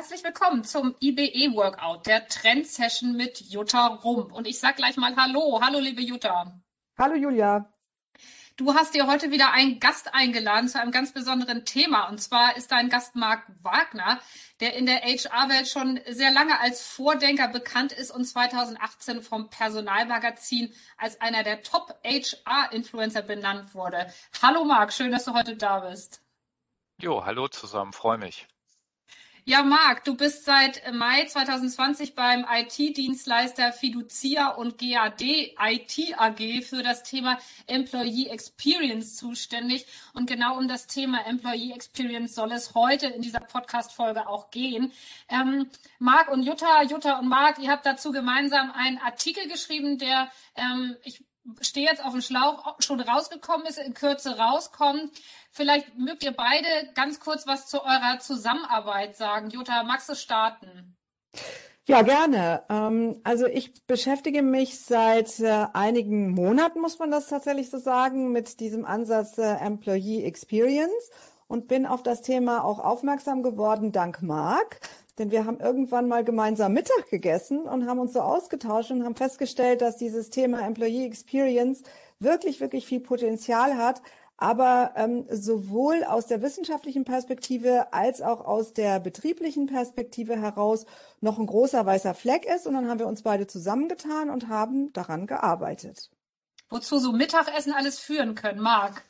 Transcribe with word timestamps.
Herzlich 0.00 0.24
willkommen 0.24 0.64
zum 0.64 0.96
IBE 0.98 1.54
Workout, 1.54 2.06
der 2.06 2.26
Trend-Session 2.26 3.14
mit 3.18 3.38
Jutta 3.38 3.86
Rump. 3.86 4.32
Und 4.32 4.46
ich 4.46 4.58
sag 4.58 4.76
gleich 4.76 4.96
mal 4.96 5.14
Hallo. 5.14 5.60
Hallo, 5.62 5.78
liebe 5.78 6.00
Jutta. 6.00 6.58
Hallo, 6.96 7.16
Julia. 7.16 7.70
Du 8.56 8.72
hast 8.72 8.94
dir 8.94 9.06
heute 9.06 9.30
wieder 9.30 9.52
einen 9.52 9.78
Gast 9.78 10.14
eingeladen 10.14 10.70
zu 10.70 10.80
einem 10.80 10.90
ganz 10.90 11.12
besonderen 11.12 11.66
Thema. 11.66 12.08
Und 12.08 12.16
zwar 12.16 12.56
ist 12.56 12.72
dein 12.72 12.88
Gast 12.88 13.14
Marc 13.14 13.44
Wagner, 13.62 14.18
der 14.60 14.74
in 14.74 14.86
der 14.86 15.02
HR-Welt 15.02 15.68
schon 15.68 16.00
sehr 16.08 16.30
lange 16.30 16.58
als 16.58 16.80
Vordenker 16.80 17.48
bekannt 17.48 17.92
ist 17.92 18.10
und 18.10 18.24
2018 18.24 19.20
vom 19.20 19.50
Personalmagazin 19.50 20.72
als 20.96 21.20
einer 21.20 21.42
der 21.42 21.62
Top-HR-Influencer 21.62 23.20
benannt 23.20 23.74
wurde. 23.74 24.10
Hallo 24.40 24.64
Marc, 24.64 24.94
schön, 24.94 25.12
dass 25.12 25.26
du 25.26 25.34
heute 25.34 25.56
da 25.56 25.80
bist. 25.80 26.22
Jo, 27.02 27.26
hallo 27.26 27.48
zusammen, 27.48 27.92
freue 27.92 28.16
mich. 28.16 28.48
Ja, 29.50 29.64
Marc, 29.64 30.04
du 30.04 30.14
bist 30.14 30.44
seit 30.44 30.80
Mai 30.92 31.24
2020 31.24 32.14
beim 32.14 32.46
IT-Dienstleister 32.48 33.72
Fiducia 33.72 34.50
und 34.50 34.78
GAD 34.78 35.22
IT 35.22 36.14
AG 36.16 36.62
für 36.62 36.84
das 36.84 37.02
Thema 37.02 37.36
Employee 37.66 38.28
Experience 38.28 39.16
zuständig. 39.16 39.86
Und 40.14 40.30
genau 40.30 40.56
um 40.56 40.68
das 40.68 40.86
Thema 40.86 41.26
Employee 41.26 41.72
Experience 41.72 42.36
soll 42.36 42.52
es 42.52 42.76
heute 42.76 43.08
in 43.08 43.22
dieser 43.22 43.40
Podcast-Folge 43.40 44.28
auch 44.28 44.52
gehen. 44.52 44.92
Ähm, 45.28 45.68
Marc 45.98 46.30
und 46.30 46.44
Jutta, 46.44 46.84
Jutta 46.84 47.18
und 47.18 47.26
Marc, 47.26 47.58
ihr 47.58 47.72
habt 47.72 47.84
dazu 47.84 48.12
gemeinsam 48.12 48.70
einen 48.70 48.98
Artikel 48.98 49.48
geschrieben, 49.48 49.98
der 49.98 50.30
ähm, 50.54 50.96
ich 51.02 51.24
stehe 51.60 51.88
jetzt 51.88 52.04
auf 52.04 52.12
dem 52.12 52.22
Schlauch, 52.22 52.76
schon 52.80 53.00
rausgekommen 53.00 53.66
ist, 53.66 53.78
in 53.78 53.94
Kürze 53.94 54.38
rauskommt. 54.38 55.10
Vielleicht 55.50 55.98
mögt 55.98 56.22
ihr 56.22 56.32
beide 56.32 56.66
ganz 56.94 57.20
kurz 57.20 57.46
was 57.46 57.66
zu 57.66 57.82
eurer 57.82 58.18
Zusammenarbeit 58.20 59.16
sagen. 59.16 59.50
Jutta, 59.50 59.82
magst 59.82 60.08
du 60.08 60.14
starten? 60.14 60.96
Ja, 61.86 62.02
gerne. 62.02 62.62
Ähm, 62.68 63.20
also 63.24 63.46
ich 63.46 63.84
beschäftige 63.86 64.42
mich 64.42 64.78
seit 64.78 65.40
äh, 65.40 65.66
einigen 65.72 66.30
Monaten, 66.30 66.80
muss 66.80 67.00
man 67.00 67.10
das 67.10 67.26
tatsächlich 67.26 67.68
so 67.68 67.78
sagen, 67.78 68.30
mit 68.30 68.60
diesem 68.60 68.84
Ansatz 68.84 69.38
äh, 69.38 69.54
Employee 69.54 70.22
Experience 70.24 71.10
und 71.48 71.66
bin 71.66 71.86
auf 71.86 72.04
das 72.04 72.22
Thema 72.22 72.62
auch 72.62 72.78
aufmerksam 72.78 73.42
geworden 73.42 73.90
dank 73.90 74.22
Marc. 74.22 74.78
Denn 75.18 75.32
wir 75.32 75.44
haben 75.46 75.58
irgendwann 75.58 76.06
mal 76.06 76.22
gemeinsam 76.22 76.74
Mittag 76.74 77.10
gegessen 77.10 77.62
und 77.62 77.88
haben 77.88 77.98
uns 77.98 78.12
so 78.12 78.20
ausgetauscht 78.20 78.92
und 78.92 79.04
haben 79.04 79.16
festgestellt, 79.16 79.82
dass 79.82 79.96
dieses 79.96 80.30
Thema 80.30 80.64
Employee 80.64 81.06
Experience 81.06 81.82
wirklich, 82.20 82.60
wirklich 82.60 82.86
viel 82.86 83.00
Potenzial 83.00 83.76
hat, 83.76 84.00
aber 84.40 84.92
ähm, 84.96 85.26
sowohl 85.30 86.02
aus 86.02 86.26
der 86.26 86.40
wissenschaftlichen 86.40 87.04
Perspektive 87.04 87.92
als 87.92 88.22
auch 88.22 88.40
aus 88.40 88.72
der 88.72 88.98
betrieblichen 88.98 89.66
Perspektive 89.66 90.40
heraus 90.40 90.86
noch 91.20 91.38
ein 91.38 91.46
großer 91.46 91.84
weißer 91.84 92.14
Fleck 92.14 92.46
ist. 92.46 92.66
Und 92.66 92.72
dann 92.72 92.88
haben 92.88 92.98
wir 92.98 93.06
uns 93.06 93.22
beide 93.22 93.46
zusammengetan 93.46 94.30
und 94.30 94.48
haben 94.48 94.92
daran 94.94 95.26
gearbeitet. 95.26 96.10
Wozu 96.70 96.98
so 96.98 97.12
Mittagessen 97.12 97.74
alles 97.74 97.98
führen 97.98 98.34
können, 98.34 98.60
Marc? 98.60 99.04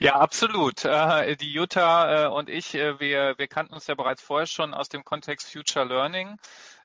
Ja, 0.00 0.16
absolut. 0.16 0.84
Äh, 0.84 1.36
die 1.36 1.52
Jutta 1.52 2.26
äh, 2.26 2.28
und 2.28 2.50
ich, 2.50 2.74
äh, 2.74 2.98
wir, 3.00 3.34
wir 3.38 3.46
kannten 3.46 3.74
uns 3.74 3.86
ja 3.86 3.94
bereits 3.94 4.20
vorher 4.22 4.46
schon 4.46 4.74
aus 4.74 4.88
dem 4.88 5.04
Kontext 5.04 5.50
Future 5.50 5.84
Learning. 5.84 6.36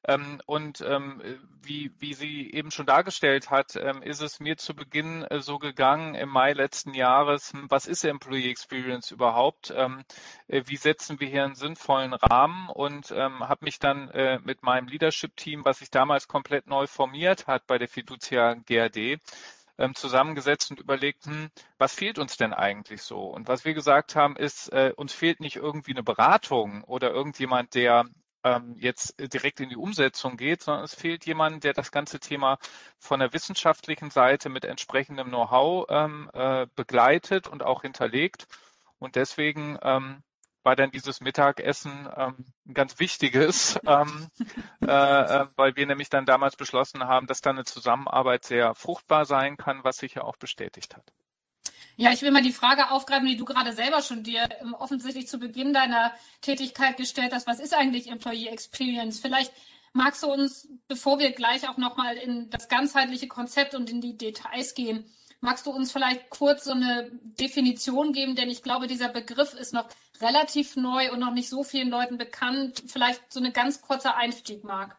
Ähm, 0.05 0.41
und 0.45 0.81
ähm, 0.81 1.21
wie, 1.61 1.91
wie 1.99 2.13
sie 2.13 2.51
eben 2.51 2.71
schon 2.71 2.85
dargestellt 2.85 3.49
hat, 3.49 3.75
ähm, 3.75 4.01
ist 4.01 4.21
es 4.21 4.39
mir 4.39 4.57
zu 4.57 4.73
Beginn 4.73 5.25
so 5.39 5.59
gegangen 5.59 6.15
im 6.15 6.29
Mai 6.29 6.53
letzten 6.53 6.93
Jahres, 6.93 7.51
hm, 7.53 7.65
was 7.69 7.85
ist 7.85 8.03
Employee 8.05 8.49
Experience 8.49 9.11
überhaupt? 9.11 9.73
Wie 10.47 10.77
setzen 10.77 11.19
wir 11.19 11.27
hier 11.27 11.43
einen 11.43 11.55
sinnvollen 11.55 12.13
Rahmen? 12.13 12.69
Und 12.69 13.11
habe 13.11 13.65
mich 13.65 13.79
dann 13.79 14.41
mit 14.43 14.63
meinem 14.63 14.87
Leadership-Team, 14.87 15.65
was 15.65 15.79
sich 15.79 15.91
damals 15.91 16.27
komplett 16.27 16.67
neu 16.67 16.87
formiert 16.87 17.47
hat 17.47 17.67
bei 17.67 17.77
der 17.77 17.87
Fiducia 17.87 18.55
ähm, 19.79 19.95
zusammengesetzt 19.95 20.71
und 20.71 20.79
überlegt, 20.79 21.25
hm, 21.25 21.49
was 21.77 21.93
fehlt 21.93 22.19
uns 22.19 22.37
denn 22.37 22.53
eigentlich 22.53 23.01
so? 23.01 23.21
Und 23.21 23.47
was 23.47 23.65
wir 23.65 23.73
gesagt 23.73 24.15
haben, 24.15 24.35
ist, 24.35 24.71
äh, 24.73 24.93
uns 24.95 25.13
fehlt 25.13 25.39
nicht 25.39 25.55
irgendwie 25.55 25.91
eine 25.91 26.03
Beratung 26.03 26.83
oder 26.83 27.11
irgendjemand, 27.11 27.73
der 27.75 28.05
ähm, 28.57 28.75
jetzt 28.77 29.15
direkt 29.19 29.59
in 29.59 29.69
die 29.69 29.75
Umsetzung 29.75 30.37
geht, 30.37 30.61
sondern 30.63 30.83
es 30.83 30.95
fehlt 30.95 31.25
jemand, 31.25 31.63
der 31.63 31.73
das 31.73 31.91
ganze 31.91 32.19
Thema 32.19 32.57
von 32.97 33.19
der 33.19 33.33
wissenschaftlichen 33.33 34.09
Seite 34.09 34.49
mit 34.49 34.65
entsprechendem 34.65 35.27
Know-how 35.27 35.85
ähm, 35.89 36.29
äh, 36.33 36.67
begleitet 36.75 37.47
und 37.47 37.63
auch 37.63 37.81
hinterlegt. 37.81 38.47
Und 38.99 39.15
deswegen 39.15 39.77
ähm, 39.81 40.23
war 40.63 40.75
dann 40.75 40.91
dieses 40.91 41.21
Mittagessen 41.21 42.09
ähm, 42.15 42.45
ein 42.67 42.73
ganz 42.73 42.99
wichtiges, 42.99 43.79
ähm, 43.87 44.27
äh, 44.81 44.85
äh, 44.85 45.47
weil 45.55 45.75
wir 45.75 45.85
nämlich 45.85 46.09
dann 46.09 46.25
damals 46.25 46.55
beschlossen 46.55 47.05
haben, 47.05 47.27
dass 47.27 47.41
dann 47.41 47.55
eine 47.55 47.65
Zusammenarbeit 47.65 48.43
sehr 48.43 48.75
fruchtbar 48.75 49.25
sein 49.25 49.57
kann, 49.57 49.83
was 49.83 49.97
sich 49.97 50.15
ja 50.15 50.23
auch 50.23 50.37
bestätigt 50.37 50.95
hat. 50.95 51.13
Ja, 51.97 52.11
ich 52.11 52.21
will 52.21 52.31
mal 52.31 52.41
die 52.41 52.51
Frage 52.51 52.91
aufgreifen, 52.91 53.27
die 53.27 53.37
du 53.37 53.45
gerade 53.45 53.73
selber 53.73 54.01
schon 54.01 54.23
dir 54.23 54.47
ähm, 54.61 54.73
offensichtlich 54.73 55.27
zu 55.27 55.39
Beginn 55.39 55.73
deiner 55.73 56.13
Tätigkeit 56.41 56.97
gestellt 56.97 57.33
hast. 57.33 57.47
Was 57.47 57.59
ist 57.59 57.73
eigentlich 57.73 58.09
Employee 58.09 58.47
Experience? 58.47 59.19
Vielleicht 59.19 59.53
magst 59.93 60.23
du 60.23 60.31
uns, 60.31 60.67
bevor 60.87 61.19
wir 61.19 61.31
gleich 61.31 61.67
auch 61.67 61.77
nochmal 61.77 62.15
in 62.17 62.49
das 62.49 62.67
ganzheitliche 62.67 63.27
Konzept 63.27 63.75
und 63.75 63.89
in 63.89 64.01
die 64.01 64.17
Details 64.17 64.73
gehen, 64.75 65.05
Magst 65.41 65.65
du 65.65 65.71
uns 65.71 65.91
vielleicht 65.91 66.29
kurz 66.29 66.65
so 66.65 66.71
eine 66.71 67.09
Definition 67.13 68.11
geben? 68.11 68.35
Denn 68.35 68.49
ich 68.49 68.61
glaube, 68.61 68.87
dieser 68.87 69.07
Begriff 69.07 69.53
ist 69.53 69.73
noch 69.73 69.87
relativ 70.19 70.75
neu 70.75 71.11
und 71.13 71.19
noch 71.19 71.31
nicht 71.31 71.47
so 71.47 71.63
vielen 71.63 71.89
Leuten 71.89 72.17
bekannt. 72.17 72.83
Vielleicht 72.87 73.31
so 73.31 73.39
eine 73.39 73.53
ganz 73.53 73.81
kurze 73.81 74.15
Einstieg, 74.15 74.65
Marc. 74.65 74.97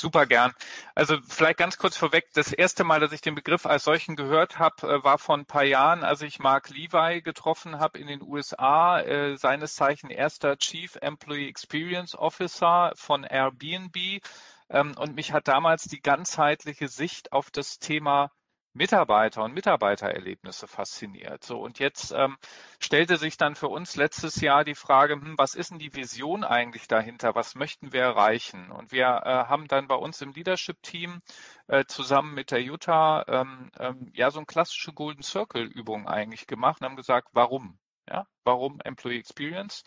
Super 0.00 0.24
gern. 0.24 0.54
Also 0.94 1.18
vielleicht 1.28 1.58
ganz 1.58 1.76
kurz 1.76 1.98
vorweg, 1.98 2.28
das 2.32 2.54
erste 2.54 2.84
Mal, 2.84 3.00
dass 3.00 3.12
ich 3.12 3.20
den 3.20 3.34
Begriff 3.34 3.66
als 3.66 3.84
solchen 3.84 4.16
gehört 4.16 4.58
habe, 4.58 4.88
äh, 4.88 5.04
war 5.04 5.18
vor 5.18 5.36
ein 5.36 5.44
paar 5.44 5.64
Jahren, 5.64 6.04
als 6.04 6.22
ich 6.22 6.38
Mark 6.38 6.70
Levi 6.70 7.20
getroffen 7.20 7.78
habe 7.78 7.98
in 7.98 8.06
den 8.06 8.22
USA, 8.22 9.00
äh, 9.00 9.36
seines 9.36 9.74
Zeichen 9.74 10.08
erster 10.08 10.56
Chief 10.56 10.96
Employee 10.96 11.48
Experience 11.48 12.14
Officer 12.14 12.92
von 12.96 13.24
Airbnb. 13.24 14.22
Ähm, 14.70 14.94
und 14.96 15.16
mich 15.16 15.32
hat 15.32 15.48
damals 15.48 15.82
die 15.82 16.00
ganzheitliche 16.00 16.88
Sicht 16.88 17.32
auf 17.32 17.50
das 17.50 17.78
Thema 17.78 18.30
Mitarbeiter 18.72 19.42
und 19.42 19.52
Mitarbeitererlebnisse 19.54 20.68
fasziniert. 20.68 21.44
So 21.44 21.58
und 21.60 21.78
jetzt 21.78 22.12
ähm, 22.12 22.36
stellte 22.78 23.16
sich 23.16 23.36
dann 23.36 23.56
für 23.56 23.68
uns 23.68 23.96
letztes 23.96 24.40
Jahr 24.40 24.64
die 24.64 24.74
Frage, 24.74 25.14
hm, 25.14 25.36
was 25.36 25.54
ist 25.54 25.70
denn 25.70 25.78
die 25.78 25.94
Vision 25.94 26.44
eigentlich 26.44 26.86
dahinter? 26.86 27.34
Was 27.34 27.54
möchten 27.54 27.92
wir 27.92 28.02
erreichen? 28.02 28.70
Und 28.70 28.92
wir 28.92 29.06
äh, 29.24 29.44
haben 29.48 29.66
dann 29.66 29.88
bei 29.88 29.96
uns 29.96 30.20
im 30.22 30.32
Leadership-Team 30.32 31.20
äh, 31.66 31.84
zusammen 31.86 32.34
mit 32.34 32.50
der 32.52 32.62
Jutta 32.62 33.24
ähm, 33.28 33.70
ähm, 33.78 34.10
ja 34.14 34.30
so 34.30 34.38
eine 34.38 34.46
klassische 34.46 34.92
Golden 34.92 35.22
Circle 35.22 35.64
Übung 35.64 36.06
eigentlich 36.06 36.46
gemacht 36.46 36.80
und 36.80 36.86
haben 36.86 36.96
gesagt, 36.96 37.28
warum? 37.32 37.78
Ja, 38.08 38.26
warum 38.44 38.80
Employee 38.84 39.18
Experience? 39.18 39.84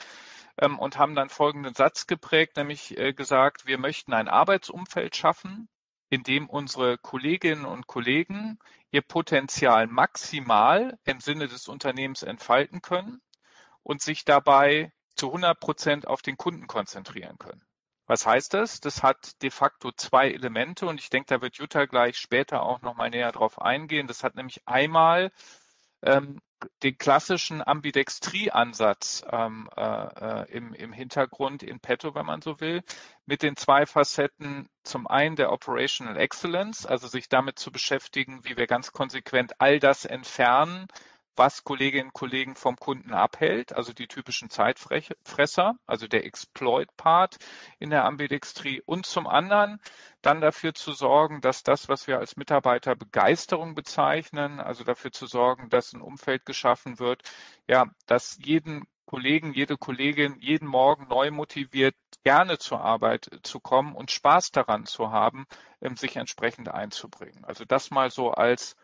Ähm, 0.58 0.80
und 0.80 0.98
haben 0.98 1.16
dann 1.16 1.30
folgenden 1.30 1.74
Satz 1.74 2.08
geprägt, 2.08 2.58
nämlich 2.58 2.98
äh, 2.98 3.14
gesagt, 3.14 3.66
wir 3.66 3.78
möchten 3.78 4.14
ein 4.14 4.28
Arbeitsumfeld 4.28 5.16
schaffen, 5.16 5.68
in 6.14 6.22
dem 6.22 6.48
unsere 6.48 7.00
Kolleginnen 7.00 7.66
und 7.66 7.88
Kollegen 7.88 8.60
ihr 8.92 9.02
Potenzial 9.02 9.88
maximal 9.88 11.00
im 11.06 11.20
Sinne 11.20 11.48
des 11.48 11.68
Unternehmens 11.68 12.22
entfalten 12.22 12.84
können 12.84 13.20
und 13.82 14.00
sich 14.00 14.24
dabei 14.24 14.94
zu 15.16 15.30
100 15.30 15.60
Prozent 15.60 16.08
auf 16.08 16.22
den 16.22 16.38
Kunden 16.38 16.68
konzentrieren 16.68 17.40
können. 17.40 17.66
Was 18.06 18.28
heißt 18.28 18.54
das? 18.54 18.80
Das 18.80 19.02
hat 19.02 19.42
de 19.42 19.50
facto 19.50 19.92
zwei 19.92 20.30
Elemente 20.30 20.86
und 20.86 21.00
ich 21.00 21.10
denke, 21.10 21.34
da 21.34 21.42
wird 21.42 21.58
Jutta 21.58 21.86
gleich 21.86 22.18
später 22.18 22.62
auch 22.62 22.84
noch 22.84 22.94
mal 22.94 23.10
näher 23.10 23.32
drauf 23.32 23.60
eingehen. 23.60 24.06
Das 24.06 24.24
hat 24.24 24.36
nämlich 24.36 24.62
einmal 24.68 25.32
ähm, 26.04 26.40
den 26.82 26.98
klassischen 26.98 27.66
Ambidextrie-Ansatz 27.66 29.24
ähm, 29.30 29.70
äh, 29.76 29.82
äh, 29.82 30.52
im, 30.52 30.74
im 30.74 30.94
Hintergrund 30.94 31.64
in 31.64 31.80
petto, 31.80 32.16
wenn 32.16 32.26
man 32.26 32.42
so 32.42 32.60
will, 32.60 32.84
mit 33.26 33.42
den 33.42 33.56
zwei 33.56 33.86
Facetten, 33.86 34.70
zum 34.84 35.08
einen 35.08 35.36
der 35.36 35.52
Operational 35.52 36.18
Excellence, 36.18 36.86
also 36.86 37.08
sich 37.08 37.30
damit 37.30 37.60
zu 37.60 37.72
beschäftigen, 37.72 38.42
wie 38.44 38.58
wir 38.58 38.68
ganz 38.68 38.92
konsequent 38.92 39.60
all 39.60 39.80
das 39.80 40.06
entfernen, 40.06 40.88
was 41.36 41.64
Kolleginnen 41.64 42.08
und 42.08 42.14
Kollegen 42.14 42.56
vom 42.56 42.76
Kunden 42.76 43.14
abhält, 43.14 43.74
also 43.74 43.94
die 43.94 44.08
typischen 44.08 44.50
Zeitfresser, 44.50 45.76
also 45.86 46.08
der 46.08 46.26
Exploit-Part 46.26 47.38
in 47.80 47.90
der 47.90 48.06
Ambidextrie 48.06 48.82
und 48.86 49.06
zum 49.06 49.28
anderen 49.28 49.80
dann 50.22 50.42
dafür 50.42 50.74
zu 50.74 50.94
sorgen, 50.94 51.42
dass 51.42 51.64
das, 51.64 51.90
was 51.90 52.08
wir 52.08 52.20
als 52.20 52.38
Mitarbeiterbegeisterung 52.38 53.76
bezeichnen, 53.76 54.60
also 54.60 54.84
dafür 54.84 55.12
zu 55.12 55.28
sorgen, 55.28 55.70
dass 55.70 55.94
ein 55.94 56.02
Umfeld 56.02 56.46
geschaffen 56.46 57.00
wird, 57.00 57.24
ja, 57.68 57.86
dass 58.06 58.38
jeden 58.42 58.86
Kollegen, 59.06 59.54
jede 59.54 59.78
Kollegin 59.78 60.40
jeden 60.40 60.68
Morgen 60.68 61.08
neu 61.08 61.30
motiviert, 61.30 61.96
gerne 62.24 62.58
zur 62.58 62.82
Arbeit 62.82 63.30
zu 63.44 63.60
kommen 63.60 63.96
und 63.96 64.12
Spaß 64.12 64.52
daran 64.52 64.86
zu 64.86 65.12
haben, 65.12 65.46
ähm, 65.82 65.98
sich 65.98 66.16
entsprechend 66.16 66.70
einzubringen. 66.70 67.44
Also 67.44 67.66
das 67.66 67.92
mal 67.92 68.10
so 68.10 68.32
als 68.32 68.76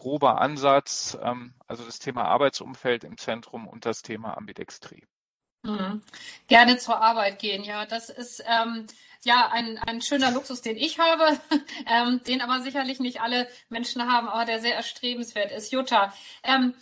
grober 0.00 0.40
Ansatz, 0.40 1.16
ähm, 1.22 1.52
also 1.68 1.84
das 1.84 1.98
Thema 1.98 2.24
Arbeitsumfeld 2.24 3.04
im 3.04 3.18
Zentrum 3.18 3.68
und 3.68 3.84
das 3.84 4.02
Thema 4.02 4.36
Ambidextrie. 4.36 5.06
Mhm. 5.62 6.02
Gerne 6.48 6.78
zur 6.78 7.02
Arbeit 7.02 7.38
gehen, 7.38 7.62
ja. 7.62 7.84
Das 7.84 8.08
ist 8.08 8.42
ähm, 8.46 8.86
ja 9.22 9.50
ein, 9.52 9.76
ein 9.76 10.00
schöner 10.00 10.30
Luxus, 10.30 10.62
den 10.62 10.78
ich 10.78 10.98
habe, 10.98 11.38
ähm, 11.86 12.22
den 12.26 12.40
aber 12.40 12.62
sicherlich 12.62 12.98
nicht 12.98 13.20
alle 13.20 13.46
Menschen 13.68 14.10
haben, 14.10 14.26
aber 14.26 14.46
der 14.46 14.60
sehr 14.60 14.74
erstrebenswert 14.74 15.52
ist. 15.52 15.70
Jutta, 15.70 16.14
ähm, 16.42 16.74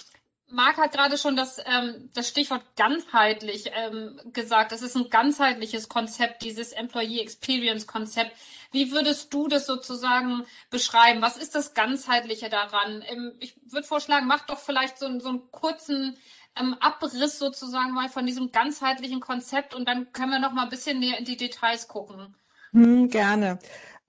Marc 0.51 0.79
hat 0.79 0.93
gerade 0.93 1.19
schon 1.19 1.37
das, 1.37 1.59
ähm, 1.67 2.11
das 2.15 2.29
Stichwort 2.29 2.63
ganzheitlich 2.77 3.71
ähm, 3.75 4.21
gesagt. 4.33 4.73
Das 4.73 4.83
ist 4.83 4.97
ein 4.97 5.11
ganzheitliches 5.11 5.89
Konzept, 5.89 6.43
dieses 6.43 6.73
Employee 6.73 7.21
Experience 7.21 7.87
Konzept. 7.87 8.33
Wie 8.73 8.91
würdest 8.91 9.33
du 9.35 9.49
das 9.49 9.67
sozusagen 9.67 10.45
beschreiben? 10.71 11.23
Was 11.23 11.37
ist 11.37 11.55
das 11.55 11.75
Ganzheitliche 11.75 12.49
daran? 12.49 13.05
Ähm, 13.07 13.33
ich 13.41 13.57
würde 13.71 13.87
vorschlagen, 13.87 14.27
mach 14.27 14.47
doch 14.47 14.59
vielleicht 14.59 14.99
so, 14.99 15.21
so 15.21 15.29
einen 15.29 15.51
kurzen 15.51 16.17
ähm, 16.59 16.77
Abriss 16.81 17.39
sozusagen 17.39 17.93
mal 17.93 18.09
von 18.09 18.27
diesem 18.27 18.51
ganzheitlichen 18.51 19.21
Konzept 19.21 19.75
und 19.75 19.87
dann 19.87 20.13
können 20.13 20.33
wir 20.33 20.39
noch 20.39 20.53
mal 20.53 20.65
ein 20.65 20.71
bisschen 20.71 20.99
näher 20.99 21.19
in 21.19 21.25
die 21.25 21.37
Details 21.37 21.89
gucken. 21.89 22.35
Hm, 22.73 23.09
gerne. 23.09 23.59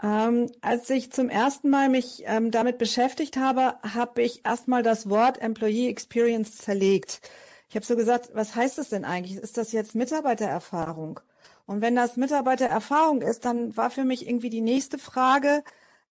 Ähm, 0.01 0.49
als 0.61 0.89
ich 0.89 1.11
zum 1.11 1.29
ersten 1.29 1.69
Mal 1.69 1.89
mich 1.89 2.23
ähm, 2.25 2.51
damit 2.51 2.77
beschäftigt 2.77 3.35
habe, 3.37 3.75
habe 3.83 4.21
ich 4.21 4.45
erstmal 4.45 4.81
das 4.83 5.09
Wort 5.09 5.41
Employee 5.41 5.89
Experience 5.89 6.57
zerlegt. 6.57 7.21
Ich 7.69 7.75
habe 7.75 7.85
so 7.85 7.95
gesagt, 7.95 8.31
was 8.33 8.55
heißt 8.55 8.77
das 8.77 8.89
denn 8.89 9.05
eigentlich? 9.05 9.37
Ist 9.37 9.57
das 9.57 9.71
jetzt 9.73 9.95
Mitarbeitererfahrung? 9.95 11.19
Und 11.65 11.81
wenn 11.81 11.95
das 11.95 12.17
Mitarbeitererfahrung 12.17 13.21
ist, 13.21 13.45
dann 13.45 13.75
war 13.77 13.91
für 13.91 14.05
mich 14.05 14.27
irgendwie 14.27 14.49
die 14.49 14.61
nächste 14.61 14.97
Frage, 14.97 15.63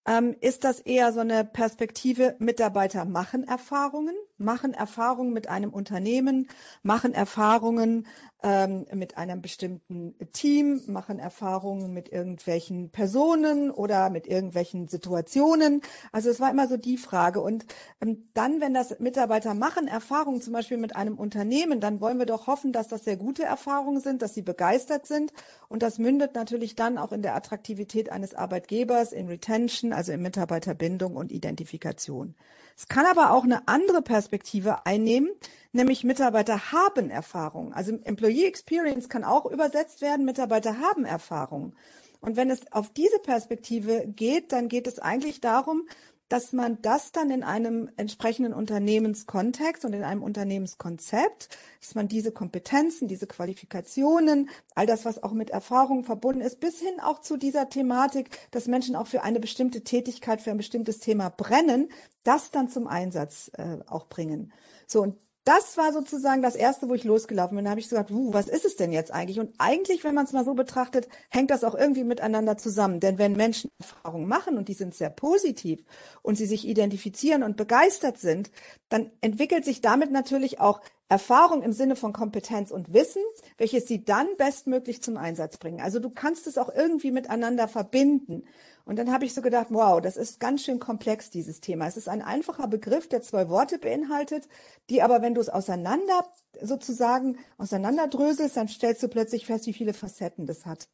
ähm, 0.07 0.37
ist 0.41 0.65
das 0.65 0.81
eher 0.81 1.13
so 1.13 1.21
eine 1.21 1.45
Perspektive, 1.45 2.37
Mitarbeiter 2.39 3.05
machen 3.05 3.45
Erfahrungen, 3.45 4.15
machen 4.39 4.73
Erfahrungen 4.73 5.33
mit 5.33 5.49
einem 5.49 5.71
Unternehmen, 5.71 6.49
machen 6.83 7.13
Erfahrungen 7.13 8.07
ähm, 8.43 8.87
mit 8.95 9.19
einem 9.19 9.43
bestimmten 9.43 10.15
Team, 10.33 10.81
machen 10.87 11.19
Erfahrungen 11.19 11.93
mit 11.93 12.13
irgendwelchen 12.13 12.91
Personen 12.91 13.71
oder 13.71 14.11
mit 14.11 14.29
irgendwelchen 14.29 14.87
Situationen. 14.87 15.83
Also 16.13 16.31
es 16.31 16.39
war 16.39 16.51
immer 16.51 16.69
so 16.69 16.77
die 16.77 16.99
Frage. 16.99 17.41
Und 17.41 17.67
ähm, 18.01 18.29
dann, 18.35 18.61
wenn 18.61 18.75
das 18.75 19.01
Mitarbeiter 19.01 19.55
machen 19.55 19.89
Erfahrungen 19.89 20.41
zum 20.41 20.53
Beispiel 20.53 20.77
mit 20.77 20.95
einem 20.95 21.19
Unternehmen, 21.19 21.81
dann 21.81 22.01
wollen 22.01 22.19
wir 22.19 22.27
doch 22.27 22.47
hoffen, 22.47 22.73
dass 22.73 22.87
das 22.87 23.05
sehr 23.05 23.17
gute 23.17 23.43
Erfahrungen 23.43 24.01
sind, 24.01 24.23
dass 24.23 24.35
sie 24.35 24.43
begeistert 24.43 25.07
sind. 25.07 25.33
Und 25.69 25.83
das 25.83 25.99
mündet 25.99 26.37
natürlich 26.37 26.77
dann 26.77 26.97
auch 26.97 27.11
in 27.11 27.23
der 27.23 27.35
Attraktivität 27.35 28.11
eines 28.11 28.35
Arbeitgebers, 28.35 29.13
in 29.13 29.27
Retention, 29.27 29.93
also 29.93 30.13
in 30.13 30.23
Mitarbeiterbindung 30.23 31.17
und 31.17 31.33
Identifikation. 31.33 32.37
Es 32.79 32.87
kann 32.87 33.07
aber 33.07 33.33
auch 33.33 33.43
eine 33.43 33.67
andere 33.67 34.03
Perspektive 34.03 34.87
einnehmen, 34.87 35.31
nämlich 35.73 36.05
Mitarbeiter 36.05 36.71
haben 36.71 37.11
Erfahrung. 37.11 37.73
Also 37.73 37.99
Employee 38.05 38.47
Experience 38.47 39.09
kann 39.09 39.25
auch 39.25 39.47
übersetzt 39.47 40.01
werden, 40.01 40.25
Mitarbeiter 40.25 40.79
haben 40.79 41.05
Erfahrung. 41.05 41.75
Und 42.21 42.37
wenn 42.37 42.51
es 42.51 42.71
auf 42.71 42.93
diese 42.93 43.19
Perspektive 43.19 44.07
geht, 44.07 44.53
dann 44.53 44.69
geht 44.69 44.87
es 44.87 45.01
eigentlich 45.01 45.41
darum, 45.41 45.89
dass 46.29 46.53
man 46.53 46.81
das 46.83 47.13
dann 47.13 47.31
in 47.31 47.43
einem 47.43 47.91
entsprechenden 47.97 48.53
Unternehmenskontext 48.53 49.85
und 49.85 49.93
in 49.95 50.03
einem 50.03 50.23
Unternehmenskonzept, 50.23 51.49
dass 51.81 51.95
man 51.95 52.09
diese 52.09 52.33
Kompetenzen, 52.33 53.09
diese 53.09 53.27
Qualifikationen, 53.27 54.51
all 54.75 54.87
das, 54.87 55.05
was 55.05 55.23
auch 55.23 55.33
mit 55.33 55.51
Erfahrung 55.51 56.05
verbunden 56.05 56.41
ist, 56.41 56.61
bis 56.61 56.81
hin 56.81 57.01
auch 57.01 57.21
zu 57.21 57.37
dieser 57.37 57.69
Thematik, 57.69 58.31
dass 58.51 58.67
Menschen 58.67 58.97
auch 58.97 59.07
für 59.07 59.23
eine 59.23 59.41
bestimmte 59.41 59.83
Tätigkeit, 59.83 60.43
für 60.43 60.51
ein 60.51 60.59
bestimmtes 60.59 60.99
Thema 60.99 61.31
brennen, 61.31 61.89
das 62.25 62.51
dann 62.51 62.69
zum 62.69 62.87
Einsatz 62.87 63.51
äh, 63.55 63.79
auch 63.87 64.07
bringen. 64.09 64.53
So, 64.87 65.03
und 65.03 65.17
das 65.49 65.79
war 65.79 65.95
sozusagen 65.95 66.43
das 66.43 66.55
erste, 66.55 66.91
wo 66.91 66.95
ich 66.95 67.05
losgelaufen 67.05 67.57
bin. 67.57 67.65
Da 67.65 67.71
habe 67.71 67.81
ich 67.81 67.89
gesagt, 67.89 68.11
uh, 68.11 68.35
was 68.35 68.49
ist 68.49 68.67
es 68.67 68.77
denn 68.77 68.93
jetzt 68.93 69.11
eigentlich? 69.11 69.41
Und 69.41 69.55
eigentlich, 69.57 70.05
wenn 70.05 70.15
man 70.15 70.27
es 70.27 70.35
mal 70.35 70.45
so 70.45 70.53
betrachtet, 70.53 71.09
hängt 71.31 71.51
das 71.51 71.65
auch 71.65 71.75
irgendwie 71.75 72.05
miteinander 72.05 72.59
zusammen. 72.59 73.01
Denn 73.01 73.17
wenn 73.17 73.33
Menschen 73.33 73.71
Erfahrungen 73.79 74.29
machen 74.29 74.59
und 74.59 74.69
die 74.69 74.75
sind 74.75 74.95
sehr 74.95 75.09
positiv 75.09 75.83
und 76.21 76.35
sie 76.35 76.45
sich 76.45 76.69
identifizieren 76.69 77.43
und 77.43 77.57
begeistert 77.57 78.19
sind, 78.19 78.51
dann 78.91 79.11
entwickelt 79.23 79.65
sich 79.65 79.81
damit 79.81 80.11
natürlich 80.11 80.61
auch 80.61 80.83
Erfahrung 81.09 81.63
im 81.63 81.73
Sinne 81.73 81.97
von 81.97 82.13
Kompetenz 82.13 82.71
und 82.71 82.93
Wissen, 82.93 83.23
welches 83.57 83.87
sie 83.87 84.05
dann 84.05 84.29
bestmöglich 84.37 85.03
zum 85.03 85.17
Einsatz 85.17 85.57
bringen. 85.57 85.81
Also 85.81 86.01
du 86.01 86.11
kannst 86.11 86.47
es 86.47 86.59
auch 86.59 86.69
irgendwie 86.75 87.11
miteinander 87.11 87.67
verbinden. 87.67 88.45
Und 88.85 88.97
dann 88.97 89.13
habe 89.13 89.25
ich 89.25 89.35
so 89.35 89.41
gedacht, 89.43 89.69
wow, 89.71 90.01
das 90.01 90.17
ist 90.17 90.39
ganz 90.39 90.65
schön 90.65 90.79
komplex, 90.79 91.31
dieses 91.31 91.61
Thema. 91.61 91.87
Es 91.87 91.97
ist 91.97 92.09
ein 92.09 92.23
einfacher 92.23 92.69
Begriff, 92.69 93.09
der 93.09 93.23
zwei 93.23 93.49
Worte 93.49 93.79
beinhaltet, 93.79 94.49
die 94.91 95.03
aber, 95.03 95.23
wenn 95.23 95.35
du 95.35 95.41
es 95.41 95.49
auseinander 95.49 96.27
sozusagen 96.61 97.39
auseinanderdröselst, 97.57 98.57
dann 98.57 98.69
stellst 98.69 99.03
du 99.03 99.09
plötzlich 99.09 99.47
fest, 99.47 99.67
wie 99.67 99.75
viele 99.75 99.95
Facetten 99.95 100.47
das 100.47 100.67
hat. 100.67 100.89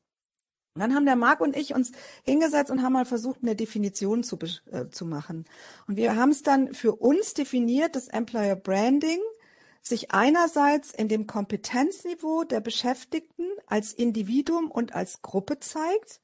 Und 0.75 0.81
dann 0.81 0.95
haben 0.95 1.07
der 1.07 1.15
Marc 1.15 1.41
und 1.41 1.57
ich 1.57 1.73
uns 1.73 1.93
hingesetzt 2.25 2.71
und 2.71 2.83
haben 2.83 2.95
mal 2.95 3.05
versucht, 3.05 3.41
eine 3.43 3.55
Definition 3.55 4.25
zu, 4.25 4.39
äh, 4.73 4.89
zu 4.91 5.07
machen. 5.07 5.45
Und 5.87 5.97
wir 5.97 6.17
haben 6.17 6.31
es 6.31 6.43
dann 6.43 6.75
für 6.75 6.97
uns 6.97 7.35
definiert, 7.35 7.95
das 7.95 8.09
Employer 8.09 8.57
Branding 8.57 9.21
sich 9.87 10.13
einerseits 10.13 10.93
in 10.93 11.09
dem 11.09 11.27
Kompetenzniveau 11.27 12.45
der 12.45 12.61
Beschäftigten 12.61 13.47
als 13.67 13.93
Individuum 13.93 14.71
und 14.71 14.95
als 14.95 15.23
Gruppe 15.23 15.59
zeigt 15.59 16.21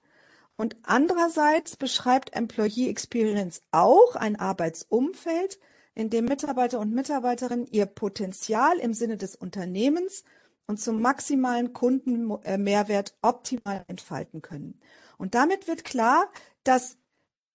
und 0.60 0.76
andererseits 0.82 1.76
beschreibt 1.76 2.34
Employee 2.34 2.90
Experience 2.90 3.62
auch 3.70 4.14
ein 4.14 4.36
Arbeitsumfeld, 4.36 5.58
in 5.94 6.10
dem 6.10 6.26
Mitarbeiter 6.26 6.80
und 6.80 6.92
Mitarbeiterinnen 6.92 7.66
ihr 7.66 7.86
Potenzial 7.86 8.78
im 8.78 8.92
Sinne 8.92 9.16
des 9.16 9.36
Unternehmens 9.36 10.22
und 10.66 10.78
zum 10.78 11.00
maximalen 11.00 11.72
Kundenmehrwert 11.72 13.16
optimal 13.22 13.84
entfalten 13.88 14.42
können. 14.42 14.78
Und 15.16 15.34
damit 15.34 15.66
wird 15.66 15.84
klar, 15.84 16.30
dass 16.62 16.98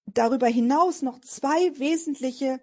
darüber 0.08 0.48
hinaus 0.48 1.04
noch 1.04 1.22
zwei 1.22 1.78
wesentliche 1.78 2.60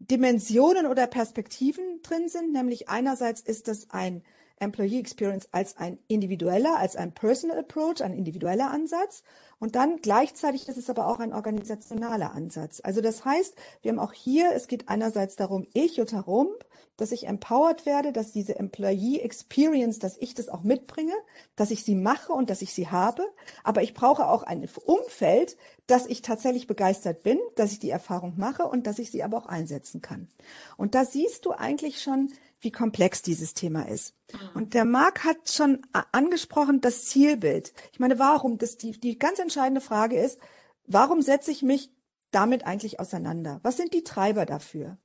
Dimensionen 0.00 0.86
oder 0.86 1.06
Perspektiven 1.06 2.00
drin 2.02 2.28
sind, 2.28 2.52
nämlich 2.52 2.88
einerseits 2.88 3.40
ist 3.40 3.68
das 3.68 3.90
ein 3.90 4.22
Employee 4.60 5.00
Experience 5.00 5.48
als 5.52 5.76
ein 5.76 5.98
individueller, 6.08 6.76
als 6.78 6.96
ein 6.96 7.12
Personal 7.12 7.58
Approach, 7.58 8.02
ein 8.02 8.12
individueller 8.12 8.70
Ansatz. 8.70 9.22
Und 9.58 9.74
dann 9.74 9.96
gleichzeitig 9.96 10.68
ist 10.68 10.76
es 10.78 10.88
aber 10.88 11.08
auch 11.08 11.18
ein 11.18 11.32
organisationaler 11.32 12.32
Ansatz. 12.32 12.80
Also 12.82 13.00
das 13.00 13.24
heißt, 13.24 13.54
wir 13.82 13.90
haben 13.90 13.98
auch 13.98 14.12
hier, 14.12 14.52
es 14.54 14.68
geht 14.68 14.88
einerseits 14.88 15.36
darum, 15.36 15.66
ich, 15.72 15.96
Jutta 15.96 16.20
Rump, 16.20 16.64
dass 16.98 17.12
ich 17.12 17.26
empowered 17.26 17.86
werde, 17.86 18.12
dass 18.12 18.32
diese 18.32 18.56
Employee 18.56 19.20
Experience, 19.20 20.00
dass 20.00 20.18
ich 20.18 20.34
das 20.34 20.48
auch 20.48 20.62
mitbringe, 20.62 21.14
dass 21.54 21.70
ich 21.70 21.84
sie 21.84 21.94
mache 21.94 22.32
und 22.32 22.50
dass 22.50 22.60
ich 22.60 22.74
sie 22.74 22.88
habe. 22.88 23.22
Aber 23.62 23.82
ich 23.82 23.94
brauche 23.94 24.28
auch 24.28 24.42
ein 24.42 24.68
Umfeld, 24.84 25.56
dass 25.86 26.06
ich 26.06 26.22
tatsächlich 26.22 26.66
begeistert 26.66 27.22
bin, 27.22 27.38
dass 27.54 27.72
ich 27.72 27.78
die 27.78 27.90
Erfahrung 27.90 28.34
mache 28.36 28.64
und 28.64 28.86
dass 28.86 28.98
ich 28.98 29.12
sie 29.12 29.22
aber 29.22 29.38
auch 29.38 29.46
einsetzen 29.46 30.02
kann. 30.02 30.28
Und 30.76 30.94
da 30.94 31.04
siehst 31.04 31.46
du 31.46 31.52
eigentlich 31.52 32.02
schon, 32.02 32.32
wie 32.60 32.70
komplex 32.70 33.22
dieses 33.22 33.54
Thema 33.54 33.88
ist. 33.88 34.14
Mhm. 34.32 34.38
Und 34.54 34.74
der 34.74 34.84
Marc 34.84 35.24
hat 35.24 35.50
schon 35.50 35.82
angesprochen, 36.12 36.80
das 36.80 37.04
Zielbild. 37.04 37.72
Ich 37.92 38.00
meine, 38.00 38.18
warum? 38.18 38.58
Das, 38.58 38.76
die, 38.76 38.92
die 38.92 39.18
ganz 39.18 39.38
entscheidende 39.38 39.80
Frage 39.80 40.20
ist, 40.20 40.38
warum 40.86 41.22
setze 41.22 41.50
ich 41.50 41.62
mich 41.62 41.90
damit 42.30 42.66
eigentlich 42.66 43.00
auseinander? 43.00 43.60
Was 43.62 43.76
sind 43.76 43.94
die 43.94 44.04
Treiber 44.04 44.44
dafür? 44.44 44.98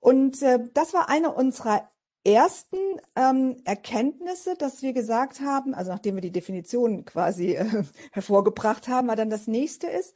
Und 0.00 0.42
äh, 0.42 0.60
das 0.74 0.94
war 0.94 1.08
eine 1.08 1.32
unserer 1.32 1.90
ersten 2.24 2.76
ähm, 3.16 3.56
Erkenntnisse, 3.64 4.54
dass 4.56 4.82
wir 4.82 4.92
gesagt 4.92 5.40
haben, 5.40 5.74
also 5.74 5.90
nachdem 5.90 6.16
wir 6.16 6.22
die 6.22 6.32
Definition 6.32 7.04
quasi 7.04 7.54
äh, 7.54 7.84
hervorgebracht 8.12 8.88
haben, 8.88 9.08
war 9.08 9.16
dann 9.16 9.30
das 9.30 9.46
nächste 9.46 9.88
ist, 9.88 10.14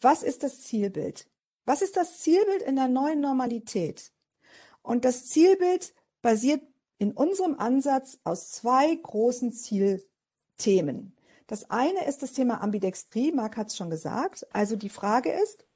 was 0.00 0.22
ist 0.22 0.42
das 0.42 0.60
Zielbild? 0.62 1.26
Was 1.64 1.80
ist 1.80 1.96
das 1.96 2.18
Zielbild 2.20 2.62
in 2.62 2.76
der 2.76 2.88
neuen 2.88 3.20
Normalität? 3.20 4.12
Und 4.84 5.06
das 5.06 5.26
Zielbild 5.26 5.94
basiert 6.20 6.62
in 6.98 7.12
unserem 7.12 7.58
Ansatz 7.58 8.18
aus 8.22 8.52
zwei 8.52 8.94
großen 8.94 9.50
Zielthemen. 9.50 11.16
Das 11.46 11.70
eine 11.70 12.06
ist 12.06 12.22
das 12.22 12.32
Thema 12.32 12.62
Ambidextrie, 12.62 13.32
Marc 13.32 13.56
hat 13.56 13.68
es 13.68 13.76
schon 13.76 13.90
gesagt. 13.90 14.46
Also 14.52 14.76
die 14.76 14.90
Frage 14.90 15.32
ist, 15.32 15.66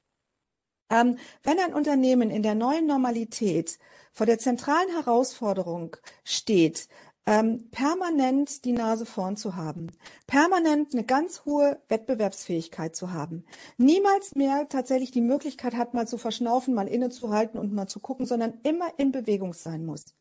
ähm, 0.91 1.17
wenn 1.43 1.59
ein 1.59 1.73
Unternehmen 1.73 2.29
in 2.29 2.43
der 2.43 2.55
neuen 2.55 2.85
Normalität 2.85 3.79
vor 4.11 4.25
der 4.25 4.39
zentralen 4.39 4.89
Herausforderung 4.89 5.97
steht, 6.23 6.87
ähm, 7.29 7.69
permanent 7.69 8.65
die 8.65 8.71
Nase 8.71 9.05
vorn 9.05 9.37
zu 9.37 9.55
haben, 9.55 9.91
permanent 10.25 10.93
eine 10.93 11.03
ganz 11.03 11.45
hohe 11.45 11.79
Wettbewerbsfähigkeit 11.87 12.95
zu 12.95 13.13
haben, 13.13 13.45
niemals 13.77 14.33
mehr 14.33 14.67
tatsächlich 14.67 15.11
die 15.11 15.21
Möglichkeit 15.21 15.75
hat, 15.75 15.93
mal 15.93 16.07
zu 16.07 16.17
verschnaufen, 16.17 16.73
mal 16.73 16.87
innezuhalten 16.87 17.59
und 17.59 17.71
mal 17.71 17.85
zu 17.85 17.99
gucken, 17.99 18.25
sondern 18.25 18.55
immer 18.63 18.87
in 18.97 19.11
Bewegung 19.11 19.53
sein 19.53 19.85
muss. 19.85 20.15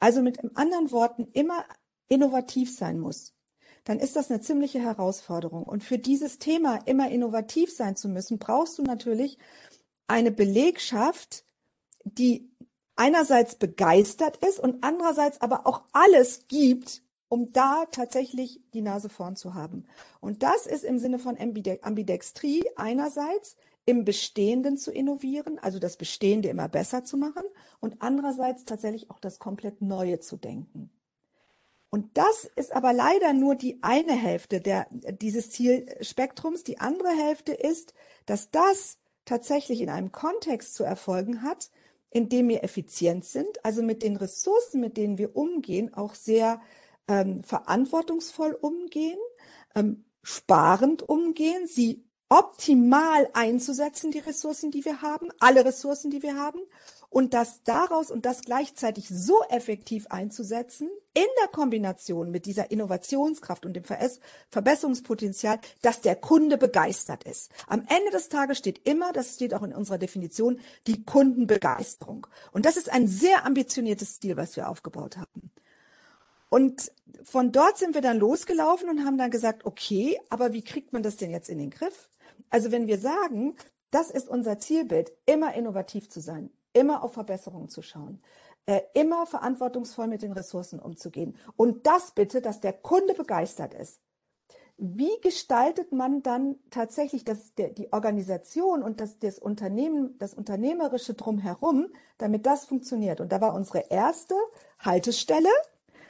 Also 0.00 0.20
mit 0.20 0.40
anderen 0.56 0.90
Worten 0.90 1.28
immer 1.32 1.64
innovativ 2.08 2.76
sein 2.76 2.98
muss 2.98 3.34
dann 3.84 4.00
ist 4.00 4.16
das 4.16 4.30
eine 4.30 4.42
ziemliche 4.42 4.80
Herausforderung. 4.80 5.62
Und 5.62 5.82
für 5.82 5.96
dieses 5.96 6.38
Thema 6.38 6.76
immer 6.84 7.10
innovativ 7.10 7.74
sein 7.74 7.96
zu 7.96 8.10
müssen, 8.10 8.38
brauchst 8.38 8.76
du 8.76 8.82
natürlich 8.82 9.38
eine 10.06 10.30
Belegschaft, 10.30 11.46
die 12.04 12.50
einerseits 12.98 13.54
begeistert 13.54 14.38
ist 14.38 14.58
und 14.58 14.82
andererseits 14.82 15.40
aber 15.40 15.66
auch 15.66 15.82
alles 15.92 16.46
gibt, 16.48 17.02
um 17.28 17.52
da 17.52 17.84
tatsächlich 17.90 18.60
die 18.74 18.82
Nase 18.82 19.08
vorn 19.08 19.36
zu 19.36 19.54
haben. 19.54 19.86
Und 20.20 20.42
das 20.42 20.66
ist 20.66 20.84
im 20.84 20.98
Sinne 20.98 21.18
von 21.18 21.38
Ambidextrie 21.38 22.64
einerseits 22.76 23.56
im 23.84 24.04
Bestehenden 24.04 24.76
zu 24.76 24.90
innovieren, 24.90 25.58
also 25.58 25.78
das 25.78 25.96
Bestehende 25.96 26.48
immer 26.48 26.68
besser 26.68 27.04
zu 27.04 27.16
machen 27.16 27.44
und 27.80 28.02
andererseits 28.02 28.64
tatsächlich 28.64 29.10
auch 29.10 29.20
das 29.20 29.38
komplett 29.38 29.80
Neue 29.80 30.20
zu 30.20 30.36
denken. 30.36 30.90
Und 31.90 32.18
das 32.18 32.50
ist 32.56 32.72
aber 32.72 32.92
leider 32.92 33.32
nur 33.32 33.54
die 33.54 33.82
eine 33.82 34.12
Hälfte 34.12 34.60
der, 34.60 34.86
dieses 34.90 35.50
Zielspektrums. 35.50 36.64
Die 36.64 36.80
andere 36.80 37.08
Hälfte 37.08 37.52
ist, 37.52 37.94
dass 38.26 38.50
das 38.50 38.98
tatsächlich 39.24 39.80
in 39.80 39.88
einem 39.88 40.12
Kontext 40.12 40.74
zu 40.74 40.84
erfolgen 40.84 41.42
hat, 41.42 41.70
in 42.10 42.28
dem 42.28 42.48
wir 42.48 42.64
effizient 42.64 43.24
sind, 43.24 43.64
also 43.64 43.82
mit 43.82 44.02
den 44.02 44.16
Ressourcen, 44.16 44.80
mit 44.80 44.96
denen 44.96 45.18
wir 45.18 45.36
umgehen, 45.36 45.92
auch 45.94 46.14
sehr 46.14 46.60
ähm, 47.06 47.42
verantwortungsvoll 47.42 48.52
umgehen, 48.60 49.18
ähm, 49.74 50.04
sparend 50.22 51.02
umgehen, 51.02 51.66
sie 51.66 52.04
optimal 52.28 53.28
einzusetzen, 53.32 54.10
die 54.10 54.18
Ressourcen, 54.18 54.70
die 54.70 54.84
wir 54.84 55.00
haben, 55.00 55.28
alle 55.38 55.64
Ressourcen, 55.64 56.10
die 56.10 56.22
wir 56.22 56.36
haben, 56.36 56.60
und 57.10 57.34
das 57.34 57.62
daraus 57.62 58.10
und 58.10 58.26
das 58.26 58.42
gleichzeitig 58.42 59.08
so 59.08 59.42
effektiv 59.48 60.06
einzusetzen, 60.08 60.88
in 61.14 61.26
der 61.40 61.48
Kombination 61.48 62.30
mit 62.30 62.46
dieser 62.46 62.70
Innovationskraft 62.70 63.66
und 63.66 63.74
dem 63.74 63.84
Verbesserungspotenzial, 64.50 65.58
dass 65.82 66.00
der 66.00 66.16
Kunde 66.16 66.58
begeistert 66.58 67.24
ist. 67.24 67.50
Am 67.66 67.80
Ende 67.88 68.10
des 68.12 68.28
Tages 68.28 68.58
steht 68.58 68.86
immer, 68.86 69.12
das 69.12 69.34
steht 69.34 69.54
auch 69.54 69.62
in 69.62 69.74
unserer 69.74 69.98
Definition, 69.98 70.60
die 70.86 71.04
Kundenbegeisterung. 71.04 72.26
Und 72.52 72.66
das 72.66 72.76
ist 72.76 72.92
ein 72.92 73.08
sehr 73.08 73.44
ambitioniertes 73.46 74.20
Ziel, 74.20 74.36
was 74.36 74.56
wir 74.56 74.68
aufgebaut 74.68 75.16
haben. 75.16 75.50
Und 76.50 76.92
von 77.24 77.52
dort 77.52 77.78
sind 77.78 77.94
wir 77.94 78.00
dann 78.00 78.18
losgelaufen 78.18 78.88
und 78.88 79.04
haben 79.04 79.18
dann 79.18 79.30
gesagt, 79.30 79.66
okay, 79.66 80.18
aber 80.30 80.52
wie 80.52 80.62
kriegt 80.62 80.92
man 80.92 81.02
das 81.02 81.16
denn 81.16 81.30
jetzt 81.30 81.48
in 81.48 81.58
den 81.58 81.70
Griff? 81.70 82.08
Also 82.48 82.70
wenn 82.70 82.86
wir 82.86 82.98
sagen, 82.98 83.56
das 83.90 84.10
ist 84.10 84.28
unser 84.28 84.58
Zielbild, 84.58 85.12
immer 85.26 85.54
innovativ 85.54 86.08
zu 86.08 86.20
sein, 86.20 86.50
immer 86.72 87.02
auf 87.02 87.12
Verbesserungen 87.12 87.68
zu 87.68 87.82
schauen, 87.82 88.22
äh, 88.66 88.80
immer 88.94 89.26
verantwortungsvoll 89.26 90.08
mit 90.08 90.22
den 90.22 90.32
Ressourcen 90.32 90.78
umzugehen 90.78 91.36
und 91.56 91.86
das 91.86 92.12
bitte, 92.12 92.40
dass 92.40 92.60
der 92.60 92.72
Kunde 92.72 93.14
begeistert 93.14 93.74
ist. 93.74 94.00
Wie 94.80 95.20
gestaltet 95.22 95.90
man 95.90 96.22
dann 96.22 96.56
tatsächlich 96.70 97.24
das, 97.24 97.52
der, 97.54 97.70
die 97.70 97.92
Organisation 97.92 98.84
und 98.84 99.00
das, 99.00 99.18
das 99.18 99.40
Unternehmen, 99.40 100.16
das 100.18 100.34
Unternehmerische 100.34 101.14
drumherum, 101.14 101.88
damit 102.16 102.46
das 102.46 102.64
funktioniert? 102.64 103.20
Und 103.20 103.32
da 103.32 103.40
war 103.40 103.54
unsere 103.54 103.90
erste 103.90 104.34
Haltestelle, 104.78 105.48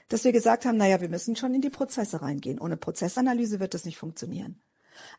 dass 0.08 0.24
wir 0.24 0.32
gesagt 0.32 0.66
haben, 0.66 0.76
naja, 0.76 1.00
wir 1.00 1.08
müssen 1.08 1.34
schon 1.34 1.54
in 1.54 1.62
die 1.62 1.70
Prozesse 1.70 2.20
reingehen. 2.20 2.60
Ohne 2.60 2.76
Prozessanalyse 2.76 3.58
wird 3.58 3.72
das 3.72 3.86
nicht 3.86 3.96
funktionieren. 3.96 4.60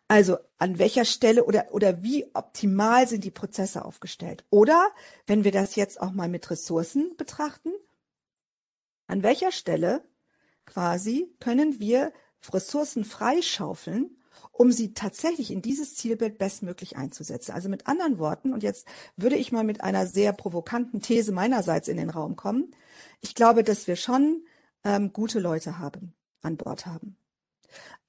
Also 0.08 0.38
an 0.58 0.80
welcher 0.80 1.06
Stelle 1.06 1.46
oder, 1.46 1.68
oder 1.72 2.02
wie 2.04 2.26
optimal 2.34 3.08
sind 3.08 3.24
die 3.24 3.32
Prozesse 3.32 3.86
aufgestellt? 3.86 4.44
Oder 4.50 4.90
wenn 5.28 5.44
wir 5.44 5.52
das 5.52 5.76
jetzt 5.76 6.02
auch 6.02 6.12
mal 6.12 6.30
mit 6.30 6.50
Ressourcen 6.50 7.16
betrachten, 7.16 7.72
an 9.08 9.24
welcher 9.24 9.52
Stelle 9.52 10.04
quasi 10.66 11.34
können 11.40 11.80
wir 11.80 12.12
Ressourcen 12.54 13.04
freischaufeln, 13.06 14.16
um 14.52 14.72
sie 14.72 14.94
tatsächlich 14.94 15.52
in 15.52 15.62
dieses 15.62 15.96
Zielbild 15.96 16.38
bestmöglich 16.38 16.98
einzusetzen. 16.98 17.52
Also 17.52 17.70
mit 17.70 17.88
anderen 17.88 18.20
Worten, 18.20 18.54
und 18.54 18.64
jetzt 18.64 18.88
würde 19.16 19.36
ich 19.36 19.52
mal 19.52 19.64
mit 19.64 19.82
einer 19.82 20.06
sehr 20.06 20.34
provokanten 20.34 21.02
These 21.02 21.32
meinerseits 21.32 21.88
in 21.88 21.98
den 21.98 22.10
Raum 22.10 22.36
kommen. 22.36 22.72
Ich 23.22 23.36
glaube, 23.36 23.64
dass 23.64 23.88
wir 23.88 23.96
schon 23.96 24.44
ähm, 24.84 25.14
gute 25.14 25.40
Leute 25.40 25.80
haben, 25.80 26.14
an 26.42 26.58
Bord 26.58 26.86
haben. 26.86 27.18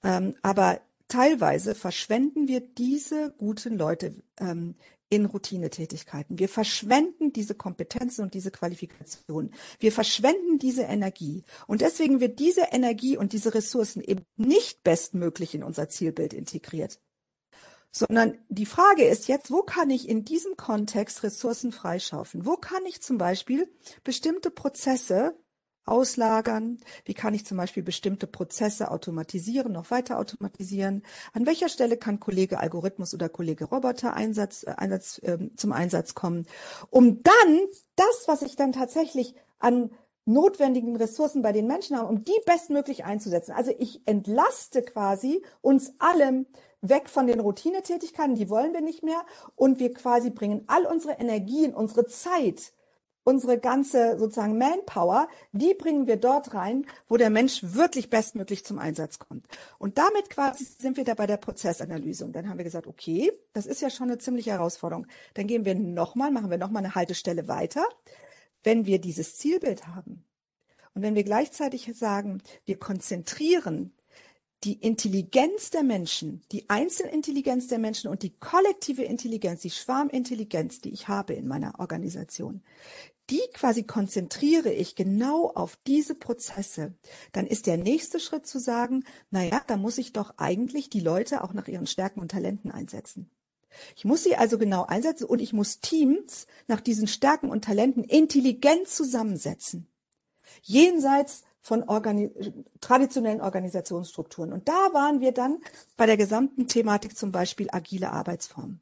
Ähm, 0.03 0.35
aber 0.43 0.81
teilweise 1.11 1.75
verschwenden 1.75 2.49
wir 2.49 2.61
diese 2.61 3.35
guten 3.37 3.77
Leute 3.77 4.15
ähm, 4.39 4.77
in 5.11 5.27
Routinetätigkeiten. 5.27 6.39
Wir 6.39 6.49
verschwenden 6.49 7.33
diese 7.33 7.55
Kompetenzen 7.55 8.23
und 8.23 8.33
diese 8.33 8.53
Qualifikationen. 8.53 9.53
Wir 9.81 9.93
verschwenden 9.93 10.59
diese 10.59 10.83
Energie. 10.83 11.43
Und 11.67 11.81
deswegen 11.81 12.21
wird 12.21 12.39
diese 12.39 12.69
Energie 12.71 13.17
und 13.17 13.33
diese 13.33 13.53
Ressourcen 13.53 14.01
eben 14.03 14.25
nicht 14.37 14.85
bestmöglich 14.85 15.55
in 15.55 15.65
unser 15.65 15.89
Zielbild 15.89 16.33
integriert. 16.33 17.01
Sondern 17.91 18.39
die 18.49 18.67
Frage 18.67 19.05
ist 19.05 19.27
jetzt, 19.27 19.51
wo 19.51 19.63
kann 19.63 19.91
ich 19.91 20.09
in 20.09 20.25
diesem 20.25 20.57
Kontext 20.57 21.25
Ressourcen 21.25 21.73
freischaufeln? 21.73 22.47
Wo 22.47 22.57
kann 22.57 22.87
ich 22.87 23.03
zum 23.03 23.19
Beispiel 23.19 23.69
bestimmte 24.05 24.53
Prozesse 24.53 25.35
auslagern? 25.85 26.79
Wie 27.05 27.15
kann 27.15 27.35
ich 27.35 27.45
zum 27.45 27.57
Beispiel 27.57 27.83
bestimmte 27.83 28.27
Prozesse 28.27 28.91
automatisieren, 28.91 29.73
noch 29.73 29.91
weiter 29.91 30.19
automatisieren? 30.19 31.03
An 31.33 31.47
welcher 31.47 31.69
Stelle 31.69 31.97
kann 31.97 32.21
Kollege 32.21 32.59
Algorithmus 32.61 33.15
oder 33.15 33.29
Kollege 33.29 33.65
Roboter 33.65 34.15
Einsatz, 34.15 34.65
äh, 34.65 34.75
Einsatz, 34.77 35.19
äh, 35.23 35.39
zum 35.57 35.73
Einsatz 35.73 36.15
kommen? 36.15 36.47
Um 36.91 37.23
dann 37.23 37.61
das, 37.97 38.25
was 38.27 38.43
ich 38.43 38.57
dann 38.57 38.73
tatsächlich 38.73 39.35
an 39.59 39.91
notwendigen 40.25 40.97
Ressourcen 40.97 41.43
bei 41.43 41.53
den 41.53 41.67
Menschen 41.67 41.97
habe, 41.97 42.09
um 42.09 42.25
die 42.25 42.39
bestmöglich 42.47 43.05
einzusetzen. 43.05 43.53
Also 43.53 43.73
ich 43.79 44.07
entlaste 44.07 44.83
quasi 44.83 45.43
uns 45.61 45.95
allem 45.99 46.47
weg 46.83 47.09
von 47.09 47.27
den 47.27 47.41
Routinetätigkeiten, 47.41 48.35
die 48.35 48.49
wollen 48.49 48.73
wir 48.73 48.81
nicht 48.81 49.03
mehr, 49.03 49.23
und 49.55 49.79
wir 49.81 49.93
quasi 49.93 50.31
bringen 50.31 50.65
all 50.67 50.87
unsere 50.87 51.15
Energien, 51.15 51.75
unsere 51.75 52.07
Zeit 52.07 52.73
unsere 53.25 53.59
ganze 53.59 54.19
sozusagen 54.19 54.59
Manpower, 54.59 55.29
die 55.53 55.75
bringen 55.75 56.07
wir 56.07 56.17
dort 56.17 56.55
rein, 56.55 56.87
wo 57.09 57.17
der 57.17 57.31
Mensch 57.31 57.61
wirklich 57.63 58.11
bestmöglich 58.11 58.65
zum 58.65 58.79
Einsatz 58.79 59.19
kommt. 59.19 59.47
Und 59.79 59.99
damit 59.99 60.31
quasi 60.31 60.65
sind 60.65 60.97
wir 60.97 61.05
da 61.05 61.15
bei 61.15 61.27
der 61.27 61.37
Prozessanalyse. 61.37 62.25
Und 62.25 62.33
dann 62.33 62.49
haben 62.49 62.59
wir 62.59 62.65
gesagt, 62.65 62.87
okay, 62.87 63.33
das 63.53 63.67
ist 63.67 63.81
ja 63.81 63.91
schon 63.91 64.09
eine 64.09 64.19
ziemliche 64.19 64.51
Herausforderung. 64.51 65.07
Dann 65.35 65.47
gehen 65.47 65.65
wir 65.65 65.75
nochmal, 65.75 66.31
machen 66.31 66.51
wir 66.51 66.59
nochmal 66.59 66.85
eine 66.85 66.95
Haltestelle 66.95 67.49
weiter. 67.49 67.85
Wenn 68.63 68.87
wir 68.87 69.01
dieses 69.01 69.37
Zielbild 69.37 69.87
haben 69.87 70.25
und 70.95 71.03
wenn 71.03 71.15
wir 71.15 71.25
gleichzeitig 71.25 71.91
sagen, 71.97 72.43
wir 72.65 72.79
konzentrieren 72.79 73.95
die 74.65 74.75
Intelligenz 74.75 75.71
der 75.71 75.83
Menschen, 75.83 76.43
die 76.53 76.69
Einzelintelligenz 76.69 77.69
der 77.69 77.79
Menschen 77.79 78.11
und 78.11 78.23
die 78.23 78.37
kollektive 78.39 79.03
Intelligenz, 79.05 79.63
die 79.63 79.71
Schwarmintelligenz, 79.71 80.81
die 80.81 80.91
ich 80.91 81.09
habe 81.09 81.33
in 81.33 81.49
meiner 81.49 81.81
Organisation, 81.81 82.63
die 83.31 83.41
quasi 83.55 83.85
konzentriere 83.85 84.73
ich 84.73 84.97
genau 84.97 85.51
auf 85.51 85.79
diese 85.87 86.15
Prozesse, 86.15 86.95
dann 87.33 87.47
ist 87.47 87.67
der 87.67 87.77
nächste 87.77 88.21
Schritt 88.21 88.47
zu 88.47 88.59
sagen, 88.59 89.05
na 89.31 89.45
ja, 89.45 89.63
da 89.67 89.77
muss 89.77 89.99
ich 89.99 90.13
doch 90.13 90.35
eigentlich 90.37 90.91
die 90.91 91.01
Leute 91.01 91.43
auch 91.45 91.55
nach 91.55 91.69
ihren 91.69 91.87
Stärken 91.87 92.21
und 92.21 92.31
Talenten 92.31 92.71
einsetzen. 92.71 93.31
Ich 93.95 94.05
muss 94.05 94.25
sie 94.25 94.35
also 94.35 94.59
genau 94.59 94.85
einsetzen 94.85 95.25
und 95.25 95.41
ich 95.41 95.53
muss 95.53 95.79
Teams 95.79 96.49
nach 96.67 96.81
diesen 96.81 97.07
Stärken 97.07 97.51
und 97.51 97.65
Talenten 97.65 98.03
intelligent 98.03 98.89
zusammensetzen. 98.89 99.87
Jenseits 100.63 101.45
von 101.61 101.83
Organi 101.85 102.31
traditionellen 102.81 103.41
Organisationsstrukturen. 103.41 104.53
Und 104.53 104.69
da 104.69 104.93
waren 104.93 105.21
wir 105.21 105.33
dann 105.33 105.59
bei 105.97 106.07
der 106.07 106.17
gesamten 106.17 106.67
Thematik 106.67 107.17
zum 107.17 107.33
Beispiel 107.33 107.69
agile 107.71 108.11
Arbeitsformen. 108.13 108.81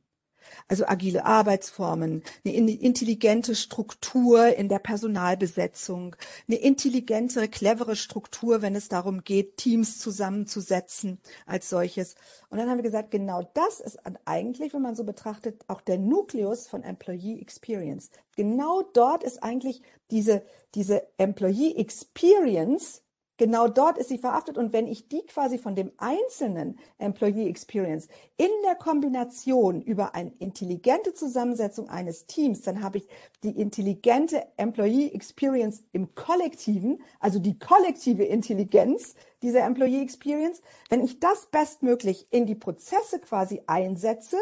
Also 0.69 0.87
agile 0.87 1.25
Arbeitsformen, 1.25 2.23
eine 2.45 2.71
intelligente 2.73 3.55
Struktur 3.55 4.55
in 4.57 4.69
der 4.69 4.79
Personalbesetzung, 4.79 6.17
eine 6.47 6.57
intelligente, 6.57 7.49
clevere 7.49 7.97
Struktur, 7.97 8.63
wenn 8.63 8.75
es 8.75 8.89
darum 8.89 9.25
geht, 9.25 9.57
Teams 9.57 9.99
zusammenzusetzen 9.99 11.19
als 11.47 11.69
solches. 11.69 12.15
Und 12.51 12.59
dann 12.59 12.69
haben 12.69 12.79
wir 12.79 12.83
gesagt, 12.83 13.11
genau 13.11 13.49
das 13.55 13.81
ist 13.81 13.99
eigentlich, 14.25 14.73
wenn 14.75 14.83
man 14.83 14.95
so 14.95 15.05
betrachtet, 15.05 15.65
auch 15.69 15.81
der 15.81 15.99
Nukleus 15.99 16.67
von 16.67 16.83
Employee 16.83 17.41
Experience. 17.41 18.11
Genau 18.37 18.83
dort 18.83 19.25
ist 19.25 19.43
eigentlich 19.43 19.83
diese, 20.11 20.43
diese 20.75 21.03
Employee 21.19 21.75
Experience 21.77 23.03
Genau 23.39 23.69
dort 23.69 23.99
ist 23.99 24.09
sie 24.09 24.19
verhaftet. 24.19 24.59
Und 24.59 24.73
wenn 24.73 24.89
ich 24.89 25.09
die 25.09 25.23
quasi 25.23 25.59
von 25.59 25.77
dem 25.77 25.93
einzelnen 25.97 26.79
Employee 26.99 27.49
Experience 27.49 28.09
in 28.37 28.51
der 28.65 28.75
Kombination 28.75 29.81
über 29.81 30.15
eine 30.15 30.33
intelligente 30.41 31.15
Zusammensetzung 31.15 31.89
eines 31.89 32.27
Teams, 32.27 32.63
dann 32.63 32.83
habe 32.83 32.99
ich 32.99 33.09
die 33.45 33.59
intelligente 33.59 34.43
Employee 34.57 35.13
Experience 35.13 35.85
im 35.93 36.15
Kollektiven, 36.17 37.01
also 37.21 37.39
die 37.39 37.59
kollektive 37.59 38.25
Intelligenz 38.25 39.15
dieser 39.41 39.65
Employee 39.65 40.03
Experience. 40.03 40.61
Wenn 40.89 41.05
ich 41.05 41.21
das 41.21 41.47
bestmöglich 41.47 42.27
in 42.31 42.45
die 42.45 42.57
Prozesse 42.57 43.21
quasi 43.21 43.63
einsetze, 43.69 44.37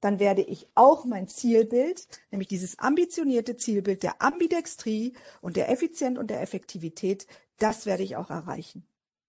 dann 0.00 0.18
werde 0.18 0.42
ich 0.42 0.66
auch 0.74 1.04
mein 1.04 1.28
Zielbild, 1.28 2.08
nämlich 2.32 2.48
dieses 2.48 2.80
ambitionierte 2.80 3.56
Zielbild 3.56 4.02
der 4.02 4.20
Ambidextrie 4.20 5.12
und 5.40 5.56
der 5.56 5.70
Effizienz 5.70 6.18
und 6.18 6.28
der 6.28 6.42
Effektivität 6.42 7.28
das 7.62 7.86
werde 7.86 8.02
ich 8.02 8.16
auch 8.16 8.30
erreichen. 8.30 8.86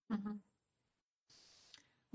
Mhm. 0.10 0.42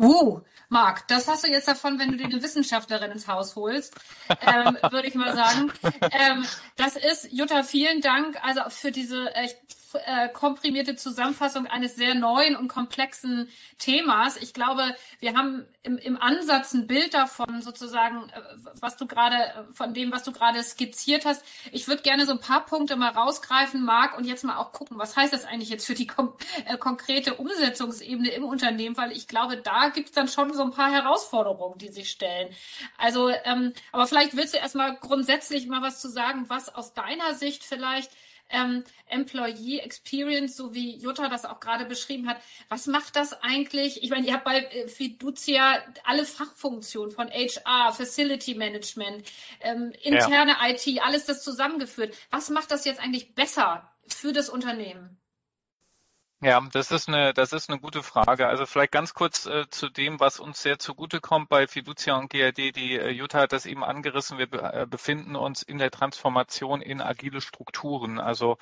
Uh, 0.01 0.41
Marc, 0.69 1.09
das 1.09 1.27
hast 1.27 1.45
du 1.45 1.51
jetzt 1.51 1.67
davon, 1.67 1.99
wenn 1.99 2.13
du 2.13 2.17
dir 2.17 2.27
eine 2.27 2.41
Wissenschaftlerin 2.41 3.11
ins 3.11 3.27
Haus 3.27 3.57
holst, 3.57 3.97
ähm, 4.29 4.79
würde 4.93 5.09
ich 5.09 5.15
mal 5.17 5.35
sagen. 5.35 5.73
Ähm, 6.13 6.47
das 6.77 6.95
ist, 6.95 7.33
Jutta, 7.33 7.65
vielen 7.65 8.01
Dank 8.01 8.43
also 8.45 8.61
für 8.69 8.93
diese, 8.93 9.33
ich 9.45 9.57
äh, 9.95 10.29
komprimierte 10.29 10.97
Zusammenfassung 10.97 11.67
eines 11.67 11.97
sehr 11.97 12.15
neuen 12.15 12.57
und 12.57 12.69
komplexen 12.69 13.49
Themas. 13.79 14.37
Ich 14.37 14.53
glaube, 14.53 14.95
wir 15.21 15.37
haben 15.37 15.67
im, 15.83 15.99
im 15.99 16.21
Ansatz 16.21 16.75
ein 16.75 16.87
Bild 16.87 17.15
davon, 17.15 17.63
sozusagen, 17.63 18.29
äh, 18.31 18.41
was 18.81 18.97
du 18.97 19.07
gerade, 19.07 19.67
von 19.73 19.95
dem, 19.95 20.13
was 20.13 20.23
du 20.23 20.33
gerade 20.33 20.63
skizziert 20.63 21.25
hast. 21.25 21.45
Ich 21.73 21.89
würde 21.89 22.03
gerne 22.03 22.27
so 22.27 22.33
ein 22.33 22.41
paar 22.41 22.67
Punkte 22.67 22.97
mal 22.97 23.11
rausgreifen, 23.11 23.83
Marc, 23.85 24.17
und 24.17 24.25
jetzt 24.25 24.45
mal 24.45 24.59
auch 24.59 24.73
gucken, 24.73 24.99
was 24.99 25.17
heißt 25.17 25.33
das 25.33 25.45
eigentlich 25.45 25.71
jetzt 25.71 25.87
für 25.87 25.95
die 25.95 26.09
äh, 26.67 26.77
konkrete 26.77 27.35
Umsetzungsebene 27.35 28.31
im 28.31 28.45
Unternehmen, 28.45 28.97
weil 28.97 29.13
ich 29.13 29.29
glaube, 29.29 29.57
da 29.57 29.89
gibt 29.89 30.09
es 30.09 30.15
dann 30.15 30.29
schon 30.29 30.53
so 30.53 30.63
ein 30.63 30.71
paar 30.73 30.91
Herausforderungen, 30.91 31.79
die 31.79 31.89
sich 31.89 32.11
stellen. 32.11 32.55
Also, 32.97 33.31
ähm, 33.45 33.73
aber 33.93 34.07
vielleicht 34.07 34.37
willst 34.37 34.55
du 34.55 34.59
erstmal 34.59 34.97
grundsätzlich 34.97 35.67
mal 35.67 35.83
was 35.83 36.01
zu 36.01 36.09
sagen, 36.09 36.49
was 36.49 36.75
aus 36.75 36.93
deiner 36.95 37.35
Sicht 37.35 37.65
vielleicht 37.65 38.11
ähm, 38.51 38.85
Employee 39.09 39.81
Experience, 39.81 40.57
so 40.57 40.75
wie 40.75 40.97
Jutta 40.97 41.29
das 41.29 41.45
auch 41.45 41.61
gerade 41.61 41.85
beschrieben 41.85 42.29
hat. 42.29 42.39
Was 42.69 42.87
macht 42.87 43.17
das 43.17 43.33
eigentlich? 43.43 44.03
Ich 44.03 44.11
meine, 44.11 44.27
ihr 44.27 44.35
habt 44.35 44.45
bei 44.45 44.65
äh, 44.65 44.89
Fiducia 44.89 45.83
alle 46.05 46.25
Fachfunktionen 46.25 47.11
von 47.11 47.29
HR, 47.31 47.93
Facility 47.93 48.55
Management, 48.55 49.25
ähm, 49.61 49.93
interne 50.03 50.57
ja. 50.61 50.69
IT, 50.71 51.03
alles 51.03 51.27
das 51.27 51.43
zusammengeführt. 51.43 52.17
Was 52.31 52.51
macht 52.51 52.71
das 52.71 52.85
jetzt 52.85 53.01
eigentlich 53.01 53.35
besser 53.35 53.91
für 54.07 54.33
das 54.33 54.49
Unternehmen? 54.49 55.19
Ja, 56.41 56.61
das 56.73 56.93
ist 56.93 57.09
eine, 57.09 57.35
das 57.35 57.53
ist 57.53 57.69
eine 57.69 57.81
gute 57.81 58.05
Frage. 58.05 58.47
Also 58.47 58.65
vielleicht 58.65 58.93
ganz 58.93 59.13
kurz 59.13 59.47
äh, 59.47 59.69
zu 59.71 59.89
dem, 59.89 60.21
was 60.21 60.39
uns 60.39 60.63
sehr 60.63 60.79
zugutekommt 60.79 61.49
bei 61.49 61.67
Fiducia 61.67 62.17
und 62.17 62.31
GRD. 62.31 62.77
Die 62.77 62.97
äh, 62.97 63.11
Jutta 63.11 63.41
hat 63.41 63.53
das 63.53 63.67
eben 63.67 63.83
angerissen. 63.83 64.39
Wir 64.39 64.47
be 64.49 64.63
äh, 64.63 64.87
befinden 64.87 65.35
uns 65.35 65.63
in 65.63 65.79
der 65.79 65.91
Transformation 65.91 66.81
in 66.81 67.01
agile 67.01 67.41
Strukturen. 67.41 68.21
Also 68.21 68.57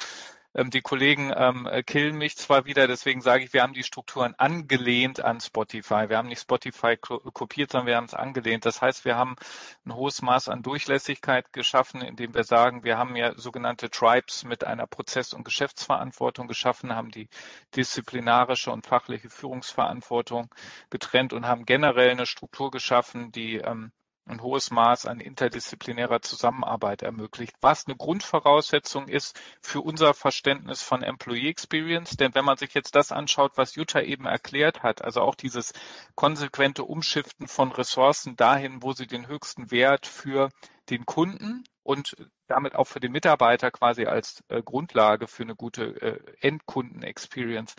ähm, 0.56 0.70
die 0.70 0.80
Kollegen 0.80 1.32
ähm, 1.36 1.66
äh, 1.66 1.82
killen 1.82 2.16
mich 2.16 2.36
zwar 2.36 2.64
wieder, 2.64 2.88
deswegen 2.88 3.20
sage 3.20 3.44
ich, 3.44 3.52
wir 3.52 3.62
haben 3.62 3.74
die 3.74 3.82
Strukturen 3.82 4.34
angelehnt 4.38 5.22
an 5.22 5.38
Spotify. 5.40 6.08
Wir 6.08 6.16
haben 6.16 6.28
nicht 6.28 6.40
Spotify 6.40 6.96
kopiert, 6.96 7.72
sondern 7.72 7.86
wir 7.86 7.96
haben 7.96 8.06
es 8.06 8.14
angelehnt. 8.14 8.64
Das 8.64 8.80
heißt, 8.80 9.04
wir 9.04 9.16
haben 9.16 9.36
ein 9.84 9.94
hohes 9.94 10.22
Maß 10.22 10.48
an 10.48 10.62
Durchlässigkeit 10.62 11.52
geschaffen, 11.52 12.00
indem 12.00 12.34
wir 12.34 12.44
sagen, 12.44 12.84
wir 12.84 12.96
haben 12.96 13.16
ja 13.16 13.34
sogenannte 13.38 13.90
Tribes 13.90 14.44
mit 14.44 14.64
einer 14.64 14.86
Prozess- 14.86 15.34
und 15.34 15.44
Geschäftsverantwortung 15.44 16.48
geschaffen, 16.48 16.94
haben 16.96 17.10
die 17.10 17.28
disziplinarische 17.76 18.70
und 18.70 18.86
fachliche 18.86 19.28
Führungsverantwortung 19.28 20.48
getrennt 20.88 21.34
und 21.34 21.46
haben 21.46 21.66
generell 21.66 22.10
eine 22.10 22.26
Struktur 22.26 22.70
geschaffen, 22.70 23.30
die 23.30 23.56
ähm, 23.56 23.92
ein 24.26 24.42
hohes 24.42 24.70
Maß 24.70 25.06
an 25.06 25.20
interdisziplinärer 25.20 26.20
Zusammenarbeit 26.20 27.02
ermöglicht, 27.02 27.54
was 27.60 27.86
eine 27.86 27.96
Grundvoraussetzung 27.96 29.08
ist 29.08 29.40
für 29.60 29.80
unser 29.80 30.14
Verständnis 30.14 30.82
von 30.82 31.02
Employee 31.02 31.48
Experience. 31.48 32.16
Denn 32.16 32.34
wenn 32.34 32.44
man 32.44 32.56
sich 32.56 32.74
jetzt 32.74 32.94
das 32.94 33.12
anschaut, 33.12 33.52
was 33.56 33.76
Jutta 33.76 34.00
eben 34.00 34.26
erklärt 34.26 34.82
hat, 34.82 35.02
also 35.02 35.20
auch 35.20 35.34
dieses 35.34 35.72
konsequente 36.14 36.84
Umschiften 36.84 37.46
von 37.46 37.72
Ressourcen 37.72 38.36
dahin, 38.36 38.82
wo 38.82 38.92
sie 38.92 39.06
den 39.06 39.28
höchsten 39.28 39.70
Wert 39.70 40.06
für 40.06 40.50
den 40.90 41.06
Kunden 41.06 41.64
und 41.82 42.16
damit 42.48 42.74
auch 42.74 42.86
für 42.86 43.00
den 43.00 43.12
Mitarbeiter 43.12 43.70
quasi 43.70 44.06
als 44.06 44.42
äh, 44.48 44.62
Grundlage 44.62 45.26
für 45.26 45.44
eine 45.44 45.54
gute 45.54 46.00
äh, 46.00 46.18
Endkunden-Experience 46.40 47.74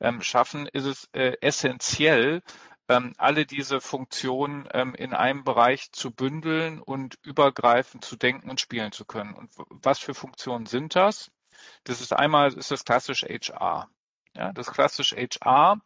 ähm, 0.00 0.22
schaffen, 0.22 0.66
ist 0.66 0.84
es 0.84 1.08
äh, 1.12 1.36
essentiell, 1.40 2.42
ähm, 2.88 3.14
alle 3.18 3.46
diese 3.46 3.80
Funktionen 3.80 4.68
ähm, 4.72 4.94
in 4.94 5.14
einem 5.14 5.44
Bereich 5.44 5.92
zu 5.92 6.10
bündeln 6.10 6.80
und 6.80 7.18
übergreifend 7.22 8.04
zu 8.04 8.16
denken 8.16 8.50
und 8.50 8.60
spielen 8.60 8.92
zu 8.92 9.04
können. 9.04 9.34
Und 9.34 9.50
was 9.68 9.98
für 9.98 10.14
Funktionen 10.14 10.66
sind 10.66 10.96
das? 10.96 11.30
Das 11.84 12.00
ist 12.00 12.12
einmal 12.12 12.52
ist 12.54 12.70
das 12.70 12.84
klassisch 12.84 13.22
HR. 13.22 13.88
Ja, 14.34 14.52
das 14.52 14.70
klassisch 14.70 15.12
HR 15.12 15.80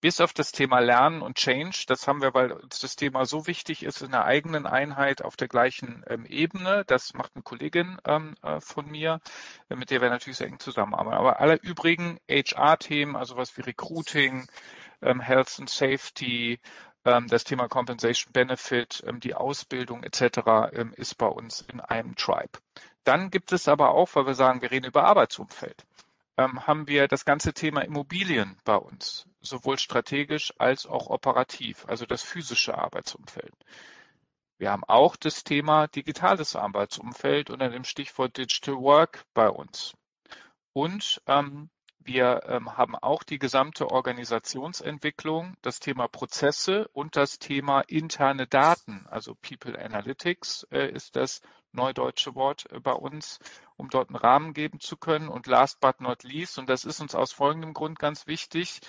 bis 0.00 0.20
auf 0.20 0.32
das 0.32 0.52
Thema 0.52 0.78
Lernen 0.80 1.20
und 1.20 1.36
Change, 1.36 1.84
das 1.86 2.08
haben 2.08 2.22
wir, 2.22 2.32
weil 2.32 2.52
uns 2.52 2.78
das 2.80 2.96
Thema 2.96 3.26
so 3.26 3.46
wichtig 3.46 3.82
ist, 3.82 4.00
in 4.00 4.14
einer 4.14 4.24
eigenen 4.24 4.66
Einheit 4.66 5.22
auf 5.22 5.36
der 5.36 5.48
gleichen 5.48 6.04
ähm, 6.08 6.24
Ebene. 6.26 6.84
Das 6.86 7.12
macht 7.14 7.32
eine 7.34 7.42
Kollegin 7.42 7.98
ähm, 8.06 8.34
äh, 8.42 8.60
von 8.60 8.86
mir, 8.90 9.20
mit 9.68 9.90
der 9.90 10.00
wir 10.00 10.08
natürlich 10.08 10.38
sehr 10.38 10.46
eng 10.46 10.58
zusammenarbeiten. 10.58 11.16
Aber 11.18 11.40
alle 11.40 11.56
übrigen 11.56 12.18
HR-Themen, 12.28 13.14
also 13.14 13.36
was 13.36 13.56
wie 13.56 13.62
Recruiting, 13.62 14.48
ähm, 15.02 15.20
Health 15.20 15.58
and 15.58 15.70
Safety, 15.70 16.60
ähm, 17.04 17.28
das 17.28 17.44
Thema 17.44 17.68
Compensation 17.68 18.32
Benefit, 18.32 19.02
ähm, 19.06 19.20
die 19.20 19.34
Ausbildung 19.34 20.02
etc. 20.02 20.72
ist 20.96 21.16
bei 21.16 21.26
uns 21.26 21.62
in 21.62 21.80
einem 21.80 22.16
Tribe. 22.16 22.58
Dann 23.04 23.30
gibt 23.30 23.52
es 23.52 23.68
aber 23.68 23.90
auch, 23.90 24.14
weil 24.14 24.26
wir 24.26 24.34
sagen, 24.34 24.62
wir 24.62 24.70
reden 24.70 24.86
über 24.86 25.04
Arbeitsumfeld, 25.04 25.86
haben 26.36 26.88
wir 26.88 27.06
das 27.06 27.26
ganze 27.26 27.52
Thema 27.52 27.82
Immobilien 27.82 28.56
bei 28.64 28.76
uns, 28.76 29.26
sowohl 29.42 29.78
strategisch 29.78 30.54
als 30.58 30.86
auch 30.86 31.08
operativ, 31.08 31.84
also 31.86 32.06
das 32.06 32.22
physische 32.22 32.78
Arbeitsumfeld. 32.78 33.54
Wir 34.60 34.70
haben 34.70 34.84
auch 34.84 35.16
das 35.16 35.42
Thema 35.42 35.86
digitales 35.88 36.54
Arbeitsumfeld 36.54 37.48
unter 37.48 37.70
dem 37.70 37.84
Stichwort 37.84 38.36
Digital 38.36 38.76
Work 38.76 39.24
bei 39.32 39.48
uns. 39.48 39.94
Und 40.74 41.22
ähm, 41.26 41.70
wir 42.02 42.42
ähm, 42.46 42.76
haben 42.76 42.96
auch 42.96 43.22
die 43.22 43.38
gesamte 43.38 43.90
Organisationsentwicklung, 43.90 45.54
das 45.62 45.80
Thema 45.80 46.08
Prozesse 46.08 46.88
und 46.92 47.16
das 47.16 47.38
Thema 47.38 47.82
interne 47.82 48.46
Daten, 48.46 49.06
also 49.08 49.34
People 49.34 49.78
Analytics 49.78 50.66
äh, 50.70 50.90
ist 50.90 51.16
das 51.16 51.42
neudeutsche 51.72 52.34
Wort 52.34 52.66
äh, 52.72 52.80
bei 52.80 52.92
uns, 52.92 53.38
um 53.76 53.90
dort 53.90 54.08
einen 54.08 54.16
Rahmen 54.16 54.54
geben 54.54 54.80
zu 54.80 54.96
können. 54.96 55.28
Und 55.28 55.46
last 55.46 55.80
but 55.80 56.00
not 56.00 56.22
least, 56.24 56.58
und 56.58 56.68
das 56.68 56.84
ist 56.84 57.00
uns 57.00 57.14
aus 57.14 57.32
folgendem 57.32 57.74
Grund 57.74 57.98
ganz 57.98 58.26
wichtig, 58.26 58.80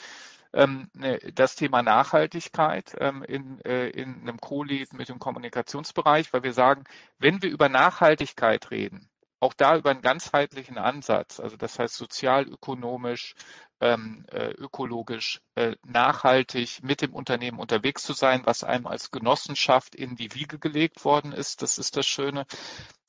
ähm, 0.54 0.90
ne, 0.94 1.20
das 1.34 1.56
Thema 1.56 1.82
Nachhaltigkeit 1.82 2.96
ähm, 3.00 3.24
in, 3.24 3.62
äh, 3.62 3.90
in 3.90 4.22
einem 4.22 4.40
Co-Lead 4.40 4.94
mit 4.94 5.10
dem 5.10 5.20
Kommunikationsbereich, 5.20 6.34
weil 6.34 6.44
wir 6.44 6.54
sagen, 6.54 6.84
wenn 7.20 7.42
wir 7.42 7.50
über 7.50 7.70
Nachhaltigkeit 7.70 8.72
reden, 8.72 9.11
auch 9.42 9.54
da 9.54 9.76
über 9.76 9.90
einen 9.90 10.04
ganzheitlichen 10.04 10.78
Ansatz, 10.78 11.40
also 11.40 11.58
das 11.58 11.80
heißt 11.80 11.96
sozialökonomisch, 11.96 13.34
ähm, 13.82 14.24
äh, 14.32 14.52
ökologisch, 14.52 15.42
äh, 15.56 15.76
nachhaltig 15.84 16.84
mit 16.84 17.02
dem 17.02 17.16
Unternehmen 17.16 17.60
unterwegs 17.60 18.04
zu 18.04 18.14
sein, 18.14 18.44
was 18.46 18.64
einem 18.64 18.86
als 18.86 19.10
Genossenschaft 19.10 19.96
in 19.96 20.16
die 20.16 20.36
Wiege 20.36 20.60
gelegt 20.60 21.04
worden 21.04 21.32
ist. 21.32 21.64
Das 21.64 21.80
ist 21.80 21.98
das 21.98 22.06
Schöne. 22.06 22.46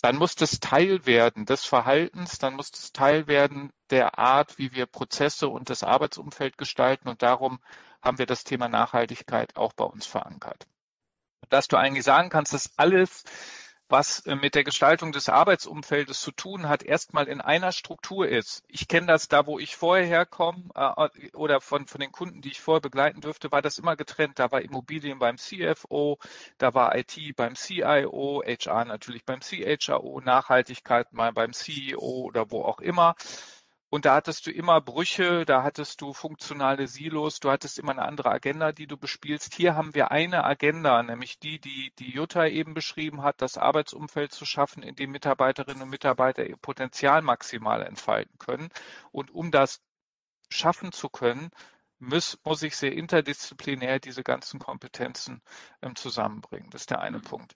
Dann 0.00 0.16
muss 0.16 0.34
das 0.34 0.58
Teil 0.58 1.04
werden 1.04 1.44
des 1.44 1.66
Verhaltens, 1.66 2.38
dann 2.38 2.56
muss 2.56 2.70
das 2.70 2.92
Teil 2.92 3.26
werden 3.26 3.70
der 3.90 4.18
Art, 4.18 4.56
wie 4.56 4.72
wir 4.72 4.86
Prozesse 4.86 5.48
und 5.48 5.68
das 5.68 5.84
Arbeitsumfeld 5.84 6.56
gestalten. 6.56 7.10
Und 7.10 7.20
darum 7.22 7.60
haben 8.02 8.16
wir 8.16 8.26
das 8.26 8.44
Thema 8.44 8.68
Nachhaltigkeit 8.68 9.56
auch 9.56 9.74
bei 9.74 9.84
uns 9.84 10.06
verankert. 10.06 10.66
Dass 11.50 11.68
du 11.68 11.76
eigentlich 11.76 12.04
sagen 12.04 12.30
kannst, 12.30 12.54
dass 12.54 12.78
alles 12.78 13.24
was 13.92 14.20
äh, 14.26 14.34
mit 14.34 14.54
der 14.54 14.64
Gestaltung 14.64 15.12
des 15.12 15.28
Arbeitsumfeldes 15.28 16.20
zu 16.20 16.32
tun 16.32 16.68
hat, 16.68 16.82
erstmal 16.82 17.28
in 17.28 17.40
einer 17.40 17.72
Struktur 17.72 18.26
ist. 18.26 18.64
Ich 18.66 18.88
kenne 18.88 19.06
das 19.06 19.28
da, 19.28 19.46
wo 19.46 19.58
ich 19.58 19.76
vorher 19.76 20.06
herkomme 20.06 20.64
äh, 20.74 21.30
oder 21.34 21.60
von, 21.60 21.86
von 21.86 22.00
den 22.00 22.10
Kunden, 22.10 22.40
die 22.40 22.48
ich 22.50 22.60
vorher 22.60 22.80
begleiten 22.80 23.20
dürfte, 23.20 23.52
war 23.52 23.62
das 23.62 23.78
immer 23.78 23.94
getrennt. 23.94 24.38
Da 24.38 24.50
war 24.50 24.62
Immobilien 24.62 25.18
beim 25.18 25.36
CFO, 25.36 26.18
da 26.58 26.72
war 26.74 26.96
IT 26.96 27.36
beim 27.36 27.54
CIO, 27.54 28.42
HR 28.44 28.86
natürlich 28.86 29.24
beim 29.24 29.40
CHRO, 29.40 30.20
Nachhaltigkeit 30.20 31.12
mal 31.12 31.32
beim 31.32 31.52
CEO 31.52 32.00
oder 32.00 32.50
wo 32.50 32.64
auch 32.64 32.80
immer. 32.80 33.14
Und 33.92 34.06
da 34.06 34.14
hattest 34.14 34.46
du 34.46 34.50
immer 34.50 34.80
Brüche, 34.80 35.44
da 35.44 35.62
hattest 35.62 36.00
du 36.00 36.14
funktionale 36.14 36.88
Silos, 36.88 37.40
du 37.40 37.50
hattest 37.50 37.78
immer 37.78 37.92
eine 37.92 38.06
andere 38.06 38.30
Agenda, 38.30 38.72
die 38.72 38.86
du 38.86 38.96
bespielst. 38.96 39.54
Hier 39.54 39.76
haben 39.76 39.94
wir 39.94 40.10
eine 40.10 40.44
Agenda, 40.44 41.02
nämlich 41.02 41.38
die, 41.38 41.60
die, 41.60 41.92
die 41.98 42.10
Jutta 42.10 42.46
eben 42.46 42.72
beschrieben 42.72 43.22
hat, 43.22 43.42
das 43.42 43.58
Arbeitsumfeld 43.58 44.32
zu 44.32 44.46
schaffen, 44.46 44.82
in 44.82 44.96
dem 44.96 45.10
Mitarbeiterinnen 45.10 45.82
und 45.82 45.90
Mitarbeiter 45.90 46.46
ihr 46.46 46.56
Potenzial 46.56 47.20
maximal 47.20 47.82
entfalten 47.82 48.38
können. 48.38 48.70
Und 49.10 49.30
um 49.30 49.50
das 49.50 49.82
schaffen 50.48 50.92
zu 50.92 51.10
können, 51.10 51.50
muss, 51.98 52.38
muss 52.44 52.62
ich 52.62 52.78
sehr 52.78 52.94
interdisziplinär 52.94 54.00
diese 54.00 54.22
ganzen 54.22 54.58
Kompetenzen 54.58 55.42
ähm, 55.82 55.96
zusammenbringen. 55.96 56.70
Das 56.70 56.82
ist 56.82 56.90
der 56.90 57.02
eine 57.02 57.18
mhm. 57.18 57.24
Punkt 57.24 57.54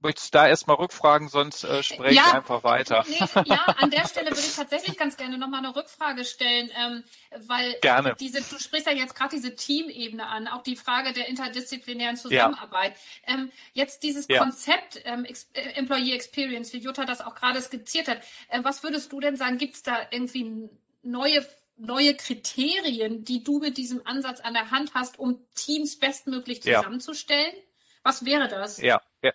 möchtest 0.00 0.34
da 0.34 0.46
erstmal 0.46 0.76
rückfragen, 0.76 1.28
sonst 1.28 1.64
äh, 1.64 1.82
spreche 1.82 2.14
ja, 2.14 2.22
ich 2.26 2.34
einfach 2.34 2.62
weiter. 2.62 3.04
Nee, 3.08 3.18
ja, 3.46 3.64
an 3.78 3.90
der 3.90 4.06
Stelle 4.06 4.30
würde 4.30 4.40
ich 4.40 4.54
tatsächlich 4.54 4.96
ganz 4.96 5.16
gerne 5.16 5.38
nochmal 5.38 5.64
eine 5.64 5.74
Rückfrage 5.74 6.24
stellen, 6.24 6.70
ähm, 6.76 7.04
weil 7.46 7.74
gerne. 7.80 8.14
diese, 8.18 8.38
du 8.38 8.58
sprichst 8.58 8.86
ja 8.86 8.92
jetzt 8.92 9.14
gerade 9.14 9.34
diese 9.34 9.54
Teamebene 9.54 10.26
an, 10.26 10.48
auch 10.48 10.62
die 10.62 10.76
Frage 10.76 11.12
der 11.12 11.28
interdisziplinären 11.28 12.16
Zusammenarbeit. 12.16 12.94
Ja. 13.26 13.34
Ähm, 13.34 13.52
jetzt 13.72 14.02
dieses 14.02 14.26
ja. 14.28 14.38
Konzept 14.38 15.00
ähm, 15.04 15.24
äh, 15.24 15.60
Employee 15.74 16.14
Experience, 16.14 16.72
wie 16.72 16.78
Jutta 16.78 17.04
das 17.04 17.20
auch 17.20 17.34
gerade 17.34 17.60
skizziert 17.60 18.08
hat, 18.08 18.18
äh, 18.48 18.62
was 18.62 18.82
würdest 18.82 19.12
du 19.12 19.20
denn 19.20 19.36
sagen, 19.36 19.58
gibt 19.58 19.74
es 19.74 19.82
da 19.82 19.96
irgendwie 20.10 20.70
neue 21.02 21.46
neue 21.80 22.14
Kriterien, 22.16 23.24
die 23.24 23.44
du 23.44 23.60
mit 23.60 23.76
diesem 23.76 24.04
Ansatz 24.04 24.40
an 24.40 24.52
der 24.52 24.72
Hand 24.72 24.94
hast, 24.94 25.18
um 25.18 25.46
Teams 25.54 25.98
bestmöglich 25.98 26.60
zusammenzustellen? 26.60 27.54
Was 28.02 28.24
wäre 28.24 28.48
das? 28.48 28.78
Ja, 28.78 29.00
ja. 29.22 29.32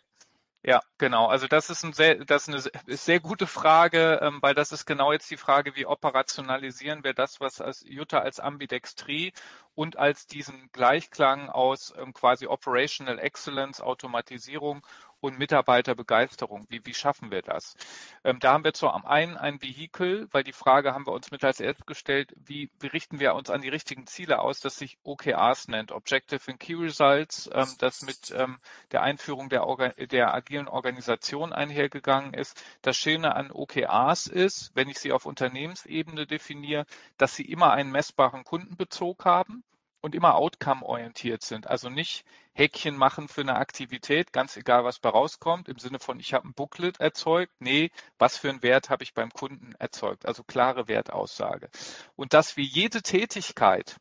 Ja, 0.65 0.81
genau. 0.97 1.27
Also 1.27 1.47
das 1.47 1.69
ist, 1.69 1.83
ein 1.83 1.91
sehr, 1.91 2.23
das 2.23 2.47
ist 2.47 2.71
eine 2.87 2.95
sehr 2.97 3.19
gute 3.19 3.47
Frage, 3.47 4.19
ähm, 4.21 4.39
weil 4.41 4.53
das 4.55 4.71
ist 4.71 4.85
genau 4.85 5.11
jetzt 5.11 5.29
die 5.29 5.35
Frage, 5.37 5.75
wie 5.75 5.85
operationalisieren 5.85 7.03
wir 7.03 7.13
das, 7.13 7.41
was 7.41 7.59
als 7.59 7.83
Jutta 7.85 8.19
als 8.19 8.39
Ambidextrie 8.39 9.33
und 9.75 9.97
als 9.97 10.25
diesen 10.25 10.69
Gleichklang 10.71 11.49
aus 11.49 11.93
ähm, 11.97 12.13
quasi 12.13 12.47
Operational 12.47 13.19
Excellence, 13.19 13.81
Automatisierung 13.81 14.85
und 15.23 15.39
Mitarbeiterbegeisterung. 15.39 16.65
Wie, 16.69 16.85
wie 16.85 16.93
schaffen 16.93 17.31
wir 17.31 17.41
das? 17.41 17.77
Ähm, 18.25 18.39
da 18.41 18.51
haben 18.51 18.65
wir 18.65 18.73
zum 18.73 18.89
einen 19.05 19.37
ein 19.37 19.61
Vehikel, 19.61 20.27
weil 20.31 20.43
die 20.43 20.51
Frage 20.51 20.93
haben 20.93 21.07
wir 21.07 21.13
uns 21.13 21.31
mit 21.31 21.45
als 21.45 21.61
erstes 21.61 21.85
gestellt, 21.85 22.33
wie, 22.35 22.69
wie 22.81 22.87
richten 22.87 23.21
wir 23.21 23.33
uns 23.33 23.49
an 23.49 23.61
die 23.61 23.69
richtigen 23.69 24.05
Ziele 24.05 24.39
aus, 24.39 24.59
das 24.59 24.77
sich 24.77 24.97
OKRs 25.03 25.69
nennt, 25.69 25.93
Objective 25.93 26.41
and 26.51 26.59
Key 26.59 26.73
Results, 26.73 27.49
ähm, 27.53 27.73
das 27.79 28.01
mit 28.01 28.31
ähm, 28.35 28.57
der 28.91 29.01
Einführung 29.01 29.47
der, 29.47 29.65
der 30.11 30.33
agilen 30.33 30.67
Organisation 30.67 31.53
einhergegangen 31.53 32.33
ist. 32.33 32.61
Das 32.81 32.97
Schöne 32.97 33.33
an 33.33 33.49
OKRs 33.49 34.27
ist, 34.27 34.71
wenn 34.75 34.89
ich 34.89 34.99
sie 34.99 35.13
auf 35.13 35.25
Unternehmensebene 35.25 36.27
definiere, 36.27 36.85
dass 37.17 37.33
sie 37.33 37.45
immer 37.45 37.71
einen 37.71 37.91
messbaren 37.91 38.43
Kundenbezug 38.43 39.23
haben 39.23 39.63
und 40.03 40.15
immer 40.15 40.35
outcome-orientiert 40.35 41.43
sind. 41.43 41.67
Also 41.67 41.89
nicht 41.89 42.25
Häkchen 42.53 42.97
machen 42.97 43.29
für 43.29 43.41
eine 43.41 43.55
Aktivität, 43.55 44.33
ganz 44.33 44.57
egal, 44.57 44.83
was 44.83 44.99
bei 44.99 45.09
rauskommt, 45.09 45.69
im 45.69 45.79
Sinne 45.79 45.97
von, 45.97 46.19
ich 46.19 46.33
habe 46.33 46.47
ein 46.47 46.53
Booklet 46.53 46.99
erzeugt. 46.99 47.53
Nee, 47.59 47.89
was 48.19 48.37
für 48.37 48.49
einen 48.49 48.61
Wert 48.61 48.89
habe 48.89 49.03
ich 49.03 49.13
beim 49.13 49.31
Kunden 49.31 49.73
erzeugt? 49.79 50.25
Also 50.25 50.43
klare 50.43 50.89
Wertaussage. 50.89 51.69
Und 52.15 52.33
dass 52.33 52.57
wir 52.57 52.65
jede 52.65 53.01
Tätigkeit 53.01 53.95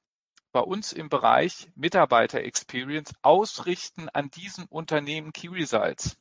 bei 0.51 0.61
uns 0.61 0.93
im 0.93 1.09
Bereich 1.09 1.71
Mitarbeiter 1.77 2.41
Experience 2.41 3.15
ausrichten 3.23 4.09
an 4.09 4.29
diesen 4.29 4.67
Unternehmen 4.67 5.33
Key 5.33 5.49
Results. 5.49 6.17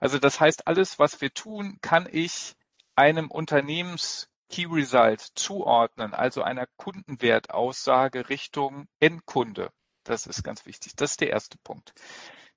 Also 0.00 0.18
das 0.18 0.40
heißt, 0.40 0.66
alles, 0.66 0.98
was 0.98 1.20
wir 1.20 1.32
tun, 1.32 1.78
kann 1.80 2.08
ich 2.10 2.54
einem 2.96 3.30
Unternehmens 3.30 4.28
Key 4.52 4.66
Result 4.70 5.20
zuordnen, 5.34 6.12
also 6.12 6.42
einer 6.42 6.66
Kundenwertaussage 6.76 8.28
Richtung 8.28 8.86
Endkunde. 9.00 9.70
Das 10.04 10.26
ist 10.26 10.44
ganz 10.44 10.66
wichtig. 10.66 10.92
Das 10.94 11.12
ist 11.12 11.20
der 11.22 11.30
erste 11.30 11.56
Punkt. 11.64 11.94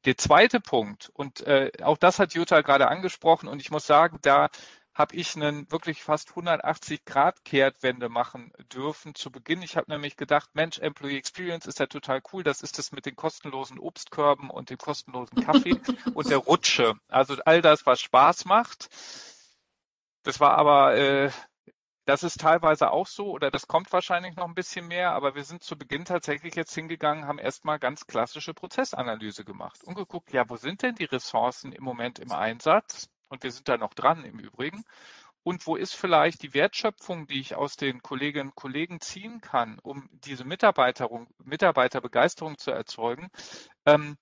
Der 0.04 0.18
zweite 0.18 0.60
Punkt, 0.60 1.10
und 1.14 1.42
äh, 1.48 1.72
auch 1.82 1.98
das 1.98 2.20
hat 2.20 2.34
Jutta 2.34 2.62
gerade 2.62 2.90
angesprochen, 2.90 3.48
und 3.48 3.62
ich 3.62 3.72
muss 3.72 3.88
sagen, 3.88 4.20
da 4.22 4.50
habe 4.94 5.16
ich 5.16 5.36
einen 5.36 5.72
wirklich 5.72 6.04
fast 6.04 6.30
180 6.30 7.06
Grad 7.06 7.44
Kehrtwende 7.44 8.10
machen 8.10 8.52
dürfen 8.74 9.16
zu 9.16 9.32
Beginn. 9.32 9.62
Ich 9.62 9.78
habe 9.78 9.92
nämlich 9.92 10.16
gedacht, 10.16 10.50
Mensch, 10.54 10.80
Employee 10.80 11.18
Experience 11.18 11.66
ist 11.66 11.80
ja 11.80 11.88
total 11.88 12.22
cool. 12.32 12.44
Das 12.44 12.62
ist 12.62 12.78
das 12.78 12.92
mit 12.94 13.06
den 13.06 13.16
kostenlosen 13.16 13.80
Obstkörben 13.80 14.50
und 14.50 14.70
dem 14.70 14.78
kostenlosen 14.78 15.44
Kaffee 15.44 15.76
und 16.14 16.30
der 16.30 16.38
Rutsche. 16.38 16.94
Also 17.10 17.36
all 17.46 17.62
das, 17.62 17.86
was 17.86 18.00
Spaß 18.00 18.46
macht. 18.46 18.90
Das 20.24 20.40
war 20.40 20.58
aber 20.58 20.96
äh, 20.96 21.32
das 22.06 22.24
ist 22.24 22.40
teilweise 22.40 22.92
auch 22.92 23.08
so 23.08 23.32
oder 23.32 23.52
das 23.52 23.68
kommt 23.68 23.92
wahrscheinlich 23.92 24.36
noch 24.36 24.48
ein 24.48 24.54
bisschen 24.54 24.88
mehr, 24.88 25.12
aber 25.12 25.36
wir 25.36 25.44
sind 25.44 25.64
zu 25.64 25.78
Beginn 25.78 26.06
tatsächlich 26.06 26.56
jetzt 26.56 26.74
hingegangen, 26.74 27.28
haben 27.28 27.40
erstmal 27.40 27.80
ganz 27.80 28.08
klassische 28.08 28.54
Prozessanalyse 28.54 29.44
gemacht 29.44 29.84
und 29.84 29.96
geguckt, 29.96 30.32
ja, 30.32 30.50
wo 30.50 30.56
sind 30.56 30.84
denn 30.84 30.96
die 30.96 31.06
Ressourcen 31.06 31.72
im 31.72 31.84
Moment 31.84 32.20
im 32.20 32.32
Einsatz? 32.32 33.10
Und 33.28 33.44
wir 33.44 33.52
sind 33.52 33.68
da 33.68 33.78
noch 33.78 33.96
dran 33.96 34.24
im 34.24 34.40
Übrigen. 34.40 34.84
Und 35.44 35.68
wo 35.68 35.76
ist 35.76 35.96
vielleicht 35.96 36.44
die 36.44 36.54
Wertschöpfung, 36.54 37.28
die 37.28 37.40
ich 37.40 37.56
aus 37.56 37.76
den 37.76 38.02
Kolleginnen 38.02 38.50
und 38.50 38.56
Kollegen 38.56 39.00
ziehen 39.00 39.42
kann, 39.42 39.80
um 39.80 40.10
diese 40.12 40.46
Mitarbeiterbegeisterung 40.46 42.58
zu 42.58 42.72
erzeugen? 42.72 43.30
Ähm, 43.86 44.18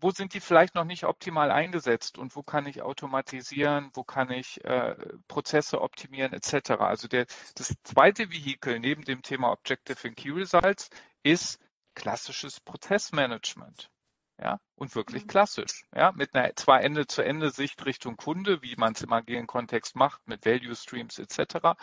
wo 0.00 0.10
sind 0.10 0.34
die 0.34 0.40
vielleicht 0.40 0.74
noch 0.74 0.84
nicht 0.84 1.04
optimal 1.04 1.50
eingesetzt 1.50 2.18
und 2.18 2.36
wo 2.36 2.42
kann 2.42 2.66
ich 2.66 2.82
automatisieren, 2.82 3.90
wo 3.94 4.04
kann 4.04 4.30
ich 4.30 4.62
äh, 4.64 4.94
Prozesse 5.28 5.80
optimieren 5.80 6.32
etc. 6.32 6.72
Also 6.78 7.08
der, 7.08 7.26
das 7.54 7.74
zweite 7.84 8.30
Vehikel 8.30 8.78
neben 8.80 9.02
dem 9.04 9.22
Thema 9.22 9.52
Objective 9.52 10.08
and 10.08 10.16
Key 10.16 10.30
Results 10.30 10.90
ist 11.22 11.58
klassisches 11.94 12.60
Prozessmanagement. 12.60 13.90
Ja, 14.38 14.60
und 14.74 14.94
wirklich 14.94 15.22
mhm. 15.22 15.28
klassisch, 15.28 15.86
ja, 15.94 16.12
mit 16.12 16.34
einer 16.34 16.54
zwar 16.56 16.82
Ende-zu-Ende-Sicht 16.82 17.86
Richtung 17.86 18.18
Kunde, 18.18 18.60
wie 18.60 18.76
man 18.76 18.92
es 18.92 19.00
im 19.00 19.12
agilen 19.14 19.46
Kontext 19.46 19.96
macht, 19.96 20.20
mit 20.28 20.44
Value 20.44 20.76
Streams 20.76 21.18
etc., 21.18 21.74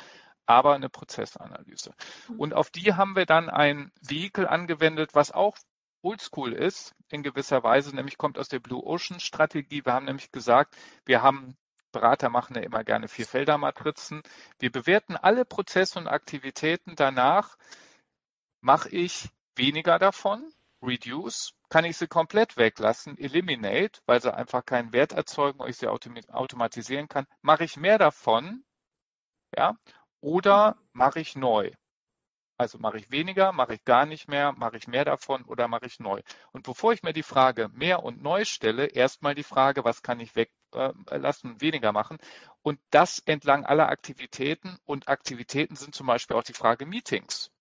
aber 0.45 0.76
eine 0.76 0.89
Prozessanalyse. 0.89 1.95
Mhm. 2.28 2.39
Und 2.39 2.54
auf 2.54 2.69
die 2.69 2.93
haben 2.93 3.15
wir 3.15 3.26
dann 3.26 3.49
ein 3.49 3.91
Vehikel 4.02 4.47
angewendet, 4.47 5.15
was 5.15 5.32
auch 5.32 5.58
oldschool 6.04 6.54
ist, 6.54 6.94
in 7.10 7.24
gewisser 7.24 7.63
Weise, 7.63 7.96
nämlich 7.96 8.18
kommt 8.18 8.38
aus 8.38 8.50
der 8.50 8.60
Blue 8.60 8.84
Ocean 8.84 9.20
Strategie. 9.20 9.86
Wir 9.86 9.94
haben 9.94 10.06
nämlich 10.06 10.32
gesagt, 10.32 10.76
wir 11.06 11.22
haben 11.22 11.58
Berater 11.94 12.30
machen 12.30 12.56
ja 12.56 12.63
immer 12.63 12.84
gerne 12.84 13.08
Vierfelder-Matrizen. 13.08 14.24
Wir 14.60 14.72
bewerten 14.72 15.16
alle 15.16 15.46
Prozesse 15.46 16.00
und 16.00 16.08
Aktivitäten 16.08 16.96
danach. 16.96 17.56
Mache 18.62 18.89
ich 18.89 19.30
weniger 19.56 20.00
davon, 20.00 20.52
reduce, 20.82 21.54
kann 21.70 21.86
ich 21.86 21.98
sie 21.98 22.08
komplett 22.08 22.58
weglassen, 22.58 23.18
eliminate, 23.18 24.02
weil 24.06 24.22
sie 24.22 24.34
einfach 24.34 24.66
keinen 24.66 24.92
Wert 24.92 25.13
erzeugen 25.13 25.60
und 25.60 25.70
ich 25.70 25.78
sie 25.78 25.88
automatisieren 25.88 27.08
kann. 27.08 27.28
Mache 27.42 27.63
ich 27.63 27.78
mehr 27.78 27.98
davon, 27.98 28.63
ja, 29.56 29.78
oder 30.20 30.78
mache 30.94 31.20
ich 31.20 31.36
neu? 31.36 31.72
Also 32.63 32.78
mache 32.78 32.97
ich 32.97 33.12
weniger, 33.12 33.52
mache 33.52 33.73
ich 33.73 33.84
gar 33.84 34.06
nicht 34.06 34.30
mehr, 34.30 34.54
mache 34.54 34.78
ich 34.78 34.88
mehr 34.88 35.04
davon 35.04 35.43
oder 35.43 35.67
mache 35.67 35.86
ich 35.86 35.99
neu. 35.99 36.21
Und 36.54 36.63
bevor 36.63 36.93
ich 36.93 37.04
mir 37.04 37.12
die 37.12 37.21
Frage 37.21 37.67
mehr 37.73 38.04
und 38.04 38.23
neu 38.23 38.45
stelle, 38.45 38.86
erstmal 38.86 39.36
die 39.36 39.43
Frage, 39.43 39.84
was 39.84 40.02
kann 40.02 40.21
ich 40.21 40.34
weglassen, 40.38 41.58
äh, 41.58 41.62
weniger 41.62 41.91
machen. 41.91 42.19
Und 42.62 42.80
das 42.89 43.19
entlang 43.19 43.65
aller 43.65 43.89
Aktivitäten. 43.89 44.78
Und 44.86 45.10
Aktivitäten 45.10 45.76
sind 45.76 45.93
zum 45.93 46.08
Beispiel 46.08 46.38
auch 46.38 46.43
die 46.43 46.54
Frage 46.54 46.86
Meetings. 46.86 47.52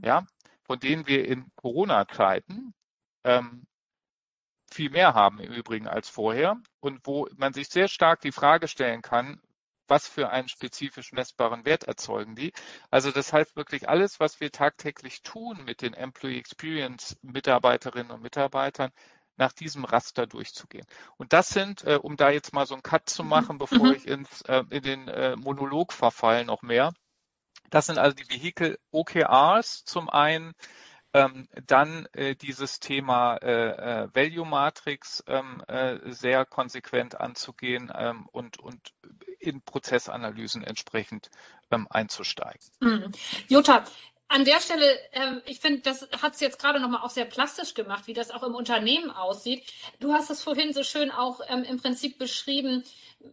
Ja, 0.00 0.24
von 0.62 0.78
denen 0.78 1.08
wir 1.08 1.26
in 1.26 1.50
Corona-Zeiten 1.56 2.72
ähm, 3.24 3.66
viel 4.70 4.90
mehr 4.90 5.14
haben 5.14 5.40
im 5.40 5.52
Übrigen 5.52 5.88
als 5.88 6.08
vorher 6.08 6.60
und 6.78 7.04
wo 7.04 7.28
man 7.36 7.52
sich 7.52 7.68
sehr 7.68 7.88
stark 7.88 8.20
die 8.20 8.30
Frage 8.30 8.68
stellen 8.68 9.02
kann, 9.02 9.40
was 9.88 10.08
für 10.08 10.30
einen 10.30 10.48
spezifisch 10.48 11.12
messbaren 11.12 11.64
Wert 11.64 11.84
erzeugen 11.84 12.36
die. 12.36 12.52
Also 12.90 13.10
das 13.10 13.32
heißt 13.32 13.56
wirklich 13.56 13.88
alles, 13.88 14.20
was 14.20 14.40
wir 14.40 14.50
tagtäglich 14.52 15.22
tun 15.22 15.64
mit 15.64 15.82
den 15.82 15.94
Employee 15.94 16.38
Experience 16.38 17.16
Mitarbeiterinnen 17.22 18.10
und 18.10 18.22
Mitarbeitern, 18.22 18.92
nach 19.36 19.52
diesem 19.52 19.84
Raster 19.84 20.26
durchzugehen. 20.26 20.86
Und 21.16 21.32
das 21.32 21.50
sind, 21.50 21.84
äh, 21.84 21.98
um 22.00 22.16
da 22.16 22.30
jetzt 22.30 22.52
mal 22.52 22.66
so 22.66 22.74
einen 22.74 22.82
Cut 22.82 23.08
zu 23.08 23.22
mhm. 23.22 23.28
machen, 23.28 23.58
bevor 23.58 23.88
mhm. 23.88 23.94
ich 23.94 24.06
ins, 24.06 24.42
äh, 24.42 24.64
in 24.70 24.82
den 24.82 25.08
äh, 25.08 25.36
Monolog 25.36 25.92
verfall 25.92 26.44
noch 26.44 26.62
mehr. 26.62 26.92
Das 27.70 27.86
sind 27.86 27.98
also 27.98 28.14
die 28.14 28.28
Vehikel 28.30 28.78
OKRs 28.92 29.84
zum 29.84 30.08
einen, 30.08 30.54
ähm, 31.12 31.48
dann 31.66 32.06
äh, 32.12 32.34
dieses 32.34 32.78
Thema 32.78 33.36
äh, 33.36 34.04
äh, 34.04 34.08
Value 34.14 34.46
Matrix 34.46 35.24
ähm, 35.26 35.62
äh, 35.66 35.98
sehr 36.12 36.44
konsequent 36.44 37.18
anzugehen 37.18 37.90
ähm, 37.94 38.26
und, 38.32 38.58
und 38.58 38.92
in 39.46 39.62
Prozessanalysen 39.62 40.62
entsprechend 40.62 41.30
ähm, 41.70 41.86
einzusteigen. 41.90 42.60
Mhm. 42.80 43.12
Jutta, 43.48 43.84
an 44.28 44.44
der 44.44 44.60
Stelle, 44.60 44.98
äh, 45.12 45.40
ich 45.46 45.60
finde, 45.60 45.82
das 45.82 46.08
hat 46.20 46.34
es 46.34 46.40
jetzt 46.40 46.58
gerade 46.58 46.80
nochmal 46.80 47.02
auch 47.02 47.10
sehr 47.10 47.26
plastisch 47.26 47.74
gemacht, 47.74 48.06
wie 48.06 48.14
das 48.14 48.30
auch 48.30 48.42
im 48.42 48.54
Unternehmen 48.54 49.10
aussieht. 49.10 49.62
Du 50.00 50.12
hast 50.12 50.30
es 50.30 50.42
vorhin 50.42 50.72
so 50.72 50.82
schön 50.82 51.10
auch 51.10 51.40
ähm, 51.48 51.62
im 51.62 51.80
Prinzip 51.80 52.18
beschrieben 52.18 52.82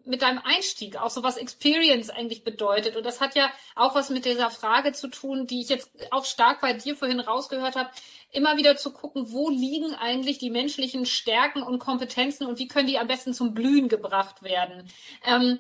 mit 0.06 0.22
deinem 0.22 0.40
Einstieg, 0.40 0.98
auch 0.98 1.10
so 1.10 1.24
was 1.24 1.38
Experience 1.38 2.10
eigentlich 2.10 2.44
bedeutet. 2.44 2.96
Und 2.96 3.06
das 3.06 3.22
hat 3.22 3.36
ja 3.36 3.52
auch 3.76 3.96
was 3.96 4.10
mit 4.10 4.26
dieser 4.26 4.50
Frage 4.50 4.92
zu 4.94 5.08
tun, 5.08 5.48
die 5.48 5.62
ich 5.62 5.70
jetzt 5.70 5.92
auch 6.12 6.26
stark 6.26 6.62
bei 6.62 6.74
dir 6.74 6.96
vorhin 6.96 7.20
rausgehört 7.20 7.76
habe, 7.76 7.90
immer 8.32 8.58
wieder 8.58 8.76
zu 8.76 8.92
gucken, 8.92 9.32
wo 9.32 9.50
liegen 9.50 9.94
eigentlich 9.96 10.38
die 10.38 10.50
menschlichen 10.50 11.06
Stärken 11.06 11.64
und 11.64 11.80
Kompetenzen 11.80 12.46
und 12.46 12.60
wie 12.60 12.68
können 12.68 12.88
die 12.88 13.00
am 13.00 13.08
besten 13.08 13.34
zum 13.34 13.54
Blühen 13.54 13.88
gebracht 13.88 14.44
werden. 14.44 14.90
Ähm, 15.26 15.60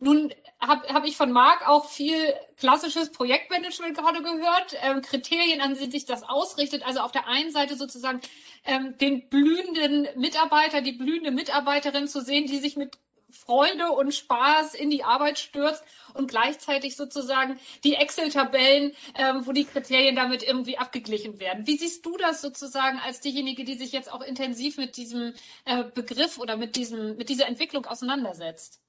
nun 0.00 0.32
habe 0.60 0.88
hab 0.92 1.04
ich 1.04 1.16
von 1.16 1.32
Marc 1.32 1.68
auch 1.68 1.88
viel 1.88 2.34
klassisches 2.56 3.10
Projektmanagement 3.10 3.96
gerade 3.96 4.22
gehört, 4.22 4.76
ähm, 4.82 5.02
Kriterien, 5.02 5.60
an 5.60 5.74
denen 5.74 5.90
sich 5.90 6.04
das 6.04 6.22
ausrichtet. 6.22 6.86
Also 6.86 7.00
auf 7.00 7.12
der 7.12 7.26
einen 7.26 7.50
Seite 7.50 7.76
sozusagen 7.76 8.20
ähm, 8.64 8.96
den 8.98 9.28
blühenden 9.28 10.08
Mitarbeiter, 10.16 10.80
die 10.80 10.92
blühende 10.92 11.30
Mitarbeiterin 11.30 12.08
zu 12.08 12.20
sehen, 12.20 12.46
die 12.46 12.58
sich 12.58 12.76
mit 12.76 12.98
Freude 13.30 13.92
und 13.92 14.14
Spaß 14.14 14.74
in 14.74 14.88
die 14.88 15.04
Arbeit 15.04 15.38
stürzt 15.38 15.84
und 16.14 16.30
gleichzeitig 16.30 16.96
sozusagen 16.96 17.58
die 17.84 17.94
Excel-Tabellen, 17.94 18.94
ähm, 19.16 19.46
wo 19.46 19.52
die 19.52 19.64
Kriterien 19.64 20.16
damit 20.16 20.42
irgendwie 20.42 20.78
abgeglichen 20.78 21.38
werden. 21.38 21.66
Wie 21.66 21.76
siehst 21.76 22.06
du 22.06 22.16
das 22.16 22.40
sozusagen 22.40 22.98
als 22.98 23.20
diejenige, 23.20 23.64
die 23.64 23.74
sich 23.74 23.92
jetzt 23.92 24.10
auch 24.10 24.22
intensiv 24.22 24.78
mit 24.78 24.96
diesem 24.96 25.34
äh, 25.66 25.84
Begriff 25.84 26.38
oder 26.38 26.56
mit 26.56 26.76
diesem, 26.76 27.16
mit 27.16 27.28
dieser 27.28 27.46
Entwicklung 27.46 27.84
auseinandersetzt? 27.84 28.80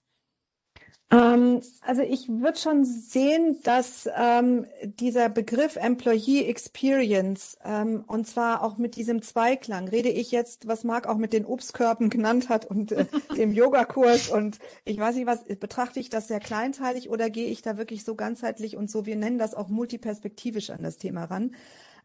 Ähm, 1.11 1.61
also 1.81 2.03
ich 2.03 2.29
würde 2.29 2.59
schon 2.59 2.85
sehen, 2.85 3.57
dass 3.63 4.07
ähm, 4.15 4.67
dieser 4.83 5.29
Begriff 5.29 5.75
Employee 5.75 6.45
Experience 6.45 7.57
ähm, 7.65 8.03
und 8.05 8.27
zwar 8.27 8.63
auch 8.63 8.77
mit 8.77 8.95
diesem 8.95 9.23
Zweiklang, 9.23 9.87
rede 9.87 10.09
ich 10.09 10.31
jetzt, 10.31 10.67
was 10.67 10.83
Marc 10.83 11.07
auch 11.07 11.17
mit 11.17 11.33
den 11.33 11.45
Obstkörben 11.45 12.11
genannt 12.11 12.49
hat 12.49 12.65
und 12.65 12.91
äh, 12.91 13.05
dem 13.35 13.53
Yogakurs 13.53 14.29
und 14.29 14.59
ich 14.85 14.99
weiß 14.99 15.15
nicht 15.15 15.25
was, 15.25 15.45
betrachte 15.45 15.99
ich 15.99 16.11
das 16.11 16.27
sehr 16.27 16.39
kleinteilig 16.39 17.09
oder 17.09 17.31
gehe 17.31 17.47
ich 17.47 17.63
da 17.63 17.77
wirklich 17.77 18.03
so 18.03 18.13
ganzheitlich 18.13 18.77
und 18.77 18.91
so, 18.91 19.07
wir 19.07 19.15
nennen 19.15 19.39
das 19.39 19.55
auch 19.55 19.67
multiperspektivisch 19.67 20.69
an 20.69 20.83
das 20.83 20.97
Thema 20.97 21.23
ran. 21.23 21.55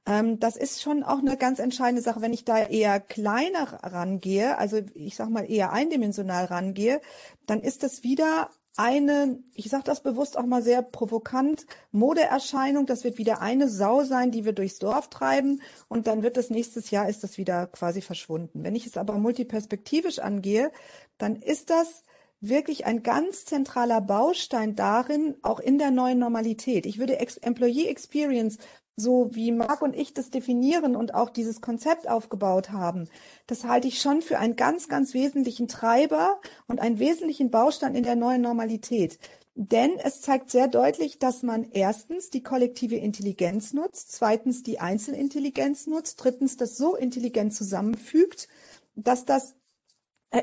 Ähm, 0.07 0.40
das 0.40 0.57
ist 0.57 0.81
schon 0.81 1.03
auch 1.03 1.19
eine 1.19 1.37
ganz 1.37 1.59
entscheidende 1.59 2.01
Sache. 2.01 2.23
Wenn 2.23 2.33
ich 2.33 2.47
da 2.47 2.59
eher 2.59 3.01
kleiner 3.01 3.81
rangehe, 3.83 4.57
also 4.57 4.81
ich 4.95 5.14
sag 5.17 5.29
mal 5.29 5.51
eher 5.51 5.73
eindimensional 5.73 6.47
rangehe, 6.47 7.03
dann 7.47 7.61
ist 7.61 7.83
das 7.83 8.03
wieder 8.03 8.49
eine, 8.76 9.38
ich 9.54 9.68
sage 9.68 9.84
das 9.84 10.02
bewusst 10.02 10.37
auch 10.37 10.46
mal 10.46 10.62
sehr 10.62 10.82
provokant, 10.82 11.66
Modeerscheinung. 11.92 12.87
Das 12.87 13.04
wird 13.04 13.18
wieder 13.18 13.40
eine 13.40 13.68
Sau 13.68 14.04
sein, 14.04 14.30
die 14.30 14.44
wir 14.44 14.52
durchs 14.52 14.78
Dorf 14.78 15.08
treiben 15.08 15.62
und 15.88 16.06
dann 16.06 16.22
wird 16.22 16.37
das 16.37 16.50
nächstes 16.50 16.90
Jahr 16.90 17.08
ist 17.08 17.22
das 17.22 17.38
wieder 17.38 17.66
quasi 17.68 18.00
verschwunden. 18.00 18.64
Wenn 18.64 18.74
ich 18.74 18.87
es 18.87 18.96
aber 18.96 19.18
multiperspektivisch 19.18 20.18
angehe, 20.18 20.72
dann 21.18 21.37
ist 21.37 21.70
das 21.70 22.02
wirklich 22.40 22.84
ein 22.84 23.02
ganz 23.02 23.44
zentraler 23.44 24.00
Baustein 24.00 24.74
darin, 24.74 25.37
auch 25.42 25.60
in 25.60 25.78
der 25.78 25.90
neuen 25.90 26.18
Normalität. 26.18 26.84
Ich 26.84 26.98
würde 26.98 27.18
Employee 27.18 27.88
Experience 27.88 28.58
so 28.96 29.35
wie 29.35 29.52
Marc 29.52 29.83
und 29.83 29.94
ich 29.96 30.14
das 30.14 30.30
definieren 30.30 30.96
und 30.96 31.14
auch 31.14 31.30
dieses 31.30 31.61
Konzept 31.61 32.09
aufgebaut 32.09 32.70
haben, 32.70 33.09
das 33.46 33.64
halte 33.64 33.88
ich 33.88 34.00
schon 34.00 34.22
für 34.22 34.38
einen 34.38 34.57
ganz, 34.57 34.88
ganz 34.88 35.14
wesentlichen 35.14 35.68
Treiber 35.68 36.40
und 36.66 36.80
einen 36.80 36.98
wesentlichen 36.98 37.50
Baustein 37.50 37.94
in 37.94 38.04
der 38.04 38.16
neuen 38.16 38.42
Normalität. 38.42 39.18
Denn 39.57 39.92
es 40.02 40.20
zeigt 40.20 40.50
sehr 40.50 40.66
deutlich, 40.66 41.20
dass 41.20 41.44
man 41.44 41.70
erstens 41.70 42.30
die 42.30 42.42
kollektive 42.42 42.96
Intelligenz 42.96 43.72
nutzt, 43.72 44.11
zweitens 44.11 44.64
die 44.64 44.80
Einzelintelligenz 44.80 45.87
nutzt, 45.87 46.22
drittens 46.22 46.57
das 46.57 46.76
so 46.76 46.96
intelligent 46.96 47.54
zusammenfügt, 47.54 48.48
dass 48.96 49.24
das 49.24 49.54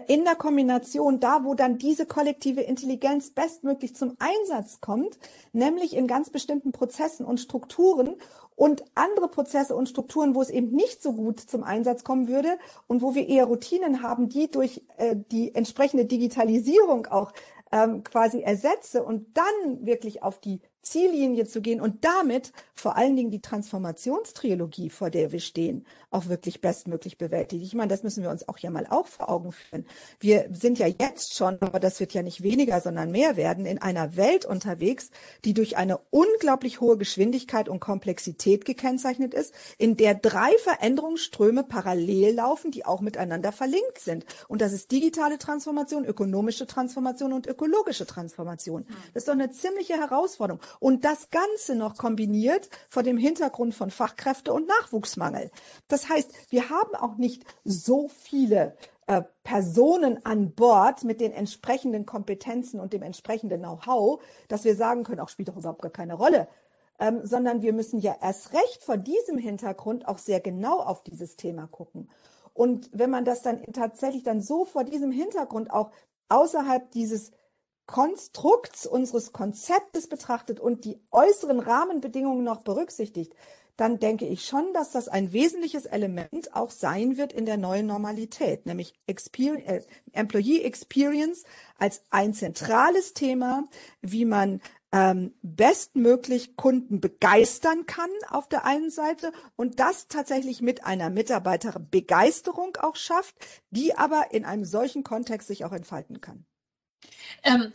in 0.08 0.24
der 0.24 0.36
Kombination 0.36 1.20
da, 1.20 1.44
wo 1.44 1.54
dann 1.54 1.78
diese 1.78 2.06
kollektive 2.06 2.62
Intelligenz 2.62 3.32
bestmöglich 3.32 3.96
zum 3.96 4.16
Einsatz 4.20 4.80
kommt, 4.80 5.20
nämlich 5.52 5.96
in 5.96 6.08
ganz 6.08 6.30
bestimmten 6.30 6.72
Prozessen 6.72 7.26
und 7.26 7.40
Strukturen 7.40 8.16
und 8.56 8.86
andere 8.96 9.28
Prozesse 9.28 9.76
und 9.76 9.90
Strukturen, 9.90 10.34
wo 10.34 10.42
es 10.42 10.50
eben 10.50 10.72
nicht 10.72 11.02
so 11.02 11.14
gut 11.14 11.40
zum 11.40 11.64
Einsatz 11.64 12.04
kommen 12.04 12.28
würde 12.28 12.58
und 12.88 13.02
wo 13.02 13.16
wir 13.16 13.28
eher 13.28 13.46
Routinen 13.46 14.02
haben, 14.02 14.30
die 14.30 14.50
durch 14.50 14.82
äh, 14.98 15.16
die 15.32 15.54
entsprechende 15.56 16.06
Digitalisierung 16.06 17.08
auch 17.08 17.34
ähm, 17.72 18.04
quasi 18.04 18.42
ersetze 18.42 19.04
und 19.04 19.36
dann 19.36 19.86
wirklich 19.86 20.24
auf 20.24 20.40
die 20.40 20.62
Ziellinie 20.82 21.46
zu 21.46 21.62
gehen 21.62 21.82
und 21.82 22.04
damit 22.04 22.54
vor 22.74 22.98
allen 22.98 23.16
Dingen 23.16 23.30
die 23.30 23.42
Transformationstrilogie, 23.42 24.90
vor 24.90 25.12
der 25.12 25.32
wir 25.32 25.40
stehen, 25.40 25.86
auch 26.10 26.28
wirklich 26.28 26.62
bestmöglich 26.62 27.18
bewältigt. 27.18 27.64
Ich 27.64 27.76
meine, 27.76 27.90
das 27.90 28.02
müssen 28.04 28.24
wir 28.24 28.32
uns 28.32 28.50
auch 28.50 28.58
ja 28.58 28.72
mal 28.72 28.88
auch 28.90 29.06
vor 29.06 29.30
Augen 29.30 29.52
führen. 29.52 29.86
Wir 30.20 30.50
sind 30.52 30.80
ja 30.80 30.88
jetzt 30.88 31.36
schon, 31.36 31.58
aber 31.62 31.80
das 31.80 32.00
wird 32.00 32.14
ja 32.14 32.24
nicht 32.24 32.42
weniger, 32.42 32.82
sondern 32.82 33.12
mehr 33.12 33.38
werden, 33.38 33.66
in 33.66 33.80
einer 33.80 34.16
Welt 34.16 34.46
unterwegs, 34.46 35.12
die 35.46 35.54
durch 35.54 35.78
eine 35.78 36.00
unglaublich 36.10 36.82
hohe 36.82 36.98
Geschwindigkeit 36.98 37.70
und 37.70 37.80
Komplexität 37.80 38.66
gekennzeichnet 38.66 39.34
ist, 39.36 39.54
in 39.78 39.96
der 39.96 40.16
drei 40.16 40.52
Veränderungsströme 40.64 41.64
parallel 41.64 42.34
laufen, 42.34 42.72
die 42.72 42.86
auch 42.86 43.02
miteinander 43.02 43.52
verlinkt 43.52 44.00
sind. 44.00 44.26
Und 44.48 44.62
das 44.62 44.74
ist 44.74 44.92
digitale 44.92 45.38
Transformation, 45.38 46.06
ökonomische 46.06 46.66
Transformation 46.66 47.34
und 47.34 47.46
ökologische 47.46 48.08
Transformation. 48.08 48.86
Das 49.14 49.22
ist 49.22 49.28
doch 49.28 49.34
eine 49.34 49.52
ziemliche 49.52 49.94
Herausforderung. 49.94 50.62
Und 50.80 51.06
das 51.06 51.30
Ganze 51.30 51.76
noch 51.76 51.98
kombiniert 51.98 52.70
vor 52.90 53.04
dem 53.04 53.18
Hintergrund 53.18 53.76
von 53.76 53.92
Fachkräfte- 53.92 54.54
und 54.54 54.68
Nachwuchsmangel. 54.68 55.52
Das 55.88 56.10
heißt, 56.10 56.32
wir 56.50 56.70
haben 56.70 56.96
auch 56.96 57.18
nicht 57.18 57.44
so 57.64 58.08
viele 58.08 58.76
äh, 59.08 59.24
Personen 59.44 60.26
an 60.26 60.54
Bord 60.54 61.04
mit 61.04 61.20
den 61.20 61.34
entsprechenden 61.34 62.06
Kompetenzen 62.06 62.80
und 62.80 62.94
dem 62.94 63.04
entsprechenden 63.04 63.62
Know-how, 63.62 64.22
dass 64.48 64.64
wir 64.64 64.76
sagen 64.76 65.04
können, 65.04 65.20
auch 65.20 65.30
spielt 65.30 65.50
doch 65.50 65.58
überhaupt 65.58 65.82
gar 65.82 65.92
keine 65.92 66.14
Rolle. 66.14 66.48
Ähm, 67.00 67.22
sondern 67.24 67.62
wir 67.62 67.74
müssen 67.74 68.00
ja 68.00 68.16
erst 68.22 68.54
recht 68.54 68.84
vor 68.84 68.98
diesem 68.98 69.38
Hintergrund 69.38 70.08
auch 70.08 70.20
sehr 70.20 70.40
genau 70.40 70.80
auf 70.80 71.04
dieses 71.04 71.36
Thema 71.36 71.68
gucken. 71.68 72.10
Und 72.54 72.90
wenn 72.94 73.10
man 73.10 73.26
das 73.26 73.42
dann 73.42 73.64
tatsächlich 73.74 74.24
dann 74.24 74.42
so 74.42 74.66
vor 74.66 74.84
diesem 74.84 75.12
Hintergrund 75.12 75.72
auch 75.72 75.92
außerhalb 76.30 76.92
dieses 76.92 77.32
Konstrukts 77.86 78.86
unseres 78.86 79.34
Konzeptes 79.34 80.08
betrachtet 80.08 80.60
und 80.60 80.86
die 80.86 81.00
äußeren 81.12 81.60
Rahmenbedingungen 81.60 82.44
noch 82.44 82.62
berücksichtigt, 82.62 83.34
dann 83.78 84.00
denke 84.00 84.28
ich 84.28 84.46
schon, 84.46 84.74
dass 84.74 84.92
das 84.92 85.08
ein 85.08 85.34
wesentliches 85.34 85.86
Element 85.86 86.54
auch 86.54 86.70
sein 86.70 87.18
wird 87.18 87.34
in 87.34 87.46
der 87.46 87.58
neuen 87.58 87.88
Normalität, 87.88 88.66
nämlich 88.66 88.94
Experience, 89.08 89.66
äh, 89.66 89.82
Employee 90.12 90.62
Experience 90.62 91.46
als 91.78 92.04
ein 92.12 92.34
zentrales 92.34 93.14
Thema, 93.14 93.64
wie 94.02 94.26
man 94.26 94.62
ähm, 94.92 95.34
bestmöglich 95.42 96.58
Kunden 96.58 97.00
begeistern 97.00 97.86
kann 97.86 98.10
auf 98.30 98.48
der 98.48 98.66
einen 98.66 98.92
Seite 98.92 99.32
und 99.56 99.80
das 99.80 100.08
tatsächlich 100.08 100.62
mit 100.62 100.86
einer 100.86 101.10
Mitarbeiterbegeisterung 101.10 102.76
auch 102.78 102.98
schafft, 102.98 103.36
die 103.70 103.96
aber 103.98 104.28
in 104.32 104.46
einem 104.46 104.66
solchen 104.66 105.04
Kontext 105.04 105.48
sich 105.48 105.64
auch 105.66 105.72
entfalten 105.72 106.20
kann. 106.22 106.46
Ähm, 107.44 107.74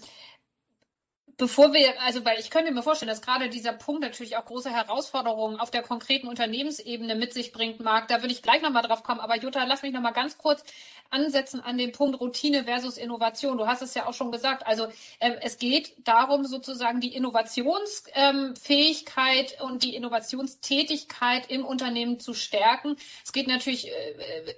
bevor 1.38 1.75
wir, 1.75 2.01
also 2.03 2.25
weil 2.25 2.40
ich 2.40 2.51
könnte 2.51 2.72
mir 2.72 2.83
vorstellen, 2.83 3.11
dass 3.11 3.20
gerade 3.20 3.51
dieser 3.51 3.72
Punkt 3.72 4.01
natürlich 4.01 4.37
auch 4.37 4.44
große 4.44 4.70
Herausforderungen 4.70 5.61
auf 5.61 5.70
der 5.70 5.83
konkreten 5.83 6.27
Unternehmensebene 6.29 7.14
mit 7.14 7.35
sich 7.35 7.53
bringt, 7.53 7.81
Marc. 7.81 8.09
Da 8.09 8.22
würde 8.22 8.33
ich 8.33 8.42
gleich 8.42 8.62
nochmal 8.62 8.83
drauf 8.83 9.03
kommen. 9.03 9.20
Aber 9.20 9.37
Jutta, 9.37 9.64
lass 9.64 9.83
mich 9.83 9.92
nochmal 9.92 10.14
ganz 10.14 10.38
kurz 10.38 10.64
ansetzen 11.11 11.61
an 11.61 11.77
den 11.79 11.92
Punkt 11.92 12.20
Routine 12.20 12.64
versus 12.64 12.96
Innovation. 12.96 13.59
Du 13.59 13.66
hast 13.66 13.83
es 13.83 13.92
ja 13.94 14.07
auch 14.07 14.14
schon 14.14 14.33
gesagt. 14.33 14.66
Also 14.66 14.87
ähm, 15.20 15.35
es 15.40 15.59
geht 15.59 15.92
darum, 16.05 16.46
sozusagen 16.46 17.01
die 17.01 17.14
Innovationsfähigkeit 17.14 19.57
ähm, 19.59 19.66
und 19.66 19.83
die 19.83 19.94
Innovationstätigkeit 19.94 21.51
im 21.51 21.66
Unternehmen 21.66 22.18
zu 22.18 22.33
stärken. 22.35 22.96
Es 23.25 23.33
geht 23.33 23.46
natürlich, 23.46 23.88
äh, 23.88 23.92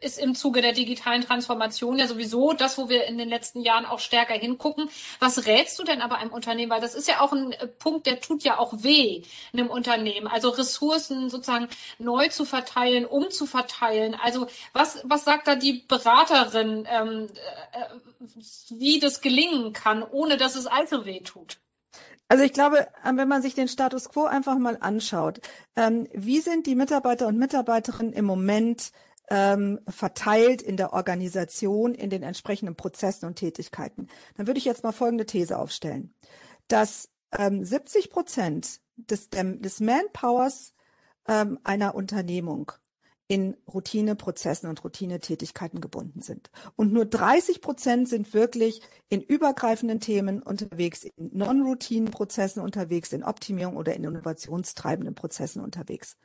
ist 0.00 0.18
im 0.18 0.36
Zuge 0.36 0.62
der 0.62 0.72
digitalen 0.72 1.22
Transformation 1.22 1.98
ja 1.98 2.06
sowieso 2.06 2.52
das, 2.52 2.78
wo 2.78 2.88
wir 2.88 3.06
in 3.06 3.18
den 3.18 3.28
letzten 3.28 3.62
Jahren 3.62 3.84
auch 3.84 3.98
stärker 3.98 4.34
hingucken. 4.34 4.88
Was 5.18 5.46
rätst 5.46 5.76
du 5.78 5.84
denn 5.84 6.00
aber 6.00 6.18
einem 6.18 6.32
Unternehmen? 6.32 6.67
Weil 6.70 6.80
das 6.80 6.94
ist 6.94 7.08
ja 7.08 7.20
auch 7.20 7.32
ein 7.32 7.52
äh, 7.52 7.66
Punkt, 7.66 8.06
der 8.06 8.20
tut 8.20 8.42
ja 8.42 8.58
auch 8.58 8.72
weh 8.82 9.22
einem 9.52 9.68
Unternehmen. 9.68 10.26
Also 10.26 10.50
Ressourcen 10.50 11.30
sozusagen 11.30 11.68
neu 11.98 12.28
zu 12.28 12.44
verteilen, 12.44 13.04
umzuverteilen. 13.04 14.14
Also 14.14 14.46
was, 14.72 15.00
was 15.04 15.24
sagt 15.24 15.46
da 15.46 15.54
die 15.54 15.84
Berater 15.88 16.08
Beraterin, 16.08 16.86
ähm, 16.90 17.28
äh, 17.72 17.84
wie 18.70 18.98
das 18.98 19.20
gelingen 19.20 19.72
kann, 19.72 20.02
ohne 20.02 20.36
dass 20.36 20.56
es 20.56 20.66
allzu 20.66 21.04
weh 21.04 21.20
tut. 21.20 21.58
Also 22.28 22.44
ich 22.44 22.52
glaube, 22.52 22.80
äh, 23.04 23.12
wenn 23.14 23.28
man 23.28 23.42
sich 23.42 23.54
den 23.54 23.68
Status 23.68 24.08
quo 24.08 24.24
einfach 24.24 24.58
mal 24.58 24.76
anschaut, 24.80 25.40
ähm, 25.76 26.08
wie 26.12 26.40
sind 26.40 26.66
die 26.66 26.74
Mitarbeiter 26.74 27.26
und 27.26 27.38
Mitarbeiterinnen 27.38 28.12
im 28.12 28.24
Moment 28.24 28.92
ähm, 29.30 29.80
verteilt 29.88 30.62
in 30.62 30.76
der 30.76 30.92
Organisation, 30.92 31.94
in 31.94 32.10
den 32.10 32.22
entsprechenden 32.22 32.76
Prozessen 32.76 33.26
und 33.26 33.36
Tätigkeiten, 33.36 34.08
dann 34.36 34.46
würde 34.46 34.58
ich 34.58 34.64
jetzt 34.64 34.82
mal 34.82 34.92
folgende 34.92 35.26
These 35.26 35.58
aufstellen, 35.58 36.14
dass 36.68 37.08
ähm, 37.36 37.64
70 37.64 38.10
Prozent 38.10 38.80
des, 38.96 39.28
des 39.30 39.80
Manpowers 39.80 40.72
ähm, 41.26 41.58
einer 41.64 41.94
Unternehmung 41.94 42.72
in 43.30 43.58
Routineprozessen 43.72 44.70
und 44.70 44.82
Routinetätigkeiten 44.82 45.82
gebunden 45.82 46.22
sind. 46.22 46.50
Und 46.76 46.94
nur 46.94 47.04
30 47.04 47.60
Prozent 47.60 48.08
sind 48.08 48.32
wirklich 48.32 48.80
in 49.10 49.20
übergreifenden 49.20 50.00
Themen 50.00 50.42
unterwegs, 50.42 51.04
in 51.04 51.12
Non-Routine-Prozessen 51.34 52.62
unterwegs, 52.62 53.12
in 53.12 53.22
Optimierung 53.22 53.76
oder 53.76 53.94
in 53.94 54.04
innovationstreibenden 54.04 55.14
Prozessen 55.14 55.60
unterwegs. 55.60 56.16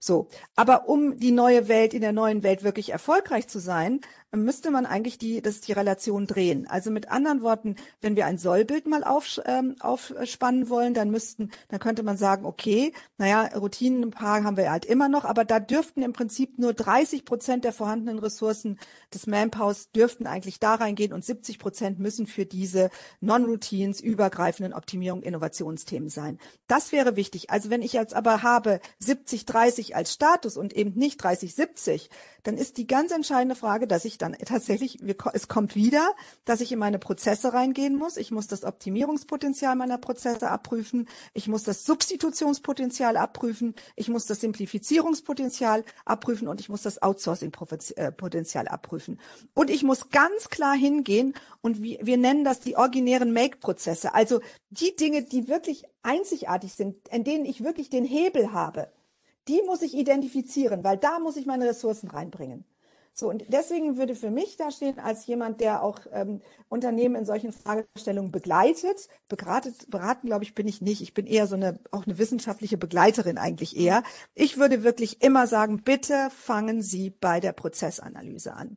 So. 0.00 0.28
Aber 0.56 0.88
um 0.88 1.16
die 1.16 1.30
neue 1.30 1.68
Welt, 1.68 1.94
in 1.94 2.00
der 2.00 2.12
neuen 2.12 2.42
Welt 2.42 2.64
wirklich 2.64 2.90
erfolgreich 2.90 3.46
zu 3.46 3.60
sein, 3.60 4.00
müsste 4.32 4.70
man 4.70 4.86
eigentlich 4.86 5.18
die, 5.18 5.42
das 5.42 5.60
die 5.60 5.72
Relation 5.72 6.26
drehen. 6.26 6.66
Also 6.68 6.90
mit 6.90 7.10
anderen 7.10 7.42
Worten, 7.42 7.76
wenn 8.00 8.16
wir 8.16 8.26
ein 8.26 8.38
Sollbild 8.38 8.86
mal 8.86 9.04
auf, 9.04 9.40
ähm, 9.44 9.76
aufspannen 9.80 10.68
wollen, 10.68 10.94
dann 10.94 11.10
müssten, 11.10 11.50
dann 11.68 11.80
könnte 11.80 12.02
man 12.02 12.16
sagen, 12.16 12.46
okay, 12.46 12.92
naja, 13.16 13.48
Routinen 13.56 14.04
ein 14.04 14.10
paar 14.10 14.44
haben 14.44 14.56
wir 14.56 14.70
halt 14.70 14.84
immer 14.84 15.08
noch, 15.08 15.24
aber 15.24 15.44
da 15.44 15.60
dürften 15.60 16.02
im 16.02 16.12
Prinzip 16.12 16.28
Prinzip 16.28 16.58
nur 16.58 16.74
30 16.74 17.24
Prozent 17.24 17.64
der 17.64 17.72
vorhandenen 17.72 18.18
Ressourcen 18.18 18.78
des 19.14 19.26
Manpowers 19.26 19.90
dürften 19.92 20.26
eigentlich 20.26 20.60
da 20.60 20.74
reingehen 20.74 21.14
und 21.14 21.24
70 21.24 21.58
Prozent 21.58 21.98
müssen 21.98 22.26
für 22.26 22.44
diese 22.44 22.90
Non-Routines, 23.20 24.00
übergreifenden 24.02 24.74
Optimierung, 24.74 25.22
Innovationsthemen 25.22 26.10
sein. 26.10 26.38
Das 26.66 26.92
wäre 26.92 27.16
wichtig. 27.16 27.50
Also 27.50 27.70
wenn 27.70 27.80
ich 27.80 27.94
jetzt 27.94 28.14
aber 28.14 28.42
habe 28.42 28.80
70, 28.98 29.46
30 29.46 29.96
als 29.96 30.12
Status 30.12 30.58
und 30.58 30.74
eben 30.74 30.92
nicht 30.98 31.16
30, 31.16 31.54
70, 31.54 32.10
dann 32.42 32.58
ist 32.58 32.76
die 32.76 32.86
ganz 32.86 33.10
entscheidende 33.10 33.54
Frage, 33.54 33.86
dass 33.86 34.04
ich 34.04 34.17
dann 34.18 34.34
tatsächlich, 34.34 34.98
es 35.32 35.48
kommt 35.48 35.74
wieder, 35.74 36.14
dass 36.44 36.60
ich 36.60 36.72
in 36.72 36.78
meine 36.78 36.98
Prozesse 36.98 37.52
reingehen 37.52 37.96
muss. 37.96 38.16
Ich 38.16 38.30
muss 38.30 38.46
das 38.46 38.64
Optimierungspotenzial 38.64 39.76
meiner 39.76 39.98
Prozesse 39.98 40.50
abprüfen. 40.50 41.08
Ich 41.34 41.48
muss 41.48 41.62
das 41.62 41.84
Substitutionspotenzial 41.84 43.16
abprüfen. 43.16 43.74
Ich 43.96 44.08
muss 44.08 44.26
das 44.26 44.40
Simplifizierungspotenzial 44.40 45.84
abprüfen 46.04 46.48
und 46.48 46.60
ich 46.60 46.68
muss 46.68 46.82
das 46.82 47.00
Outsourcing-Potenzial 47.02 48.68
abprüfen. 48.68 49.20
Und 49.54 49.70
ich 49.70 49.82
muss 49.82 50.10
ganz 50.10 50.48
klar 50.48 50.74
hingehen 50.74 51.34
und 51.60 51.82
wir, 51.82 51.98
wir 52.02 52.16
nennen 52.16 52.44
das 52.44 52.60
die 52.60 52.76
originären 52.76 53.32
Make-Prozesse. 53.32 54.14
Also 54.14 54.40
die 54.70 54.94
Dinge, 54.96 55.22
die 55.22 55.48
wirklich 55.48 55.84
einzigartig 56.02 56.74
sind, 56.74 57.08
in 57.08 57.24
denen 57.24 57.44
ich 57.44 57.64
wirklich 57.64 57.90
den 57.90 58.04
Hebel 58.04 58.52
habe 58.52 58.88
die 59.48 59.62
muss 59.62 59.82
ich 59.82 59.94
identifizieren, 59.94 60.84
weil 60.84 60.98
da 60.98 61.18
muss 61.18 61.36
ich 61.36 61.46
meine 61.46 61.66
Ressourcen 61.66 62.08
reinbringen. 62.08 62.64
So, 63.18 63.28
und 63.28 63.44
deswegen 63.48 63.96
würde 63.96 64.14
für 64.14 64.30
mich 64.30 64.56
da 64.56 64.70
stehen, 64.70 65.00
als 65.00 65.26
jemand, 65.26 65.60
der 65.60 65.82
auch 65.82 65.98
ähm, 66.12 66.40
Unternehmen 66.68 67.16
in 67.16 67.24
solchen 67.24 67.50
Fragestellungen 67.50 68.30
begleitet, 68.30 69.08
beratet, 69.28 69.90
beraten, 69.90 70.28
glaube 70.28 70.44
ich, 70.44 70.54
bin 70.54 70.68
ich 70.68 70.80
nicht. 70.80 71.02
Ich 71.02 71.14
bin 71.14 71.26
eher 71.26 71.48
so 71.48 71.56
eine, 71.56 71.80
auch 71.90 72.06
eine 72.06 72.16
wissenschaftliche 72.18 72.78
Begleiterin 72.78 73.36
eigentlich 73.36 73.76
eher. 73.76 74.04
Ich 74.36 74.56
würde 74.56 74.84
wirklich 74.84 75.20
immer 75.20 75.48
sagen, 75.48 75.82
bitte 75.82 76.30
fangen 76.30 76.80
Sie 76.80 77.10
bei 77.10 77.40
der 77.40 77.52
Prozessanalyse 77.52 78.54
an. 78.54 78.76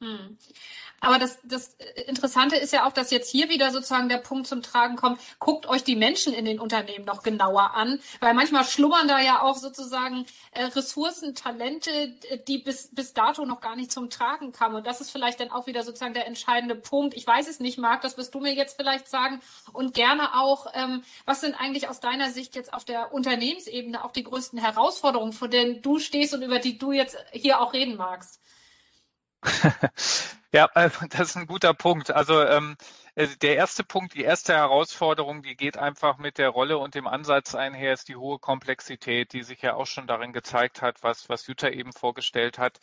Hm. 0.00 0.38
Aber 1.00 1.18
das, 1.18 1.38
das 1.44 1.76
Interessante 2.06 2.56
ist 2.56 2.72
ja 2.72 2.86
auch, 2.86 2.92
dass 2.92 3.10
jetzt 3.10 3.30
hier 3.30 3.50
wieder 3.50 3.70
sozusagen 3.70 4.08
der 4.08 4.16
Punkt 4.16 4.46
zum 4.46 4.62
Tragen 4.62 4.96
kommt, 4.96 5.20
guckt 5.38 5.66
euch 5.66 5.84
die 5.84 5.96
Menschen 5.96 6.32
in 6.32 6.46
den 6.46 6.58
Unternehmen 6.58 7.04
noch 7.04 7.22
genauer 7.22 7.74
an, 7.74 8.00
weil 8.20 8.32
manchmal 8.32 8.64
schlummern 8.64 9.08
da 9.08 9.18
ja 9.18 9.42
auch 9.42 9.56
sozusagen 9.56 10.24
äh, 10.52 10.64
Ressourcen, 10.64 11.34
Talente, 11.34 12.14
die 12.48 12.58
bis, 12.58 12.94
bis 12.94 13.12
dato 13.12 13.44
noch 13.44 13.60
gar 13.60 13.76
nicht 13.76 13.92
zum 13.92 14.08
Tragen 14.08 14.52
kamen. 14.52 14.76
Und 14.76 14.86
das 14.86 15.02
ist 15.02 15.10
vielleicht 15.10 15.40
dann 15.40 15.50
auch 15.50 15.66
wieder 15.66 15.82
sozusagen 15.82 16.14
der 16.14 16.26
entscheidende 16.26 16.76
Punkt. 16.76 17.14
Ich 17.14 17.26
weiß 17.26 17.48
es 17.48 17.60
nicht, 17.60 17.76
Marc, 17.76 18.00
das 18.00 18.16
wirst 18.16 18.34
du 18.34 18.40
mir 18.40 18.54
jetzt 18.54 18.76
vielleicht 18.76 19.06
sagen. 19.06 19.40
Und 19.74 19.92
gerne 19.92 20.34
auch, 20.34 20.66
ähm, 20.72 21.02
was 21.26 21.42
sind 21.42 21.54
eigentlich 21.60 21.88
aus 21.88 22.00
deiner 22.00 22.30
Sicht 22.30 22.54
jetzt 22.54 22.72
auf 22.72 22.86
der 22.86 23.12
Unternehmensebene 23.12 24.02
auch 24.02 24.12
die 24.12 24.24
größten 24.24 24.58
Herausforderungen, 24.58 25.34
vor 25.34 25.48
denen 25.48 25.82
du 25.82 25.98
stehst 25.98 26.32
und 26.32 26.40
über 26.40 26.58
die 26.58 26.78
du 26.78 26.92
jetzt 26.92 27.18
hier 27.32 27.60
auch 27.60 27.74
reden 27.74 27.96
magst? 27.96 28.40
ja, 30.52 30.68
äh, 30.74 30.90
das 31.10 31.30
ist 31.30 31.36
ein 31.36 31.46
guter 31.46 31.74
Punkt. 31.74 32.10
Also 32.10 32.42
ähm, 32.44 32.76
äh, 33.14 33.28
der 33.42 33.56
erste 33.56 33.84
Punkt, 33.84 34.14
die 34.14 34.22
erste 34.22 34.54
Herausforderung, 34.54 35.42
die 35.42 35.56
geht 35.56 35.76
einfach 35.78 36.18
mit 36.18 36.38
der 36.38 36.50
Rolle 36.50 36.78
und 36.78 36.94
dem 36.94 37.06
Ansatz 37.06 37.54
einher, 37.54 37.92
ist 37.92 38.08
die 38.08 38.16
hohe 38.16 38.38
Komplexität, 38.38 39.32
die 39.32 39.42
sich 39.42 39.62
ja 39.62 39.74
auch 39.74 39.86
schon 39.86 40.06
darin 40.06 40.32
gezeigt 40.32 40.82
hat, 40.82 41.02
was, 41.02 41.28
was 41.28 41.46
Jutta 41.46 41.68
eben 41.68 41.92
vorgestellt 41.92 42.58
hat. 42.58 42.80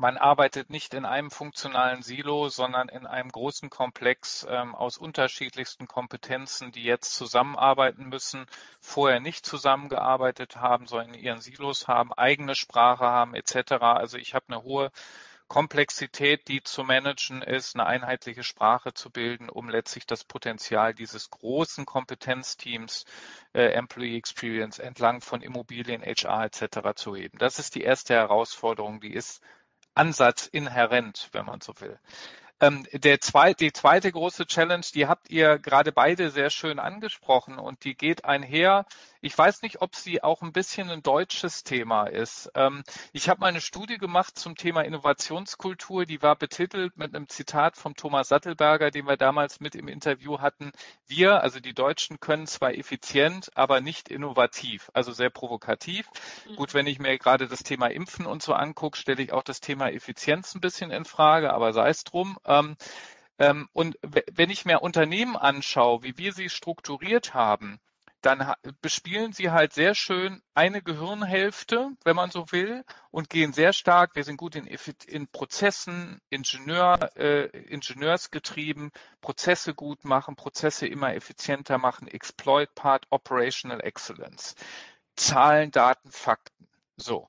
Man 0.00 0.16
arbeitet 0.16 0.70
nicht 0.70 0.94
in 0.94 1.04
einem 1.04 1.30
funktionalen 1.30 2.00
Silo, 2.00 2.48
sondern 2.48 2.88
in 2.88 3.04
einem 3.04 3.28
großen 3.28 3.68
Komplex 3.68 4.46
ähm, 4.48 4.74
aus 4.74 4.96
unterschiedlichsten 4.96 5.86
Kompetenzen, 5.88 6.72
die 6.72 6.84
jetzt 6.84 7.14
zusammenarbeiten 7.14 8.08
müssen, 8.08 8.46
vorher 8.80 9.20
nicht 9.20 9.44
zusammengearbeitet 9.44 10.56
haben, 10.56 10.86
sondern 10.86 11.12
in 11.12 11.20
ihren 11.20 11.40
Silos 11.42 11.86
haben, 11.86 12.14
eigene 12.14 12.54
Sprache 12.54 13.04
haben 13.04 13.34
etc. 13.34 13.72
Also 13.82 14.16
ich 14.16 14.32
habe 14.32 14.46
eine 14.48 14.62
hohe 14.62 14.90
Komplexität, 15.48 16.48
die 16.48 16.62
zu 16.62 16.82
managen 16.82 17.42
ist, 17.42 17.74
eine 17.74 17.84
einheitliche 17.84 18.42
Sprache 18.42 18.94
zu 18.94 19.10
bilden, 19.10 19.50
um 19.50 19.68
letztlich 19.68 20.06
das 20.06 20.24
Potenzial 20.24 20.94
dieses 20.94 21.28
großen 21.28 21.84
Kompetenzteams 21.84 23.04
äh, 23.52 23.72
Employee 23.72 24.16
Experience 24.16 24.78
entlang 24.78 25.20
von 25.20 25.42
Immobilien, 25.42 26.02
HR 26.02 26.44
etc. 26.44 26.94
zu 26.94 27.14
heben. 27.14 27.36
Das 27.36 27.58
ist 27.58 27.74
die 27.74 27.82
erste 27.82 28.14
Herausforderung, 28.14 29.00
die 29.00 29.12
ist 29.12 29.42
Ansatz 29.94 30.46
inhärent, 30.46 31.28
wenn 31.32 31.46
man 31.46 31.60
so 31.60 31.72
will. 31.80 31.98
Ähm, 32.60 32.86
der 32.92 33.20
zwei, 33.20 33.54
die 33.54 33.72
zweite 33.72 34.12
große 34.12 34.46
Challenge, 34.46 34.84
die 34.94 35.06
habt 35.06 35.30
ihr 35.30 35.58
gerade 35.58 35.92
beide 35.92 36.30
sehr 36.30 36.50
schön 36.50 36.78
angesprochen 36.78 37.58
und 37.58 37.84
die 37.84 37.94
geht 37.96 38.26
einher 38.26 38.84
ich 39.20 39.36
weiß 39.36 39.62
nicht, 39.62 39.82
ob 39.82 39.94
sie 39.94 40.22
auch 40.22 40.42
ein 40.42 40.52
bisschen 40.52 40.90
ein 40.90 41.02
deutsches 41.02 41.62
Thema 41.62 42.06
ist. 42.06 42.50
Ähm, 42.54 42.82
ich 43.12 43.28
habe 43.28 43.40
mal 43.40 43.48
eine 43.48 43.60
Studie 43.60 43.98
gemacht 43.98 44.38
zum 44.38 44.56
Thema 44.56 44.82
Innovationskultur, 44.82 46.06
die 46.06 46.22
war 46.22 46.36
betitelt 46.36 46.96
mit 46.96 47.14
einem 47.14 47.28
Zitat 47.28 47.76
von 47.76 47.94
Thomas 47.94 48.28
Sattelberger, 48.28 48.90
den 48.90 49.06
wir 49.06 49.16
damals 49.16 49.60
mit 49.60 49.74
im 49.74 49.88
Interview 49.88 50.40
hatten. 50.40 50.72
Wir, 51.06 51.42
also 51.42 51.60
die 51.60 51.74
Deutschen, 51.74 52.20
können 52.20 52.46
zwar 52.46 52.74
effizient, 52.74 53.50
aber 53.54 53.80
nicht 53.80 54.08
innovativ, 54.08 54.90
also 54.94 55.12
sehr 55.12 55.30
provokativ. 55.30 56.08
Mhm. 56.48 56.56
Gut, 56.56 56.74
wenn 56.74 56.86
ich 56.86 56.98
mir 56.98 57.18
gerade 57.18 57.46
das 57.46 57.62
Thema 57.62 57.88
Impfen 57.88 58.26
und 58.26 58.42
so 58.42 58.54
angucke, 58.54 58.96
stelle 58.96 59.22
ich 59.22 59.32
auch 59.32 59.42
das 59.42 59.60
Thema 59.60 59.90
Effizienz 59.90 60.54
ein 60.54 60.60
bisschen 60.60 60.90
in 60.90 61.04
Frage, 61.04 61.52
aber 61.52 61.72
sei 61.72 61.90
es 61.90 62.04
drum. 62.04 62.38
Ähm, 62.44 62.76
ähm, 63.38 63.68
und 63.72 63.98
wenn 64.02 64.50
ich 64.50 64.64
mir 64.64 64.82
Unternehmen 64.82 65.36
anschaue, 65.36 66.02
wie 66.02 66.16
wir 66.18 66.32
sie 66.32 66.50
strukturiert 66.50 67.34
haben, 67.34 67.80
dann 68.20 68.52
bespielen 68.82 69.32
sie 69.32 69.50
halt 69.50 69.72
sehr 69.72 69.94
schön 69.94 70.42
eine 70.54 70.82
Gehirnhälfte, 70.82 71.90
wenn 72.04 72.16
man 72.16 72.30
so 72.30 72.52
will, 72.52 72.84
und 73.10 73.30
gehen 73.30 73.52
sehr 73.52 73.72
stark, 73.72 74.14
wir 74.14 74.24
sind 74.24 74.36
gut 74.36 74.56
in, 74.56 74.66
in 75.06 75.28
Prozessen, 75.28 76.20
Ingenieur, 76.28 77.10
äh, 77.16 77.46
Ingenieursgetrieben, 77.46 78.90
Prozesse 79.20 79.74
gut 79.74 80.04
machen, 80.04 80.36
Prozesse 80.36 80.86
immer 80.86 81.14
effizienter 81.14 81.78
machen, 81.78 82.08
Exploit 82.08 82.74
Part, 82.74 83.06
Operational 83.10 83.80
Excellence. 83.80 84.54
Zahlen, 85.16 85.70
Daten, 85.70 86.10
Fakten. 86.10 86.68
So. 86.96 87.28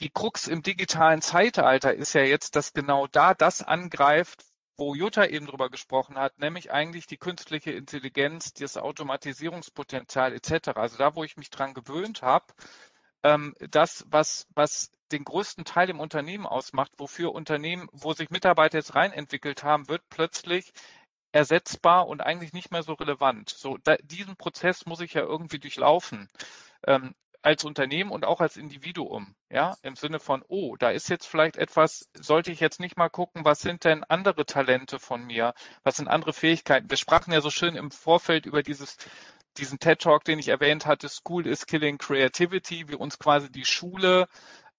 Die 0.00 0.10
Krux 0.10 0.48
im 0.48 0.62
digitalen 0.62 1.22
Zeitalter 1.22 1.94
ist 1.94 2.12
ja 2.12 2.22
jetzt, 2.22 2.56
dass 2.56 2.72
genau 2.72 3.06
da 3.06 3.34
das 3.34 3.62
angreift, 3.62 4.44
wo 4.76 4.94
Jutta 4.94 5.26
eben 5.26 5.46
drüber 5.46 5.70
gesprochen 5.70 6.16
hat, 6.16 6.38
nämlich 6.38 6.72
eigentlich 6.72 7.06
die 7.06 7.18
künstliche 7.18 7.72
Intelligenz, 7.72 8.52
das 8.54 8.76
Automatisierungspotenzial 8.76 10.32
etc. 10.32 10.68
Also 10.74 10.96
da, 10.96 11.14
wo 11.14 11.24
ich 11.24 11.36
mich 11.36 11.50
dran 11.50 11.74
gewöhnt 11.74 12.22
habe, 12.22 12.46
ähm, 13.22 13.54
das, 13.70 14.04
was, 14.08 14.46
was 14.54 14.90
den 15.12 15.24
größten 15.24 15.64
Teil 15.64 15.90
im 15.90 16.00
Unternehmen 16.00 16.46
ausmacht, 16.46 16.92
wofür 16.96 17.32
Unternehmen, 17.32 17.88
wo 17.92 18.12
sich 18.14 18.30
Mitarbeiter 18.30 18.78
jetzt 18.78 18.94
reinentwickelt 18.94 19.62
haben, 19.62 19.88
wird 19.88 20.02
plötzlich 20.08 20.72
ersetzbar 21.32 22.08
und 22.08 22.20
eigentlich 22.20 22.52
nicht 22.52 22.70
mehr 22.70 22.82
so 22.82 22.94
relevant. 22.94 23.50
So, 23.50 23.78
da, 23.84 23.96
diesen 24.02 24.36
Prozess 24.36 24.86
muss 24.86 25.00
ich 25.00 25.14
ja 25.14 25.22
irgendwie 25.22 25.58
durchlaufen. 25.58 26.28
Ähm, 26.86 27.14
als 27.42 27.64
Unternehmen 27.64 28.10
und 28.10 28.24
auch 28.24 28.40
als 28.40 28.56
Individuum, 28.56 29.34
ja, 29.50 29.76
im 29.82 29.96
Sinne 29.96 30.20
von, 30.20 30.44
oh, 30.48 30.76
da 30.76 30.90
ist 30.90 31.08
jetzt 31.08 31.26
vielleicht 31.26 31.56
etwas, 31.56 32.08
sollte 32.14 32.52
ich 32.52 32.60
jetzt 32.60 32.80
nicht 32.80 32.96
mal 32.96 33.08
gucken, 33.08 33.44
was 33.44 33.60
sind 33.60 33.84
denn 33.84 34.04
andere 34.04 34.46
Talente 34.46 34.98
von 34.98 35.24
mir, 35.24 35.54
was 35.82 35.96
sind 35.96 36.08
andere 36.08 36.32
Fähigkeiten. 36.32 36.88
Wir 36.88 36.96
sprachen 36.96 37.32
ja 37.32 37.40
so 37.40 37.50
schön 37.50 37.76
im 37.76 37.90
Vorfeld 37.90 38.46
über 38.46 38.62
dieses 38.62 38.96
diesen 39.58 39.78
TED 39.78 40.00
Talk, 40.00 40.24
den 40.24 40.38
ich 40.38 40.48
erwähnt 40.48 40.86
hatte, 40.86 41.08
School 41.08 41.46
is 41.46 41.66
Killing 41.66 41.98
Creativity, 41.98 42.88
wie 42.88 42.94
uns 42.94 43.18
quasi 43.18 43.50
die 43.52 43.66
Schule 43.66 44.26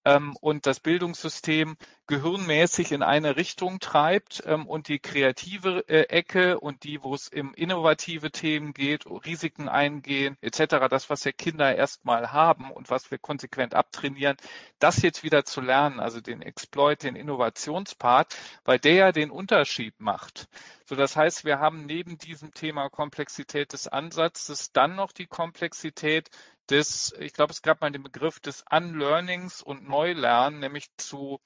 ähm, 0.04 0.36
und 0.40 0.66
das 0.66 0.80
Bildungssystem 0.80 1.76
gehirnmäßig 2.06 2.92
in 2.92 3.02
eine 3.02 3.36
Richtung 3.36 3.80
treibt 3.80 4.42
ähm, 4.46 4.66
und 4.66 4.88
die 4.88 4.98
kreative 4.98 5.88
äh, 5.88 6.02
Ecke 6.08 6.60
und 6.60 6.84
die, 6.84 7.02
wo 7.02 7.14
es 7.14 7.28
um 7.28 7.54
innovative 7.54 8.30
Themen 8.30 8.74
geht, 8.74 9.06
Risiken 9.06 9.68
eingehen 9.68 10.36
etc., 10.42 10.88
das, 10.90 11.08
was 11.08 11.24
ja 11.24 11.32
Kinder 11.32 11.74
erstmal 11.74 12.32
haben 12.32 12.70
und 12.70 12.90
was 12.90 13.10
wir 13.10 13.18
konsequent 13.18 13.74
abtrainieren, 13.74 14.36
das 14.78 15.00
jetzt 15.02 15.22
wieder 15.22 15.44
zu 15.44 15.62
lernen, 15.62 15.98
also 16.00 16.20
den 16.20 16.42
Exploit, 16.42 17.02
den 17.02 17.16
Innovationspart, 17.16 18.36
weil 18.64 18.78
der 18.78 18.94
ja 18.94 19.12
den 19.12 19.30
Unterschied 19.30 19.98
macht. 19.98 20.48
So, 20.86 20.96
das 20.96 21.16
heißt, 21.16 21.46
wir 21.46 21.58
haben 21.58 21.86
neben 21.86 22.18
diesem 22.18 22.52
Thema 22.52 22.90
Komplexität 22.90 23.72
des 23.72 23.88
Ansatzes 23.88 24.70
dann 24.72 24.94
noch 24.94 25.12
die 25.12 25.26
Komplexität 25.26 26.28
des, 26.70 27.14
ich 27.18 27.32
glaube, 27.32 27.52
es 27.52 27.62
gab 27.62 27.80
mal 27.80 27.90
den 27.90 28.02
Begriff 28.02 28.40
des 28.40 28.64
Unlearnings 28.70 29.62
und 29.62 29.88
Neulernen, 29.88 30.60
nämlich 30.60 30.88
zu 30.96 31.40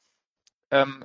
ähm, 0.71 1.05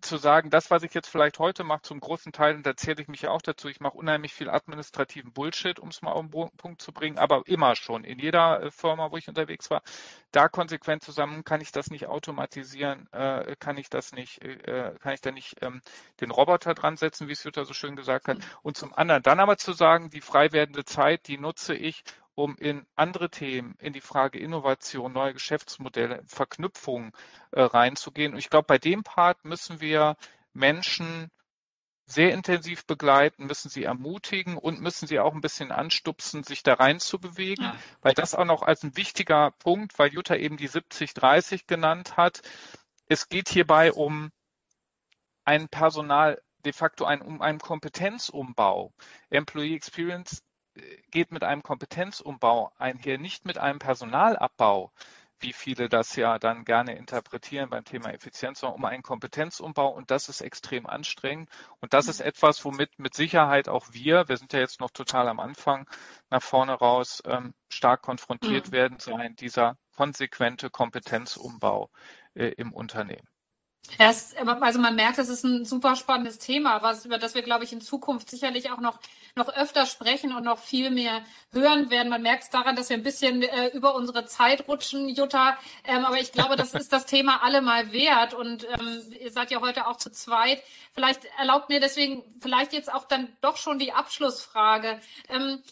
zu 0.00 0.16
sagen, 0.16 0.50
das, 0.50 0.70
was 0.70 0.82
ich 0.82 0.92
jetzt 0.94 1.08
vielleicht 1.08 1.38
heute 1.38 1.64
mache, 1.64 1.82
zum 1.82 2.00
großen 2.00 2.32
Teil, 2.32 2.56
und 2.56 2.66
da 2.66 2.76
zähle 2.76 3.00
ich 3.02 3.08
mich 3.08 3.22
ja 3.22 3.30
auch 3.30 3.42
dazu, 3.42 3.68
ich 3.68 3.80
mache 3.80 3.96
unheimlich 3.96 4.34
viel 4.34 4.50
administrativen 4.50 5.32
Bullshit, 5.32 5.78
um 5.78 5.88
es 5.88 6.02
mal 6.02 6.12
auf 6.12 6.26
den 6.30 6.56
Punkt 6.56 6.82
zu 6.82 6.92
bringen, 6.92 7.18
aber 7.18 7.42
immer 7.46 7.74
schon, 7.74 8.04
in 8.04 8.18
jeder 8.18 8.62
äh, 8.62 8.70
Firma, 8.70 9.10
wo 9.10 9.16
ich 9.16 9.28
unterwegs 9.28 9.70
war, 9.70 9.82
da 10.30 10.48
konsequent 10.48 11.02
zusammen, 11.02 11.44
kann 11.44 11.60
ich 11.60 11.72
das 11.72 11.90
nicht 11.90 12.06
automatisieren, 12.06 13.08
äh, 13.12 13.56
kann 13.58 13.78
ich 13.78 13.88
das 13.88 14.12
nicht, 14.12 14.42
äh, 14.42 14.94
kann 15.00 15.14
ich 15.14 15.20
da 15.20 15.30
nicht 15.30 15.56
ähm, 15.62 15.80
den 16.20 16.30
Roboter 16.30 16.74
dran 16.74 16.96
setzen, 16.96 17.28
wie 17.28 17.32
es 17.32 17.44
Jutta 17.44 17.64
so 17.64 17.74
schön 17.74 17.96
gesagt 17.96 18.28
hat. 18.28 18.38
Mhm. 18.38 18.44
Und 18.62 18.76
zum 18.76 18.94
anderen 18.94 19.22
dann 19.22 19.40
aber 19.40 19.56
zu 19.56 19.72
sagen, 19.72 20.10
die 20.10 20.20
frei 20.20 20.52
werdende 20.52 20.84
Zeit, 20.84 21.28
die 21.28 21.38
nutze 21.38 21.74
ich, 21.74 22.04
um 22.38 22.56
in 22.56 22.86
andere 22.94 23.30
Themen, 23.30 23.74
in 23.80 23.92
die 23.92 24.00
Frage 24.00 24.38
Innovation, 24.38 25.12
neue 25.12 25.32
Geschäftsmodelle, 25.32 26.22
Verknüpfungen 26.26 27.10
äh, 27.50 27.62
reinzugehen. 27.62 28.32
Und 28.32 28.38
ich 28.38 28.48
glaube, 28.48 28.66
bei 28.68 28.78
dem 28.78 29.02
Part 29.02 29.44
müssen 29.44 29.80
wir 29.80 30.16
Menschen 30.52 31.32
sehr 32.06 32.32
intensiv 32.32 32.86
begleiten, 32.86 33.46
müssen 33.46 33.70
sie 33.70 33.82
ermutigen 33.82 34.56
und 34.56 34.80
müssen 34.80 35.08
sie 35.08 35.18
auch 35.18 35.34
ein 35.34 35.40
bisschen 35.40 35.72
anstupsen, 35.72 36.44
sich 36.44 36.62
da 36.62 36.74
rein 36.74 37.00
zu 37.00 37.18
bewegen, 37.18 37.64
ja. 37.64 37.76
weil 38.02 38.14
das 38.14 38.36
auch 38.36 38.44
noch 38.44 38.62
als 38.62 38.84
ein 38.84 38.96
wichtiger 38.96 39.50
Punkt, 39.58 39.98
weil 39.98 40.12
Jutta 40.12 40.36
eben 40.36 40.56
die 40.56 40.70
70-30 40.70 41.66
genannt 41.66 42.16
hat. 42.16 42.42
Es 43.08 43.28
geht 43.28 43.48
hierbei 43.48 43.92
um 43.92 44.30
ein 45.44 45.68
Personal, 45.68 46.40
de 46.64 46.72
facto 46.72 47.04
ein, 47.04 47.20
um 47.20 47.42
einen 47.42 47.58
Kompetenzumbau. 47.58 48.92
Employee 49.28 49.74
Experience 49.74 50.42
geht 51.10 51.32
mit 51.32 51.44
einem 51.44 51.62
Kompetenzumbau 51.62 52.72
einher, 52.78 53.18
nicht 53.18 53.44
mit 53.44 53.58
einem 53.58 53.78
Personalabbau 53.78 54.92
wie 55.40 55.52
viele 55.52 55.88
das 55.88 56.16
ja 56.16 56.38
dann 56.38 56.64
gerne 56.64 56.96
interpretieren 56.96 57.70
beim 57.70 57.84
Thema 57.84 58.12
Effizienz, 58.12 58.60
sondern 58.60 58.78
um 58.78 58.84
einen 58.84 59.02
Kompetenzumbau 59.02 59.88
und 59.88 60.10
das 60.10 60.28
ist 60.28 60.40
extrem 60.40 60.86
anstrengend 60.86 61.48
und 61.80 61.94
das 61.94 62.08
ist 62.08 62.20
etwas, 62.20 62.64
womit 62.64 62.98
mit 62.98 63.14
Sicherheit 63.14 63.68
auch 63.68 63.86
wir, 63.92 64.28
wir 64.28 64.36
sind 64.36 64.52
ja 64.52 64.60
jetzt 64.60 64.80
noch 64.80 64.90
total 64.90 65.28
am 65.28 65.40
Anfang, 65.40 65.88
nach 66.30 66.42
vorne 66.42 66.72
raus 66.72 67.22
ähm, 67.26 67.54
stark 67.68 68.02
konfrontiert 68.02 68.68
mhm. 68.68 68.72
werden 68.72 68.98
sein, 68.98 69.36
dieser 69.36 69.76
konsequente 69.96 70.70
Kompetenzumbau 70.70 71.90
äh, 72.34 72.48
im 72.56 72.72
Unternehmen. 72.72 73.28
Ja, 73.98 74.10
es, 74.10 74.34
also 74.36 74.78
man 74.78 74.94
merkt, 74.94 75.18
es 75.18 75.28
ist 75.28 75.44
ein 75.44 75.64
super 75.64 75.96
spannendes 75.96 76.38
Thema, 76.38 76.82
was, 76.82 77.04
über 77.04 77.18
das 77.18 77.34
wir, 77.34 77.42
glaube 77.42 77.64
ich, 77.64 77.72
in 77.72 77.80
Zukunft 77.80 78.30
sicherlich 78.30 78.70
auch 78.70 78.80
noch, 78.80 78.98
noch 79.34 79.48
öfter 79.48 79.86
sprechen 79.86 80.34
und 80.34 80.44
noch 80.44 80.58
viel 80.58 80.90
mehr 80.90 81.22
hören 81.52 81.90
werden. 81.90 82.08
Man 82.08 82.22
merkt 82.22 82.44
es 82.44 82.50
daran, 82.50 82.76
dass 82.76 82.90
wir 82.90 82.96
ein 82.96 83.02
bisschen 83.02 83.42
äh, 83.42 83.68
über 83.68 83.94
unsere 83.94 84.26
Zeit 84.26 84.68
rutschen, 84.68 85.08
Jutta. 85.08 85.56
Ähm, 85.84 86.04
aber 86.04 86.20
ich 86.20 86.32
glaube, 86.32 86.56
das 86.56 86.74
ist 86.74 86.92
das 86.92 87.06
Thema 87.06 87.42
allemal 87.42 87.92
wert. 87.92 88.34
Und 88.34 88.64
ähm, 88.64 89.02
ihr 89.18 89.32
seid 89.32 89.50
ja 89.50 89.60
heute 89.60 89.86
auch 89.86 89.96
zu 89.96 90.10
zweit. 90.10 90.62
Vielleicht 90.92 91.24
erlaubt 91.38 91.68
mir 91.68 91.80
deswegen 91.80 92.22
vielleicht 92.40 92.72
jetzt 92.72 92.92
auch 92.92 93.06
dann 93.06 93.36
doch 93.40 93.56
schon 93.56 93.78
die 93.78 93.92
Abschlussfrage. 93.92 95.00
Ähm, 95.28 95.62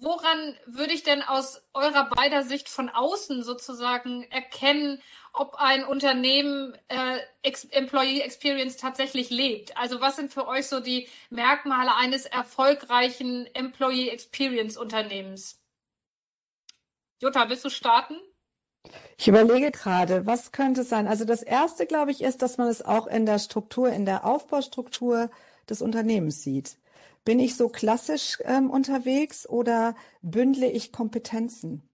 woran 0.00 0.56
würde 0.66 0.92
ich 0.92 1.02
denn 1.02 1.22
aus 1.22 1.62
eurer 1.72 2.04
beider 2.10 2.42
Sicht 2.42 2.68
von 2.68 2.88
außen 2.88 3.42
sozusagen 3.42 4.24
erkennen, 4.24 5.00
ob 5.34 5.56
ein 5.56 5.84
Unternehmen 5.84 6.74
äh, 6.88 7.18
Ex 7.42 7.64
Employee 7.64 8.20
Experience 8.20 8.76
tatsächlich 8.76 9.30
lebt. 9.30 9.76
Also 9.76 10.00
was 10.00 10.16
sind 10.16 10.32
für 10.32 10.46
euch 10.46 10.68
so 10.68 10.80
die 10.80 11.08
Merkmale 11.28 11.94
eines 11.96 12.24
erfolgreichen 12.24 13.46
Employee 13.54 14.08
Experience 14.10 14.76
Unternehmens? 14.76 15.60
Jutta, 17.20 17.48
willst 17.48 17.64
du 17.64 17.70
starten? 17.70 18.14
Ich 19.18 19.28
überlege 19.28 19.70
gerade, 19.70 20.26
was 20.26 20.52
könnte 20.52 20.82
es 20.82 20.88
sein? 20.88 21.08
Also 21.08 21.24
das 21.24 21.42
erste, 21.42 21.86
glaube 21.86 22.10
ich, 22.10 22.22
ist, 22.22 22.42
dass 22.42 22.58
man 22.58 22.68
es 22.68 22.82
auch 22.82 23.06
in 23.06 23.26
der 23.26 23.38
Struktur, 23.38 23.88
in 23.88 24.04
der 24.04 24.24
Aufbaustruktur 24.24 25.30
des 25.68 25.82
Unternehmens 25.82 26.42
sieht. 26.42 26.78
Bin 27.24 27.40
ich 27.40 27.56
so 27.56 27.68
klassisch 27.68 28.38
ähm, 28.44 28.70
unterwegs 28.70 29.48
oder 29.48 29.96
bündle 30.22 30.70
ich 30.70 30.92
Kompetenzen? 30.92 31.88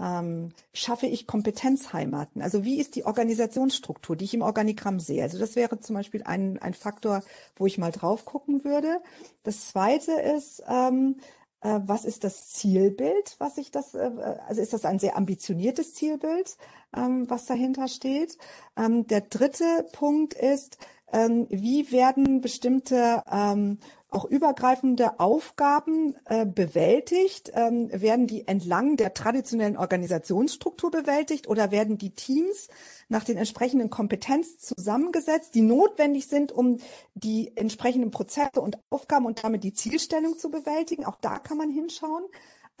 Ähm, 0.00 0.50
schaffe 0.72 1.06
ich 1.06 1.26
Kompetenzheimaten? 1.26 2.42
Also 2.42 2.64
wie 2.64 2.80
ist 2.80 2.96
die 2.96 3.04
Organisationsstruktur, 3.04 4.16
die 4.16 4.24
ich 4.24 4.34
im 4.34 4.42
Organigramm 4.42 4.98
sehe? 4.98 5.22
Also 5.22 5.38
das 5.38 5.56
wäre 5.56 5.78
zum 5.80 5.94
Beispiel 5.94 6.22
ein, 6.24 6.58
ein 6.58 6.74
Faktor, 6.74 7.22
wo 7.56 7.66
ich 7.66 7.78
mal 7.78 7.92
drauf 7.92 8.24
gucken 8.24 8.64
würde. 8.64 9.00
Das 9.42 9.68
zweite 9.68 10.12
ist, 10.12 10.62
ähm, 10.68 11.16
äh, 11.60 11.80
was 11.84 12.04
ist 12.04 12.24
das 12.24 12.48
Zielbild, 12.48 13.36
was 13.38 13.58
ich 13.58 13.70
das, 13.70 13.94
äh, 13.94 14.10
also 14.48 14.62
ist 14.62 14.72
das 14.72 14.86
ein 14.86 14.98
sehr 14.98 15.16
ambitioniertes 15.16 15.94
Zielbild, 15.94 16.56
ähm, 16.96 17.28
was 17.28 17.44
dahinter 17.44 17.86
steht? 17.88 18.38
Ähm, 18.76 19.06
der 19.06 19.20
dritte 19.20 19.86
Punkt 19.92 20.32
ist, 20.34 20.78
ähm, 21.12 21.46
wie 21.50 21.90
werden 21.92 22.40
bestimmte 22.40 23.22
ähm, 23.30 23.78
auch 24.10 24.24
übergreifende 24.24 25.20
Aufgaben 25.20 26.16
äh, 26.24 26.44
bewältigt? 26.44 27.52
Ähm, 27.54 27.88
werden 27.92 28.26
die 28.26 28.46
entlang 28.46 28.96
der 28.96 29.14
traditionellen 29.14 29.76
Organisationsstruktur 29.76 30.90
bewältigt 30.90 31.48
oder 31.48 31.70
werden 31.70 31.98
die 31.98 32.10
Teams 32.10 32.68
nach 33.08 33.24
den 33.24 33.36
entsprechenden 33.36 33.90
Kompetenzen 33.90 34.58
zusammengesetzt, 34.58 35.54
die 35.54 35.62
notwendig 35.62 36.26
sind, 36.26 36.52
um 36.52 36.78
die 37.14 37.56
entsprechenden 37.56 38.10
Prozesse 38.10 38.60
und 38.60 38.78
Aufgaben 38.90 39.26
und 39.26 39.42
damit 39.44 39.64
die 39.64 39.72
Zielstellung 39.72 40.38
zu 40.38 40.50
bewältigen? 40.50 41.04
Auch 41.04 41.16
da 41.20 41.38
kann 41.38 41.58
man 41.58 41.70
hinschauen. 41.70 42.24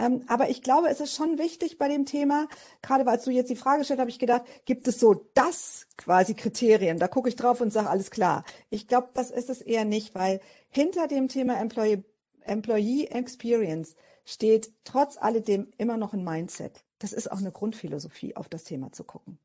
Ähm, 0.00 0.24
aber 0.28 0.48
ich 0.48 0.62
glaube, 0.62 0.88
es 0.88 1.00
ist 1.00 1.14
schon 1.14 1.36
wichtig 1.36 1.76
bei 1.76 1.86
dem 1.86 2.06
Thema, 2.06 2.48
gerade 2.80 3.04
weil 3.04 3.18
du 3.18 3.30
jetzt 3.30 3.50
die 3.50 3.56
Frage 3.56 3.84
stellst, 3.84 4.00
habe 4.00 4.08
ich 4.08 4.18
gedacht, 4.18 4.44
gibt 4.64 4.88
es 4.88 4.98
so 4.98 5.26
das 5.34 5.86
quasi 5.98 6.32
Kriterien? 6.32 6.98
Da 6.98 7.06
gucke 7.06 7.28
ich 7.28 7.36
drauf 7.36 7.60
und 7.60 7.70
sage, 7.70 7.90
alles 7.90 8.10
klar. 8.10 8.44
Ich 8.70 8.88
glaube, 8.88 9.10
das 9.12 9.30
ist 9.30 9.50
es 9.50 9.60
eher 9.60 9.84
nicht, 9.84 10.14
weil 10.14 10.40
hinter 10.70 11.06
dem 11.06 11.28
Thema 11.28 11.60
Employee, 11.60 12.02
Employee 12.40 13.08
Experience 13.08 13.94
steht 14.24 14.72
trotz 14.84 15.18
alledem 15.18 15.70
immer 15.76 15.98
noch 15.98 16.14
ein 16.14 16.24
Mindset. 16.24 16.82
Das 16.98 17.12
ist 17.12 17.30
auch 17.30 17.38
eine 17.38 17.52
Grundphilosophie, 17.52 18.36
auf 18.36 18.48
das 18.48 18.64
Thema 18.64 18.92
zu 18.92 19.04
gucken. 19.04 19.38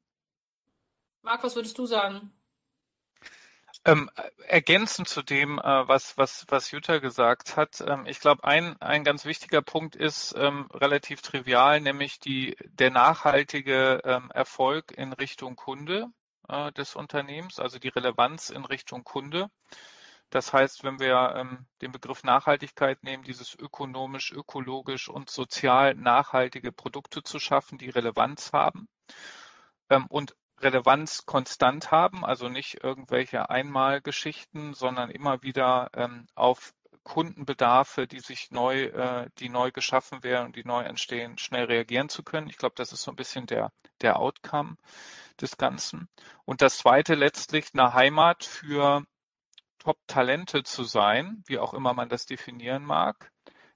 Marc, 1.22 1.44
was 1.44 1.56
würdest 1.56 1.78
du 1.78 1.86
sagen? 1.86 2.32
Ähm, 3.88 4.10
ergänzend 4.48 5.08
zu 5.08 5.22
dem, 5.22 5.60
äh, 5.60 5.88
was, 5.88 6.18
was, 6.18 6.46
was 6.50 6.72
Jutta 6.72 6.98
gesagt 6.98 7.56
hat, 7.56 7.82
ähm, 7.88 8.08
ich 8.08 8.20
glaube, 8.20 8.44
ein, 8.44 8.82
ein 8.82 9.04
ganz 9.04 9.26
wichtiger 9.26 9.62
Punkt 9.62 9.96
ist 9.96 10.34
ähm, 10.36 10.68
relativ 10.74 11.22
trivial, 11.22 11.80
nämlich 11.82 12.20
die, 12.20 12.58
der 12.66 12.90
nachhaltige 12.90 14.02
ähm, 14.04 14.32
Erfolg 14.32 14.92
in 14.98 15.14
Richtung 15.14 15.56
Kunde 15.56 16.08
äh, 16.50 16.72
des 16.72 16.96
Unternehmens, 16.96 17.60
also 17.60 17.78
die 17.78 17.90
Relevanz 17.90 18.50
in 18.50 18.66
Richtung 18.66 19.04
Kunde. 19.04 19.52
Das 20.32 20.52
heißt, 20.52 20.84
wenn 20.84 21.00
wir 21.00 21.36
ähm, 21.36 21.68
den 21.84 21.92
Begriff 21.92 22.24
Nachhaltigkeit 22.24 23.04
nehmen, 23.04 23.24
dieses 23.24 23.54
ökonomisch, 23.54 24.32
ökologisch 24.32 25.10
und 25.10 25.30
sozial 25.30 25.94
nachhaltige 25.94 26.72
Produkte 26.72 27.22
zu 27.22 27.38
schaffen, 27.38 27.78
die 27.78 27.90
Relevanz 27.90 28.52
haben. 28.52 28.88
Ähm, 29.92 30.08
und 30.08 30.36
Relevanz 30.62 31.26
konstant 31.26 31.92
haben, 31.92 32.26
also 32.26 32.50
nicht 32.50 32.84
irgendwelche 32.84 33.50
Einmalgeschichten, 33.50 34.74
sondern 34.74 35.10
immer 35.12 35.44
wieder 35.44 35.90
ähm, 35.94 36.28
auf 36.36 36.74
Kundenbedarfe, 37.04 38.08
die 38.08 38.20
sich 38.20 38.52
neu, 38.52 38.86
äh, 38.86 39.30
die 39.38 39.50
neu 39.50 39.72
geschaffen 39.72 40.24
werden 40.24 40.48
und 40.48 40.56
die 40.56 40.66
neu 40.66 40.82
entstehen, 40.82 41.38
schnell 41.38 41.66
reagieren 41.66 42.10
zu 42.10 42.24
können. 42.24 42.50
Ich 42.50 42.58
glaube, 42.58 42.76
das 42.76 42.92
ist 42.92 43.04
so 43.04 43.12
ein 43.12 43.16
bisschen 43.16 43.46
der, 43.46 43.72
der 44.02 44.20
Outcome 44.20 44.76
des 45.40 45.58
Ganzen. 45.58 46.10
Und 46.46 46.62
das 46.62 46.78
zweite 46.80 47.16
letztlich 47.16 47.68
eine 47.74 47.94
Heimat 47.94 48.44
für 48.44 49.06
Top-Talente 49.80 50.64
zu 50.64 50.84
sein, 50.84 51.44
wie 51.46 51.60
auch 51.60 51.76
immer 51.76 51.94
man 51.94 52.10
das 52.10 52.26
definieren 52.26 52.84
mag, 52.84 53.32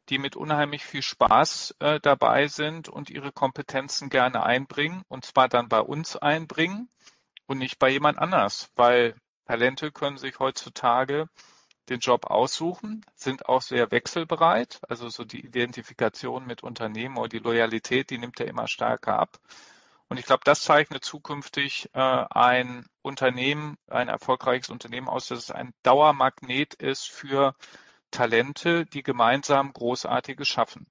die 0.09 0.17
mit 0.17 0.35
unheimlich 0.35 0.85
viel 0.85 1.01
Spaß 1.01 1.75
äh, 1.79 1.99
dabei 1.99 2.47
sind 2.47 2.89
und 2.89 3.09
ihre 3.09 3.31
Kompetenzen 3.31 4.09
gerne 4.09 4.43
einbringen 4.43 5.03
und 5.07 5.25
zwar 5.25 5.47
dann 5.47 5.69
bei 5.69 5.79
uns 5.79 6.15
einbringen 6.15 6.89
und 7.45 7.59
nicht 7.59 7.79
bei 7.79 7.89
jemand 7.89 8.17
anders, 8.17 8.71
weil 8.75 9.15
Talente 9.45 9.91
können 9.91 10.17
sich 10.17 10.39
heutzutage 10.39 11.27
den 11.89 11.99
Job 11.99 12.25
aussuchen, 12.25 13.03
sind 13.15 13.47
auch 13.47 13.61
sehr 13.61 13.91
wechselbereit. 13.91 14.79
Also 14.87 15.09
so 15.09 15.25
die 15.25 15.43
Identifikation 15.43 16.45
mit 16.45 16.63
Unternehmen 16.63 17.17
oder 17.17 17.29
die 17.29 17.39
Loyalität, 17.39 18.11
die 18.11 18.19
nimmt 18.19 18.39
ja 18.39 18.45
immer 18.45 18.67
stärker 18.67 19.17
ab. 19.17 19.39
Und 20.07 20.19
ich 20.19 20.25
glaube, 20.25 20.41
das 20.43 20.61
zeichnet 20.61 21.03
zukünftig 21.03 21.89
äh, 21.93 21.99
ein 21.99 22.85
Unternehmen, 23.01 23.77
ein 23.87 24.07
erfolgreiches 24.07 24.69
Unternehmen 24.69 25.07
aus, 25.07 25.27
dass 25.27 25.39
es 25.39 25.51
ein 25.51 25.73
Dauermagnet 25.83 26.75
ist 26.75 27.09
für 27.09 27.55
Talente, 28.11 28.85
die 28.85 29.03
gemeinsam 29.03 29.73
Großartiges 29.73 30.47
schaffen. 30.47 30.87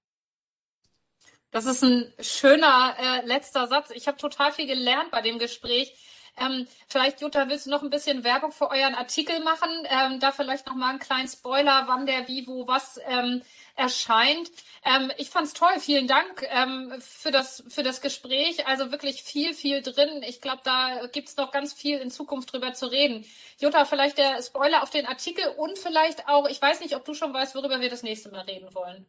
Das 1.50 1.64
ist 1.64 1.82
ein 1.82 2.12
schöner 2.20 2.94
äh, 2.98 3.26
letzter 3.26 3.66
Satz. 3.66 3.90
Ich 3.90 4.06
habe 4.06 4.18
total 4.18 4.52
viel 4.52 4.66
gelernt 4.66 5.10
bei 5.10 5.22
dem 5.22 5.38
Gespräch. 5.38 5.96
Ähm, 6.40 6.66
vielleicht, 6.88 7.20
Jutta, 7.20 7.48
willst 7.48 7.66
du 7.66 7.70
noch 7.70 7.82
ein 7.82 7.90
bisschen 7.90 8.24
Werbung 8.24 8.52
für 8.52 8.70
euren 8.70 8.94
Artikel 8.94 9.40
machen? 9.40 9.70
Ähm, 9.88 10.20
da 10.20 10.32
vielleicht 10.32 10.66
noch 10.66 10.74
mal 10.74 10.90
einen 10.90 10.98
kleinen 10.98 11.28
Spoiler, 11.28 11.84
wann 11.86 12.06
der 12.06 12.28
wie, 12.28 12.46
wo, 12.46 12.66
was 12.66 13.00
ähm, 13.06 13.42
erscheint. 13.76 14.50
Ähm, 14.84 15.10
ich 15.18 15.30
fand 15.30 15.46
es 15.46 15.52
toll. 15.52 15.78
Vielen 15.78 16.06
Dank 16.06 16.44
ähm, 16.50 16.92
für, 17.00 17.30
das, 17.30 17.62
für 17.68 17.82
das 17.82 18.00
Gespräch. 18.00 18.66
Also 18.66 18.90
wirklich 18.90 19.22
viel, 19.22 19.54
viel 19.54 19.82
drin. 19.82 20.22
Ich 20.22 20.40
glaube, 20.40 20.60
da 20.64 21.06
gibt 21.12 21.28
es 21.28 21.36
noch 21.36 21.52
ganz 21.52 21.72
viel 21.72 21.98
in 21.98 22.10
Zukunft 22.10 22.52
drüber 22.52 22.72
zu 22.74 22.86
reden. 22.86 23.24
Jutta, 23.58 23.84
vielleicht 23.84 24.18
der 24.18 24.42
Spoiler 24.42 24.82
auf 24.82 24.90
den 24.90 25.06
Artikel 25.06 25.46
und 25.56 25.78
vielleicht 25.78 26.28
auch, 26.28 26.48
ich 26.48 26.60
weiß 26.60 26.80
nicht, 26.80 26.96
ob 26.96 27.04
du 27.04 27.14
schon 27.14 27.32
weißt, 27.32 27.54
worüber 27.54 27.80
wir 27.80 27.90
das 27.90 28.02
nächste 28.02 28.30
Mal 28.30 28.42
reden 28.42 28.74
wollen. 28.74 29.06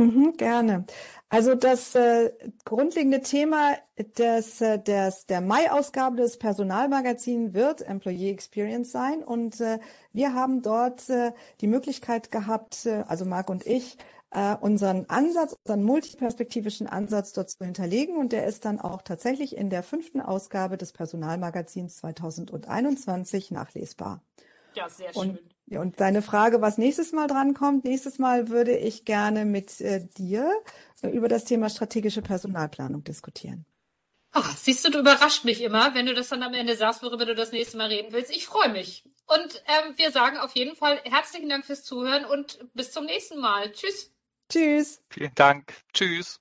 Mhm, 0.00 0.32
gerne. 0.38 0.86
Also 1.28 1.54
das 1.54 1.94
äh, 1.94 2.32
grundlegende 2.64 3.20
Thema 3.20 3.76
des, 3.98 4.60
äh, 4.62 4.82
des, 4.82 5.26
der 5.26 5.42
Mai-Ausgabe 5.42 6.16
des 6.16 6.38
Personalmagazins 6.38 7.52
wird 7.52 7.82
Employee 7.82 8.30
Experience 8.30 8.90
sein 8.92 9.22
und 9.22 9.60
äh, 9.60 9.78
wir 10.14 10.34
haben 10.34 10.62
dort 10.62 11.08
äh, 11.10 11.32
die 11.60 11.66
Möglichkeit 11.66 12.32
gehabt, 12.32 12.86
äh, 12.86 13.04
also 13.06 13.26
Marc 13.26 13.50
und 13.50 13.66
ich, 13.66 13.98
äh, 14.30 14.56
unseren 14.56 15.04
Ansatz, 15.10 15.54
unseren 15.64 15.82
multiperspektivischen 15.82 16.86
Ansatz 16.86 17.32
dort 17.34 17.50
zu 17.50 17.64
hinterlegen. 17.64 18.16
Und 18.16 18.32
der 18.32 18.46
ist 18.46 18.64
dann 18.64 18.80
auch 18.80 19.02
tatsächlich 19.02 19.56
in 19.56 19.70
der 19.70 19.82
fünften 19.82 20.20
Ausgabe 20.20 20.78
des 20.78 20.92
Personalmagazins 20.92 21.96
2021 21.96 23.50
nachlesbar. 23.50 24.22
Ja, 24.74 24.88
sehr 24.88 25.14
und, 25.16 25.36
schön. 25.36 25.49
Ja, 25.70 25.80
und 25.80 26.00
deine 26.00 26.20
Frage, 26.20 26.60
was 26.60 26.78
nächstes 26.78 27.12
Mal 27.12 27.28
drankommt, 27.28 27.84
nächstes 27.84 28.18
Mal 28.18 28.48
würde 28.48 28.76
ich 28.76 29.04
gerne 29.04 29.44
mit 29.44 29.80
äh, 29.80 30.04
dir 30.18 30.52
äh, 31.00 31.08
über 31.08 31.28
das 31.28 31.44
Thema 31.44 31.70
strategische 31.70 32.22
Personalplanung 32.22 33.04
diskutieren. 33.04 33.64
Ach, 34.32 34.56
siehst 34.56 34.84
du, 34.84 34.90
du 34.90 34.98
überrascht 34.98 35.44
mich 35.44 35.62
immer, 35.62 35.94
wenn 35.94 36.06
du 36.06 36.14
das 36.14 36.28
dann 36.28 36.42
am 36.42 36.54
Ende 36.54 36.74
sagst, 36.74 37.04
worüber 37.04 37.24
du 37.24 37.36
das 37.36 37.52
nächste 37.52 37.76
Mal 37.76 37.86
reden 37.86 38.12
willst. 38.12 38.34
Ich 38.34 38.46
freue 38.46 38.70
mich. 38.70 39.04
Und 39.26 39.62
ähm, 39.66 39.94
wir 39.96 40.10
sagen 40.10 40.38
auf 40.38 40.56
jeden 40.56 40.74
Fall 40.74 41.00
herzlichen 41.04 41.48
Dank 41.48 41.64
fürs 41.64 41.84
Zuhören 41.84 42.24
und 42.24 42.58
bis 42.74 42.90
zum 42.90 43.04
nächsten 43.04 43.38
Mal. 43.38 43.70
Tschüss. 43.70 44.12
Tschüss. 44.48 45.00
Vielen 45.08 45.34
Dank. 45.36 45.72
Tschüss. 45.92 46.40